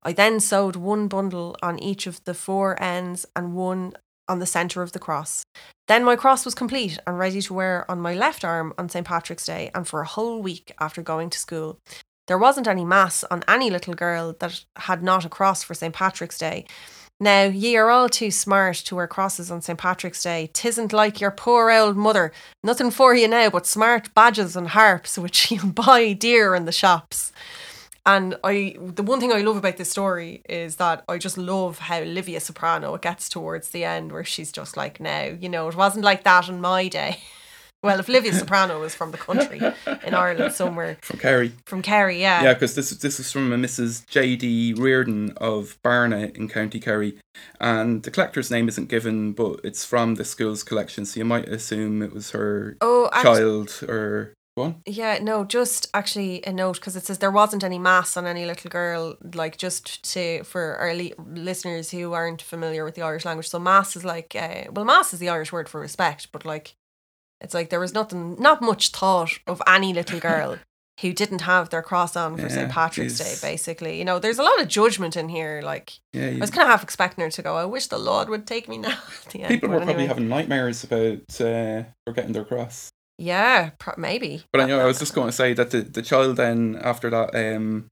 I 0.01 0.11
then 0.11 0.39
sewed 0.39 0.75
one 0.75 1.07
bundle 1.07 1.55
on 1.61 1.77
each 1.77 2.07
of 2.07 2.23
the 2.23 2.33
four 2.33 2.81
ends 2.81 3.27
and 3.35 3.53
one 3.53 3.93
on 4.27 4.39
the 4.39 4.45
centre 4.45 4.81
of 4.81 4.93
the 4.93 4.99
cross. 4.99 5.43
Then 5.87 6.03
my 6.03 6.15
cross 6.15 6.45
was 6.45 6.55
complete 6.55 6.97
and 7.05 7.19
ready 7.19 7.41
to 7.41 7.53
wear 7.53 7.89
on 7.91 7.99
my 7.99 8.15
left 8.15 8.43
arm 8.43 8.73
on 8.77 8.89
St. 8.89 9.05
Patrick's 9.05 9.45
Day 9.45 9.69
and 9.75 9.87
for 9.87 10.01
a 10.01 10.07
whole 10.07 10.41
week 10.41 10.73
after 10.79 11.01
going 11.01 11.29
to 11.29 11.37
school. 11.37 11.77
There 12.27 12.37
wasn't 12.37 12.67
any 12.67 12.85
meas 12.85 13.25
on 13.29 13.43
any 13.47 13.69
little 13.69 13.93
girl 13.93 14.33
that 14.39 14.63
had 14.77 15.03
not 15.03 15.25
a 15.25 15.29
cross 15.29 15.61
for 15.61 15.73
St. 15.73 15.93
Patrick's 15.93 16.37
Day. 16.37 16.65
Now, 17.23 17.43
ye 17.43 17.77
are 17.77 17.89
all 17.89 18.09
too 18.09 18.31
smart 18.31 18.75
to 18.75 18.97
wear 18.97 19.07
crosses 19.07 19.49
on 19.49 19.61
St. 19.61 19.79
Patrick's 19.79 20.21
Day. 20.21 20.49
Tisn't 20.51 20.91
like 20.91 21.21
your 21.21 21.31
poor 21.31 21.71
old 21.71 21.95
mother. 21.95 22.33
Nothing 22.61 22.91
for 22.91 23.15
you 23.15 23.29
now 23.29 23.49
but 23.49 23.65
smart 23.65 24.13
badges 24.13 24.57
and 24.57 24.67
harps, 24.67 25.17
which 25.17 25.49
you'll 25.51 25.71
buy 25.71 26.11
dear 26.11 26.53
in 26.53 26.65
the 26.65 26.73
shops. 26.73 27.31
And 28.05 28.35
I, 28.43 28.75
the 28.77 29.03
one 29.03 29.21
thing 29.21 29.31
I 29.31 29.37
love 29.37 29.55
about 29.55 29.77
this 29.77 29.89
story 29.89 30.41
is 30.49 30.75
that 30.75 31.05
I 31.07 31.17
just 31.17 31.37
love 31.37 31.79
how 31.79 32.01
Livia 32.01 32.41
Soprano 32.41 32.97
gets 32.97 33.29
towards 33.29 33.69
the 33.69 33.85
end, 33.85 34.11
where 34.11 34.25
she's 34.25 34.51
just 34.51 34.75
like, 34.75 34.99
"Now, 34.99 35.23
you 35.23 35.47
know, 35.47 35.69
it 35.69 35.77
wasn't 35.77 36.03
like 36.03 36.25
that 36.25 36.49
in 36.49 36.59
my 36.59 36.89
day." 36.89 37.19
Well, 37.83 37.99
if 37.99 38.07
Livia 38.07 38.33
Soprano 38.33 38.79
was 38.79 38.95
from 38.95 39.11
the 39.11 39.17
country 39.17 39.59
in 40.05 40.13
Ireland 40.13 40.53
somewhere, 40.53 40.97
from 41.01 41.19
Kerry, 41.19 41.51
from 41.65 41.81
Kerry, 41.81 42.21
yeah, 42.21 42.41
yeah, 42.41 42.53
because 42.53 42.75
this 42.75 42.91
this 42.91 43.19
is 43.19 43.29
from 43.29 43.51
a 43.51 43.57
Mrs. 43.57 44.07
J 44.07 44.37
D 44.37 44.73
Reardon 44.73 45.31
of 45.37 45.77
Barna 45.83 46.33
in 46.35 46.47
County 46.47 46.79
Kerry, 46.79 47.17
and 47.59 48.01
the 48.03 48.11
collector's 48.11 48.49
name 48.49 48.69
isn't 48.69 48.87
given, 48.87 49.33
but 49.33 49.59
it's 49.65 49.83
from 49.83 50.15
the 50.15 50.23
school's 50.23 50.63
collection, 50.63 51.05
so 51.05 51.19
you 51.19 51.25
might 51.25 51.49
assume 51.49 52.01
it 52.01 52.13
was 52.13 52.31
her 52.31 52.77
oh, 52.79 53.09
child 53.21 53.83
or 53.89 54.33
one. 54.55 54.81
Yeah, 54.85 55.19
no, 55.21 55.43
just 55.43 55.89
actually 55.93 56.41
a 56.45 56.53
note 56.53 56.75
because 56.75 56.95
it 56.95 57.05
says 57.05 57.17
there 57.17 57.31
wasn't 57.31 57.63
any 57.63 57.79
meas 57.79 58.15
on 58.15 58.25
any 58.25 58.45
little 58.45 58.69
girl. 58.69 59.17
Like 59.33 59.57
just 59.57 60.03
to 60.13 60.43
for 60.43 60.75
our 60.77 60.93
li- 60.93 61.13
listeners 61.17 61.91
who 61.91 62.13
aren't 62.13 62.41
familiar 62.41 62.85
with 62.85 62.95
the 62.95 63.01
Irish 63.01 63.25
language, 63.25 63.49
so 63.49 63.59
meas 63.59 63.95
is 63.95 64.05
like 64.05 64.35
uh, 64.35 64.71
well, 64.71 64.85
meas 64.85 65.13
is 65.13 65.19
the 65.19 65.29
Irish 65.29 65.51
word 65.51 65.67
for 65.67 65.81
respect, 65.81 66.31
but 66.31 66.45
like 66.45 66.75
it's 67.43 67.53
like 67.53 67.69
there 67.69 67.79
was 67.79 67.93
nothing, 67.93 68.35
not 68.39 68.61
much 68.61 68.89
thought 68.89 69.39
of 69.45 69.61
any 69.67 69.93
little 69.93 70.19
girl 70.19 70.57
who 71.01 71.11
didn't 71.11 71.41
have 71.41 71.69
their 71.69 71.81
cross 71.81 72.15
on 72.15 72.35
for 72.35 72.43
Yeah, 72.43 72.47
St. 72.49 72.71
Patrick's. 72.71 73.17
Day, 73.17 73.35
basically. 73.41 73.97
You 73.97 74.05
know, 74.05 74.19
there's 74.19 74.37
a 74.39 74.43
lot 74.43 74.61
of 74.61 74.67
judgment 74.67 75.17
in 75.17 75.27
here. 75.27 75.61
Like, 75.63 75.93
Yeah, 76.13 76.27
I 76.27 76.37
was 76.39 76.51
kind 76.51 76.63
of 76.63 76.69
half 76.71 76.83
expecting 76.83 77.23
her 77.23 77.31
to 77.31 77.41
go, 77.41 77.55
I 77.57 77.65
wish 77.65 77.87
the 77.87 77.97
Lord 77.97 78.29
would 78.29 78.45
take 78.45 78.69
me 78.69 78.77
now. 78.77 78.89
At 79.25 79.31
the 79.31 79.41
end. 79.41 79.49
people 79.49 79.69
were 79.69 79.81
probably 79.81 80.05
having 80.05 80.29
nightmares 80.29 80.83
about 80.83 81.41
uh, 81.41 81.83
forgetting 82.05 82.33
their 82.33 82.45
cross. 82.45 82.91
Yeah, 83.17 83.71
pro- 83.79 83.95
maybe. 83.97 84.43
But 84.51 84.61
I 84.61 84.65
know 84.65 84.79
I 84.79 84.85
was 84.85 84.99
just 84.99 85.13
going 85.13 85.27
to 85.29 85.33
say 85.33 85.53
that 85.53 85.71
the, 85.71 85.81
the 85.81 86.01
child 86.01 86.37
then 86.37 86.79
after 86.81 87.09
that 87.09 87.35
um, 87.35 87.87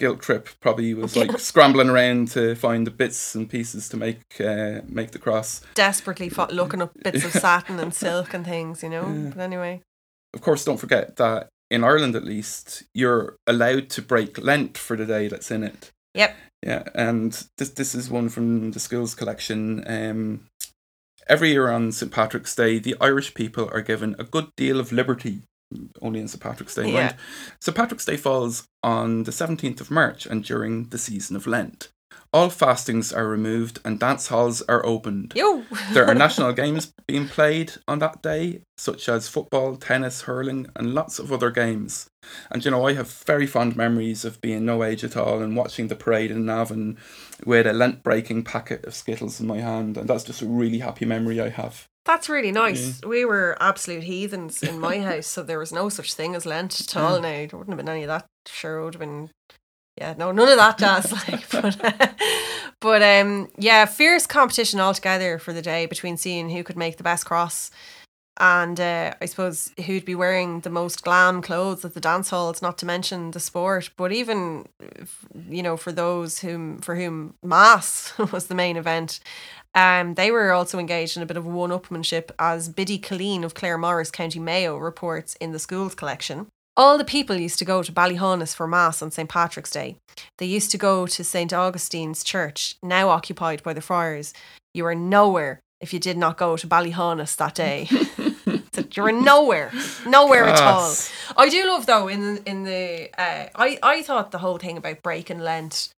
guilt 0.00 0.20
trip 0.20 0.48
probably 0.60 0.92
was 0.94 1.16
like 1.16 1.38
scrambling 1.38 1.88
around 1.88 2.28
to 2.28 2.54
find 2.54 2.86
the 2.86 2.90
bits 2.90 3.34
and 3.34 3.48
pieces 3.48 3.88
to 3.88 3.96
make 3.96 4.20
uh, 4.40 4.80
make 4.86 5.12
the 5.12 5.18
cross. 5.18 5.60
Desperately 5.74 6.28
fought 6.28 6.52
looking 6.52 6.82
up 6.82 6.92
bits 7.02 7.24
of 7.24 7.32
satin 7.40 7.78
and 7.78 7.94
silk 7.94 8.34
and 8.34 8.44
things, 8.44 8.82
you 8.82 8.88
know? 8.88 9.08
Yeah. 9.08 9.30
But 9.34 9.42
anyway. 9.42 9.82
Of 10.32 10.40
course, 10.40 10.64
don't 10.64 10.80
forget 10.80 11.16
that 11.16 11.48
in 11.70 11.84
Ireland 11.84 12.16
at 12.16 12.24
least 12.24 12.84
you're 12.92 13.36
allowed 13.46 13.88
to 13.90 14.02
break 14.02 14.38
Lent 14.38 14.76
for 14.76 14.96
the 14.96 15.06
day 15.06 15.28
that's 15.28 15.50
in 15.50 15.62
it. 15.62 15.90
Yep. 16.14 16.36
Yeah, 16.62 16.84
and 16.94 17.46
this 17.58 17.70
this 17.70 17.94
is 17.94 18.08
one 18.08 18.28
from 18.28 18.70
the 18.70 18.80
school's 18.80 19.14
collection. 19.14 19.84
Um, 19.86 20.46
every 21.28 21.50
year 21.50 21.70
on 21.70 21.92
St 21.92 22.10
Patrick's 22.10 22.54
Day, 22.54 22.78
the 22.78 22.96
Irish 23.00 23.34
people 23.34 23.68
are 23.72 23.82
given 23.82 24.16
a 24.18 24.24
good 24.24 24.48
deal 24.56 24.80
of 24.80 24.92
liberty. 24.92 25.42
Only 26.02 26.20
in 26.20 26.28
St 26.28 26.42
Patrick's 26.42 26.74
Day, 26.74 26.92
Yeah. 26.92 27.14
St 27.60 27.76
Patrick's 27.76 28.04
Day 28.04 28.16
falls 28.16 28.66
on 28.82 29.24
the 29.24 29.32
seventeenth 29.32 29.80
of 29.80 29.90
March 29.90 30.26
and 30.26 30.44
during 30.44 30.88
the 30.88 30.98
season 30.98 31.36
of 31.36 31.46
Lent. 31.46 31.88
All 32.32 32.50
fastings 32.50 33.12
are 33.12 33.28
removed 33.28 33.78
and 33.84 33.98
dance 34.00 34.26
halls 34.26 34.60
are 34.62 34.84
opened. 34.84 35.34
Yo! 35.36 35.64
There 35.92 36.04
are 36.04 36.14
national 36.26 36.52
games 36.52 36.92
being 37.06 37.28
played 37.28 37.72
on 37.86 38.00
that 38.00 38.22
day, 38.22 38.62
such 38.76 39.08
as 39.08 39.28
football, 39.28 39.76
tennis, 39.76 40.22
hurling, 40.22 40.66
and 40.74 40.94
lots 40.94 41.20
of 41.20 41.32
other 41.32 41.50
games. 41.52 42.08
And 42.50 42.64
you 42.64 42.72
know, 42.72 42.86
I 42.86 42.94
have 42.94 43.08
very 43.08 43.46
fond 43.46 43.76
memories 43.76 44.24
of 44.24 44.40
being 44.40 44.64
no 44.64 44.82
age 44.82 45.04
at 45.04 45.16
all 45.16 45.42
and 45.42 45.56
watching 45.56 45.86
the 45.86 45.94
parade 45.94 46.32
in 46.32 46.44
Navan 46.44 46.98
with 47.46 47.68
a 47.68 47.72
Lent 47.72 48.02
breaking 48.02 48.42
packet 48.42 48.84
of 48.84 48.94
Skittles 48.94 49.38
in 49.40 49.46
my 49.46 49.58
hand, 49.58 49.96
and 49.96 50.08
that's 50.08 50.24
just 50.24 50.42
a 50.42 50.46
really 50.46 50.78
happy 50.78 51.04
memory 51.04 51.40
I 51.40 51.50
have. 51.50 51.86
That's 52.04 52.28
really 52.28 52.52
nice. 52.52 53.00
We 53.02 53.24
were 53.24 53.56
absolute 53.60 54.02
heathens 54.02 54.62
in 54.62 54.78
my 54.78 54.98
house, 55.00 55.26
so 55.26 55.42
there 55.42 55.58
was 55.58 55.72
no 55.72 55.88
such 55.88 56.12
thing 56.14 56.34
as 56.34 56.44
Lent 56.44 56.78
at 56.80 56.96
all. 56.96 57.20
Now 57.20 57.22
there 57.22 57.48
wouldn't 57.52 57.70
have 57.70 57.78
been 57.78 57.88
any 57.88 58.02
of 58.02 58.08
that. 58.08 58.26
Sure, 58.46 58.78
it 58.78 58.84
would 58.84 58.94
have 58.94 59.00
been. 59.00 59.30
Yeah, 59.96 60.14
no, 60.18 60.32
none 60.32 60.48
of 60.48 60.58
that 60.58 60.78
jazz. 60.78 61.12
like, 61.28 61.48
but, 61.50 62.14
but 62.80 63.02
um, 63.02 63.48
yeah, 63.56 63.86
fierce 63.86 64.26
competition 64.26 64.80
altogether 64.80 65.38
for 65.38 65.52
the 65.52 65.62
day 65.62 65.86
between 65.86 66.16
seeing 66.16 66.50
who 66.50 66.62
could 66.62 66.76
make 66.76 66.98
the 66.98 67.04
best 67.04 67.24
cross, 67.24 67.70
and 68.38 68.78
uh, 68.80 69.14
I 69.22 69.24
suppose 69.26 69.72
who'd 69.86 70.04
be 70.04 70.16
wearing 70.16 70.60
the 70.60 70.70
most 70.70 71.04
glam 71.04 71.40
clothes 71.40 71.84
at 71.84 71.94
the 71.94 72.00
dance 72.00 72.28
halls. 72.28 72.60
Not 72.60 72.76
to 72.78 72.86
mention 72.86 73.30
the 73.30 73.40
sport, 73.40 73.90
but 73.96 74.12
even 74.12 74.66
you 75.48 75.62
know 75.62 75.78
for 75.78 75.92
those 75.92 76.40
whom 76.40 76.80
for 76.80 76.96
whom 76.96 77.34
mass 77.42 78.12
was 78.32 78.48
the 78.48 78.54
main 78.54 78.76
event. 78.76 79.20
Um, 79.74 80.14
they 80.14 80.30
were 80.30 80.52
also 80.52 80.78
engaged 80.78 81.16
in 81.16 81.22
a 81.22 81.26
bit 81.26 81.36
of 81.36 81.46
one-upmanship, 81.46 82.30
as 82.38 82.68
Biddy 82.68 82.98
Colleen 82.98 83.42
of 83.42 83.54
Claremorris, 83.54 84.12
County 84.12 84.38
Mayo, 84.38 84.76
reports 84.76 85.34
in 85.36 85.52
the 85.52 85.58
school's 85.58 85.94
collection. 85.94 86.46
All 86.76 86.98
the 86.98 87.04
people 87.04 87.36
used 87.36 87.58
to 87.60 87.64
go 87.64 87.82
to 87.82 87.92
Ballyhaunis 87.92 88.54
for 88.54 88.66
Mass 88.66 89.00
on 89.00 89.10
St. 89.10 89.28
Patrick's 89.28 89.70
Day. 89.70 89.96
They 90.38 90.46
used 90.46 90.70
to 90.72 90.78
go 90.78 91.06
to 91.06 91.24
St. 91.24 91.52
Augustine's 91.52 92.24
Church, 92.24 92.76
now 92.82 93.08
occupied 93.08 93.62
by 93.62 93.72
the 93.72 93.80
friars. 93.80 94.32
You 94.72 94.84
were 94.84 94.94
nowhere 94.94 95.60
if 95.80 95.92
you 95.92 96.00
did 96.00 96.16
not 96.16 96.36
go 96.36 96.56
to 96.56 96.66
Ballyhaunis 96.66 97.36
that 97.36 97.54
day. 97.54 97.88
So 98.74 98.82
you 98.92 99.02
were 99.04 99.12
nowhere, 99.12 99.70
nowhere 100.04 100.46
at 100.46 100.60
all. 100.60 100.92
I 101.36 101.48
do 101.48 101.64
love 101.64 101.86
though 101.86 102.08
in 102.08 102.38
in 102.38 102.64
the 102.64 103.08
uh, 103.16 103.46
I 103.54 103.78
I 103.84 104.02
thought 104.02 104.32
the 104.32 104.38
whole 104.38 104.58
thing 104.58 104.76
about 104.76 105.00
breaking 105.00 105.38
Lent 105.38 105.90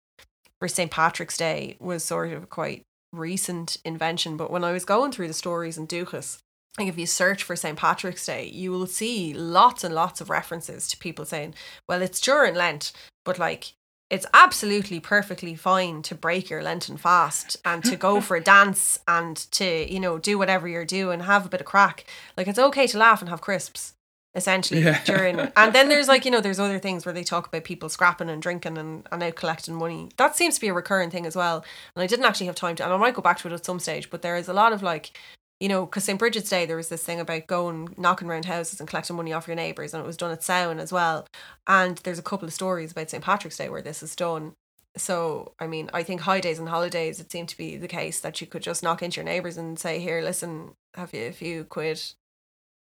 for 0.58 0.68
St 0.68 0.90
Patrick's 0.90 1.38
Day 1.38 1.76
was 1.80 2.04
sort 2.04 2.32
of 2.32 2.50
quite 2.50 2.82
recent 3.16 3.76
invention, 3.84 4.36
but 4.36 4.50
when 4.50 4.64
I 4.64 4.72
was 4.72 4.84
going 4.84 5.12
through 5.12 5.28
the 5.28 5.34
stories 5.34 5.78
in 5.78 5.86
Dúchas, 5.86 6.38
like 6.78 6.88
if 6.88 6.98
you 6.98 7.06
search 7.06 7.42
for 7.42 7.56
St 7.56 7.78
Patrick's 7.78 8.26
Day, 8.26 8.46
you 8.46 8.70
will 8.70 8.86
see 8.86 9.32
lots 9.32 9.82
and 9.82 9.94
lots 9.94 10.20
of 10.20 10.30
references 10.30 10.88
to 10.88 10.98
people 10.98 11.24
saying, 11.24 11.54
"Well, 11.88 12.02
it's 12.02 12.20
during 12.20 12.54
Lent, 12.54 12.92
but 13.24 13.38
like." 13.38 13.72
It's 14.08 14.26
absolutely 14.32 15.00
perfectly 15.00 15.56
fine 15.56 16.00
to 16.02 16.14
break 16.14 16.48
your 16.48 16.62
Lenten 16.62 16.96
fast 16.96 17.56
and 17.64 17.82
to 17.82 17.96
go 17.96 18.20
for 18.20 18.36
a 18.36 18.40
dance 18.54 19.00
and 19.08 19.36
to, 19.50 19.92
you 19.92 19.98
know, 19.98 20.16
do 20.16 20.38
whatever 20.38 20.68
you're 20.68 20.84
doing, 20.84 21.18
have 21.18 21.44
a 21.44 21.48
bit 21.48 21.60
of 21.60 21.66
crack. 21.66 22.04
Like 22.36 22.46
it's 22.46 22.56
okay 22.56 22.86
to 22.86 22.98
laugh 22.98 23.20
and 23.20 23.28
have 23.28 23.40
crisps 23.40 23.95
essentially 24.36 24.82
Yeah. 24.82 25.02
during 25.04 25.40
and 25.56 25.72
then 25.72 25.88
there's 25.88 26.06
like 26.06 26.24
you 26.24 26.30
know 26.30 26.40
there's 26.40 26.60
other 26.60 26.78
things 26.78 27.04
where 27.04 27.12
they 27.12 27.24
talk 27.24 27.46
about 27.48 27.64
people 27.64 27.88
scrapping 27.88 28.28
and 28.28 28.40
drinking 28.42 28.78
and, 28.78 29.08
and 29.10 29.22
out 29.22 29.34
collecting 29.34 29.74
money 29.74 30.10
that 30.18 30.36
seems 30.36 30.54
to 30.56 30.60
be 30.60 30.68
a 30.68 30.74
recurring 30.74 31.10
thing 31.10 31.26
as 31.26 31.34
well 31.34 31.64
and 31.96 32.02
i 32.02 32.06
didn't 32.06 32.26
actually 32.26 32.46
have 32.46 32.54
time 32.54 32.76
to 32.76 32.84
and 32.84 32.92
i 32.92 32.96
might 32.96 33.14
go 33.14 33.22
back 33.22 33.38
to 33.38 33.48
it 33.48 33.54
at 33.54 33.64
some 33.64 33.80
stage 33.80 34.10
but 34.10 34.22
there 34.22 34.36
is 34.36 34.46
a 34.46 34.52
lot 34.52 34.72
of 34.72 34.82
like 34.82 35.18
you 35.58 35.68
know 35.68 35.86
because 35.86 36.04
st 36.04 36.18
bridget's 36.18 36.50
day 36.50 36.66
there 36.66 36.76
was 36.76 36.90
this 36.90 37.02
thing 37.02 37.18
about 37.18 37.46
going 37.46 37.88
knocking 37.96 38.28
around 38.28 38.44
houses 38.44 38.78
and 38.78 38.88
collecting 38.88 39.16
money 39.16 39.32
off 39.32 39.46
your 39.48 39.56
neighbours 39.56 39.94
and 39.94 40.04
it 40.04 40.06
was 40.06 40.16
done 40.18 40.30
at 40.30 40.42
Samhain 40.42 40.78
as 40.78 40.92
well 40.92 41.26
and 41.66 41.96
there's 41.98 42.18
a 42.18 42.22
couple 42.22 42.46
of 42.46 42.52
stories 42.54 42.92
about 42.92 43.08
st 43.10 43.24
patrick's 43.24 43.56
day 43.56 43.70
where 43.70 43.82
this 43.82 44.02
is 44.02 44.14
done 44.14 44.52
so 44.98 45.52
i 45.58 45.66
mean 45.66 45.88
i 45.94 46.02
think 46.02 46.20
high 46.22 46.40
days 46.40 46.58
and 46.58 46.68
holidays 46.68 47.20
it 47.20 47.32
seemed 47.32 47.48
to 47.48 47.56
be 47.56 47.76
the 47.78 47.88
case 47.88 48.20
that 48.20 48.38
you 48.40 48.46
could 48.46 48.62
just 48.62 48.82
knock 48.82 49.02
into 49.02 49.16
your 49.16 49.24
neighbours 49.24 49.56
and 49.56 49.78
say 49.78 49.98
here 49.98 50.20
listen 50.20 50.72
have 50.94 51.14
you 51.14 51.26
a 51.26 51.32
few 51.32 51.64
quid 51.64 52.00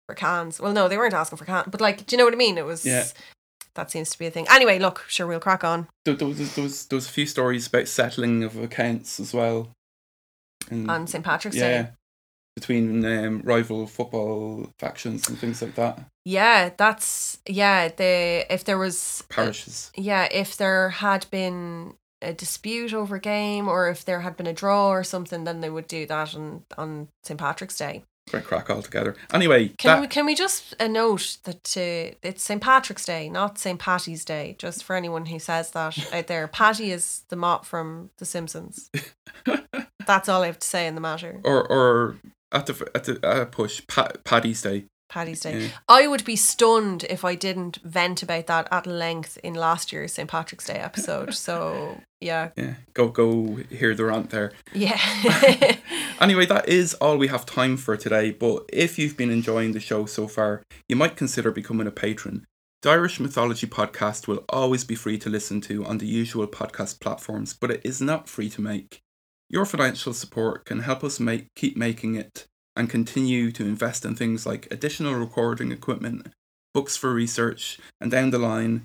for 0.08 0.16
cans. 0.16 0.60
Well, 0.60 0.74
no, 0.74 0.88
they 0.88 0.98
weren't 0.98 1.14
asking 1.14 1.38
for 1.38 1.46
cans, 1.46 1.68
but 1.70 1.82
like, 1.82 2.06
do 2.06 2.16
you 2.16 2.18
know 2.18 2.26
what 2.26 2.34
I 2.34 2.38
mean? 2.38 2.58
It 2.58 2.66
was. 2.66 2.86
Yeah. 2.86 3.06
That 3.76 3.90
seems 3.90 4.12
to 4.12 4.20
be 4.20 4.28
a 4.28 4.32
thing. 4.32 4.46
Anyway, 4.52 4.78
look, 4.78 5.04
sure, 5.08 5.26
we'll 5.26 5.40
crack 5.40 5.64
on. 5.64 5.88
There, 6.06 6.14
there, 6.14 6.28
was, 6.28 6.56
there, 6.56 6.64
was, 6.64 6.86
there 6.86 6.98
was 6.98 7.08
a 7.08 7.12
few 7.12 7.26
stories 7.26 7.66
about 7.66 7.88
settling 7.88 8.44
of 8.44 8.56
accounts 8.56 9.20
as 9.20 9.34
well. 9.34 9.72
And, 10.70 10.90
On 10.90 11.08
St. 11.08 11.24
Patrick's 11.24 11.58
yeah, 11.58 11.82
Day. 11.82 11.90
between 12.56 13.04
um, 13.04 13.42
rival 13.44 13.88
football 13.88 14.70
factions 14.78 15.28
and 15.28 15.40
things 15.40 15.62
like 15.62 15.74
that. 15.76 16.00
Yeah, 16.24 16.70
that's 16.78 17.40
yeah. 17.48 17.90
The 17.90 18.46
if 18.50 18.64
there 18.64 18.78
was 18.78 19.24
Parishes. 19.30 19.92
yeah, 19.96 20.28
if 20.32 20.56
there 20.56 20.90
had 20.90 21.26
been 21.32 21.96
a 22.22 22.32
dispute 22.32 22.94
over 22.94 23.16
a 23.16 23.20
game, 23.20 23.68
or 23.68 23.90
if 23.90 24.06
there 24.06 24.22
had 24.22 24.38
been 24.38 24.48
a 24.48 24.54
draw 24.54 24.90
or 24.90 25.04
something, 25.04 25.44
then 25.44 25.62
they 25.62 25.70
would 25.70 25.88
do 25.88 26.06
that 26.06 26.36
on 26.36 26.64
on 26.78 27.08
St. 27.24 27.40
Patrick's 27.40 27.78
Day. 27.78 28.04
Great 28.30 28.46
crack 28.46 28.70
altogether. 28.70 29.16
Anyway, 29.34 29.70
Can 29.78 29.96
that, 29.96 30.02
we 30.02 30.08
can 30.08 30.26
we 30.26 30.34
just 30.34 30.74
uh, 30.80 30.88
note 30.88 31.38
that 31.44 31.76
uh, 31.78 32.16
it's 32.24 32.44
St. 32.44 32.62
Patrick's 32.62 33.06
Day, 33.06 33.30
not 33.30 33.60
St. 33.60 33.80
Patty's 33.80 34.26
Day, 34.26 34.56
just 34.58 34.84
for 34.84 34.96
anyone 34.96 35.26
who 35.28 35.40
says 35.40 35.72
that 35.72 35.98
out 36.14 36.28
there. 36.28 36.48
Patty 36.48 36.92
is 36.92 37.24
the 37.30 37.36
mop 37.36 37.66
from 37.66 38.10
The 38.18 38.26
Simpsons. 38.26 38.90
That's 40.08 40.28
all 40.30 40.44
I 40.44 40.48
have 40.48 40.60
to 40.60 40.68
say 40.68 40.88
in 40.88 40.96
the 40.96 41.02
matter. 41.02 41.40
or 41.44 41.70
or 41.72 42.18
at 42.52 42.66
the 42.66 42.90
at 42.96 43.04
the 43.06 43.20
at 43.24 43.42
a 43.42 43.46
push, 43.46 43.82
pa- 43.88 44.12
Paddy's 44.24 44.62
Day. 44.62 44.86
Paddy's 45.14 45.42
Day. 45.42 45.60
Yeah. 45.60 45.68
I 45.88 46.08
would 46.08 46.26
be 46.26 46.36
stunned 46.36 47.04
if 47.08 47.24
I 47.24 47.36
didn't 47.36 47.78
vent 47.84 48.24
about 48.24 48.48
that 48.48 48.68
at 48.72 48.88
length 48.88 49.38
in 49.44 49.54
last 49.54 49.94
year's 49.94 50.14
St. 50.14 50.30
Patrick's 50.30 50.66
Day 50.66 50.76
episode. 50.76 51.34
So, 51.44 51.98
yeah. 52.22 52.50
Yeah, 52.56 52.76
go 52.94 53.10
go 53.10 53.58
hear 53.70 53.94
the 53.94 54.06
rant 54.06 54.30
there. 54.30 54.54
Yeah. 54.74 55.00
Anyway, 56.20 56.46
that 56.46 56.70
is 56.70 56.94
all 56.96 57.18
we 57.18 57.28
have 57.28 57.46
time 57.46 57.76
for 57.76 57.98
today. 57.98 58.32
But 58.32 58.64
if 58.72 58.98
you've 58.98 59.18
been 59.18 59.30
enjoying 59.30 59.74
the 59.74 59.82
show 59.82 60.06
so 60.06 60.26
far, 60.28 60.64
you 60.88 60.96
might 60.96 61.18
consider 61.18 61.52
becoming 61.52 61.86
a 61.86 61.92
patron. 61.92 62.46
The 62.82 62.92
Irish 62.92 63.20
Mythology 63.20 63.68
podcast 63.68 64.26
will 64.28 64.46
always 64.48 64.86
be 64.86 64.96
free 64.96 65.18
to 65.18 65.30
listen 65.30 65.60
to 65.62 65.86
on 65.86 65.98
the 65.98 66.06
usual 66.06 66.48
podcast 66.48 67.02
platforms, 67.02 67.54
but 67.54 67.72
it 67.72 67.82
is 67.84 68.00
not 68.00 68.30
free 68.30 68.50
to 68.52 68.62
make. 68.62 69.02
Your 69.50 69.66
financial 69.66 70.14
support 70.14 70.64
can 70.66 70.80
help 70.80 71.04
us 71.04 71.20
make 71.20 71.48
keep 71.56 71.76
making 71.76 72.16
it 72.16 72.48
and 72.76 72.90
continue 72.90 73.52
to 73.52 73.64
invest 73.64 74.06
in 74.06 74.16
things 74.16 74.46
like 74.46 74.68
additional 74.72 75.16
recording 75.16 75.72
equipment, 75.72 76.28
books 76.74 76.98
for 76.98 77.14
research, 77.14 77.80
and 78.02 78.12
down 78.12 78.32
the 78.32 78.40
line, 78.40 78.84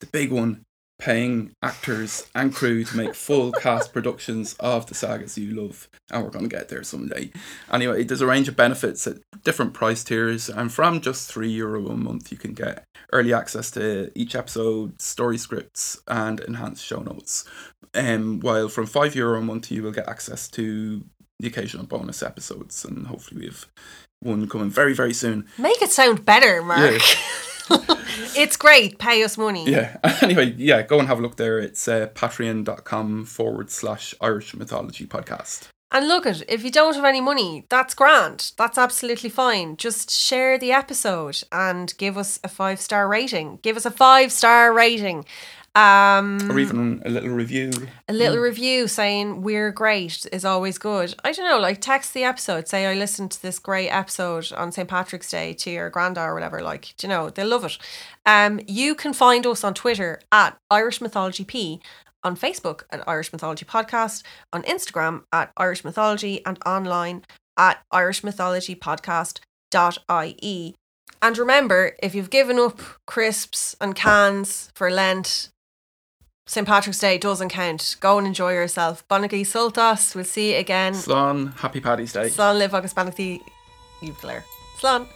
the 0.00 0.06
big 0.06 0.32
one, 0.32 0.64
paying 0.98 1.52
actors 1.62 2.28
and 2.34 2.54
crew 2.54 2.82
to 2.84 2.96
make 2.96 3.14
full 3.14 3.52
cast 3.60 3.92
productions 3.92 4.54
of 4.60 4.86
the 4.86 4.94
sagas 4.94 5.36
you 5.36 5.54
love. 5.54 5.88
And 6.10 6.24
we're 6.24 6.30
going 6.30 6.48
to 6.48 6.56
get 6.56 6.68
there 6.68 6.82
someday. 6.82 7.30
Anyway, 7.70 8.04
there's 8.04 8.20
a 8.20 8.26
range 8.26 8.48
of 8.48 8.56
benefits 8.56 9.06
at 9.06 9.18
different 9.44 9.74
price 9.74 10.02
tiers, 10.02 10.48
and 10.48 10.72
from 10.72 11.00
just 11.00 11.30
three 11.30 11.50
euro 11.50 11.88
a 11.88 11.96
month, 11.96 12.30
you 12.32 12.38
can 12.38 12.54
get 12.54 12.84
early 13.12 13.32
access 13.32 13.70
to 13.72 14.10
each 14.14 14.34
episode, 14.34 15.00
story 15.00 15.38
scripts, 15.38 16.00
and 16.08 16.40
enhanced 16.40 16.84
show 16.84 17.00
notes. 17.00 17.44
Um, 17.94 18.40
while 18.40 18.68
from 18.68 18.86
five 18.86 19.14
euro 19.14 19.38
a 19.38 19.42
month, 19.42 19.70
you 19.70 19.82
will 19.82 19.92
get 19.92 20.08
access 20.08 20.48
to 20.50 21.04
the 21.40 21.48
occasional 21.48 21.86
bonus 21.86 22.22
episodes, 22.22 22.84
and 22.84 23.06
hopefully 23.06 23.40
we 23.40 23.46
have 23.46 23.66
one 24.20 24.48
coming 24.48 24.70
very, 24.70 24.94
very 24.94 25.14
soon. 25.14 25.46
Make 25.58 25.82
it 25.82 25.90
sound 25.90 26.24
better, 26.24 26.62
Mark. 26.62 27.00
it's 28.36 28.56
great. 28.56 28.98
Pay 28.98 29.22
us 29.22 29.36
money. 29.36 29.68
Yeah. 29.68 29.96
Anyway, 30.22 30.54
yeah, 30.56 30.82
go 30.82 30.98
and 30.98 31.06
have 31.08 31.18
a 31.18 31.22
look 31.22 31.36
there. 31.36 31.58
It's 31.58 31.86
uh, 31.86 32.08
patreon.com 32.14 33.26
forward 33.26 33.70
slash 33.70 34.14
Irish 34.20 34.54
Mythology 34.54 35.06
Podcast. 35.06 35.68
And 35.92 36.08
look 36.08 36.26
at 36.26 36.42
if 36.50 36.64
you 36.64 36.70
don't 36.70 36.96
have 36.96 37.04
any 37.04 37.20
money, 37.20 37.64
that's 37.68 37.94
grand. 37.94 38.52
That's 38.56 38.78
absolutely 38.78 39.30
fine. 39.30 39.76
Just 39.76 40.10
share 40.10 40.58
the 40.58 40.72
episode 40.72 41.42
and 41.52 41.94
give 41.96 42.18
us 42.18 42.40
a 42.42 42.48
five 42.48 42.80
star 42.80 43.06
rating. 43.06 43.60
Give 43.62 43.76
us 43.76 43.86
a 43.86 43.90
five 43.90 44.32
star 44.32 44.72
rating. 44.72 45.26
Um, 45.76 46.50
Or 46.50 46.58
even 46.58 47.02
a 47.04 47.10
little 47.10 47.28
review. 47.28 47.70
a 48.08 48.14
little 48.14 48.38
review 48.38 48.88
saying 48.88 49.42
we're 49.42 49.70
great 49.70 50.24
is 50.32 50.42
always 50.42 50.78
good. 50.78 51.14
I 51.22 51.32
don't 51.32 51.44
know, 51.44 51.58
like 51.58 51.82
text 51.82 52.14
the 52.14 52.24
episode, 52.24 52.66
say 52.66 52.86
I 52.86 52.94
listened 52.94 53.30
to 53.32 53.42
this 53.42 53.58
great 53.58 53.90
episode 53.90 54.50
on 54.54 54.72
St. 54.72 54.88
Patrick's 54.88 55.30
Day 55.30 55.52
to 55.52 55.70
your 55.70 55.90
granda 55.90 56.24
or 56.24 56.32
whatever. 56.32 56.62
Like, 56.62 57.02
you 57.02 57.10
know, 57.10 57.28
they'll 57.28 57.48
love 57.48 57.66
it. 57.66 57.76
Um, 58.24 58.58
you 58.66 58.94
can 58.94 59.12
find 59.12 59.46
us 59.46 59.64
on 59.64 59.74
Twitter 59.74 60.18
at 60.32 60.56
Irish 60.70 61.02
Mythology 61.02 61.44
P, 61.44 61.82
on 62.24 62.38
Facebook 62.38 62.84
at 62.90 63.06
Irish 63.06 63.30
Mythology 63.30 63.66
Podcast, 63.66 64.22
on 64.54 64.62
Instagram 64.62 65.24
at 65.30 65.52
Irish 65.58 65.84
Mythology, 65.84 66.42
and 66.46 66.58
online 66.64 67.22
at 67.58 67.82
Irish 67.92 68.24
Mythology 68.24 68.74
Podcast.ie. 68.74 70.74
And 71.22 71.38
remember, 71.38 71.96
if 72.02 72.14
you've 72.14 72.30
given 72.30 72.58
up 72.58 72.80
crisps 73.06 73.74
and 73.80 73.94
cans 73.94 74.70
for 74.74 74.90
Lent, 74.90 75.48
St. 76.48 76.64
Patrick's 76.64 77.00
Day 77.00 77.18
doesn't 77.18 77.48
count. 77.48 77.96
Go 77.98 78.18
and 78.18 78.26
enjoy 78.26 78.52
yourself. 78.52 79.06
Bonaghy 79.08 79.44
Sultas. 79.44 80.14
We'll 80.14 80.24
see 80.24 80.52
you 80.52 80.58
again. 80.58 80.92
Slán, 80.94 81.52
happy 81.56 81.80
Paddy's 81.80 82.12
Day. 82.12 82.28
Slán 82.28 82.58
libh 82.60 82.72
agus 82.72 82.94
beannachtaí. 82.94 83.40
You 84.00 84.12
Claire. 84.12 84.44
Slán. 84.80 85.08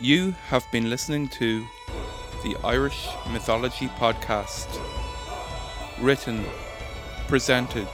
You 0.00 0.30
have 0.50 0.64
been 0.70 0.88
listening 0.88 1.26
to 1.40 1.66
the 2.44 2.56
Irish 2.62 3.08
Mythology 3.32 3.88
Podcast. 3.98 4.68
Written, 6.00 6.44
presented, 7.26 7.88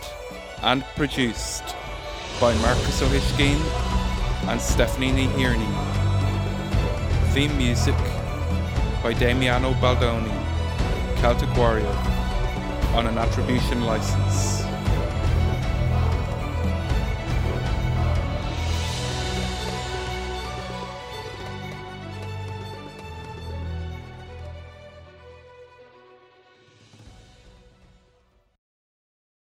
and 0.62 0.84
produced 0.94 1.64
by 2.38 2.54
Marcus 2.56 3.00
O'Hishkeen 3.00 3.58
and 4.50 4.60
Stephanie 4.60 5.10
Nihirny. 5.10 5.72
Theme 7.32 7.56
music 7.56 7.96
by 9.04 9.12
Damiano 9.12 9.74
Baldoni, 9.82 10.32
Celtic 11.20 11.54
Warrior, 11.58 11.86
on 12.94 13.06
an 13.06 13.18
attribution 13.18 13.82
license. 13.82 14.73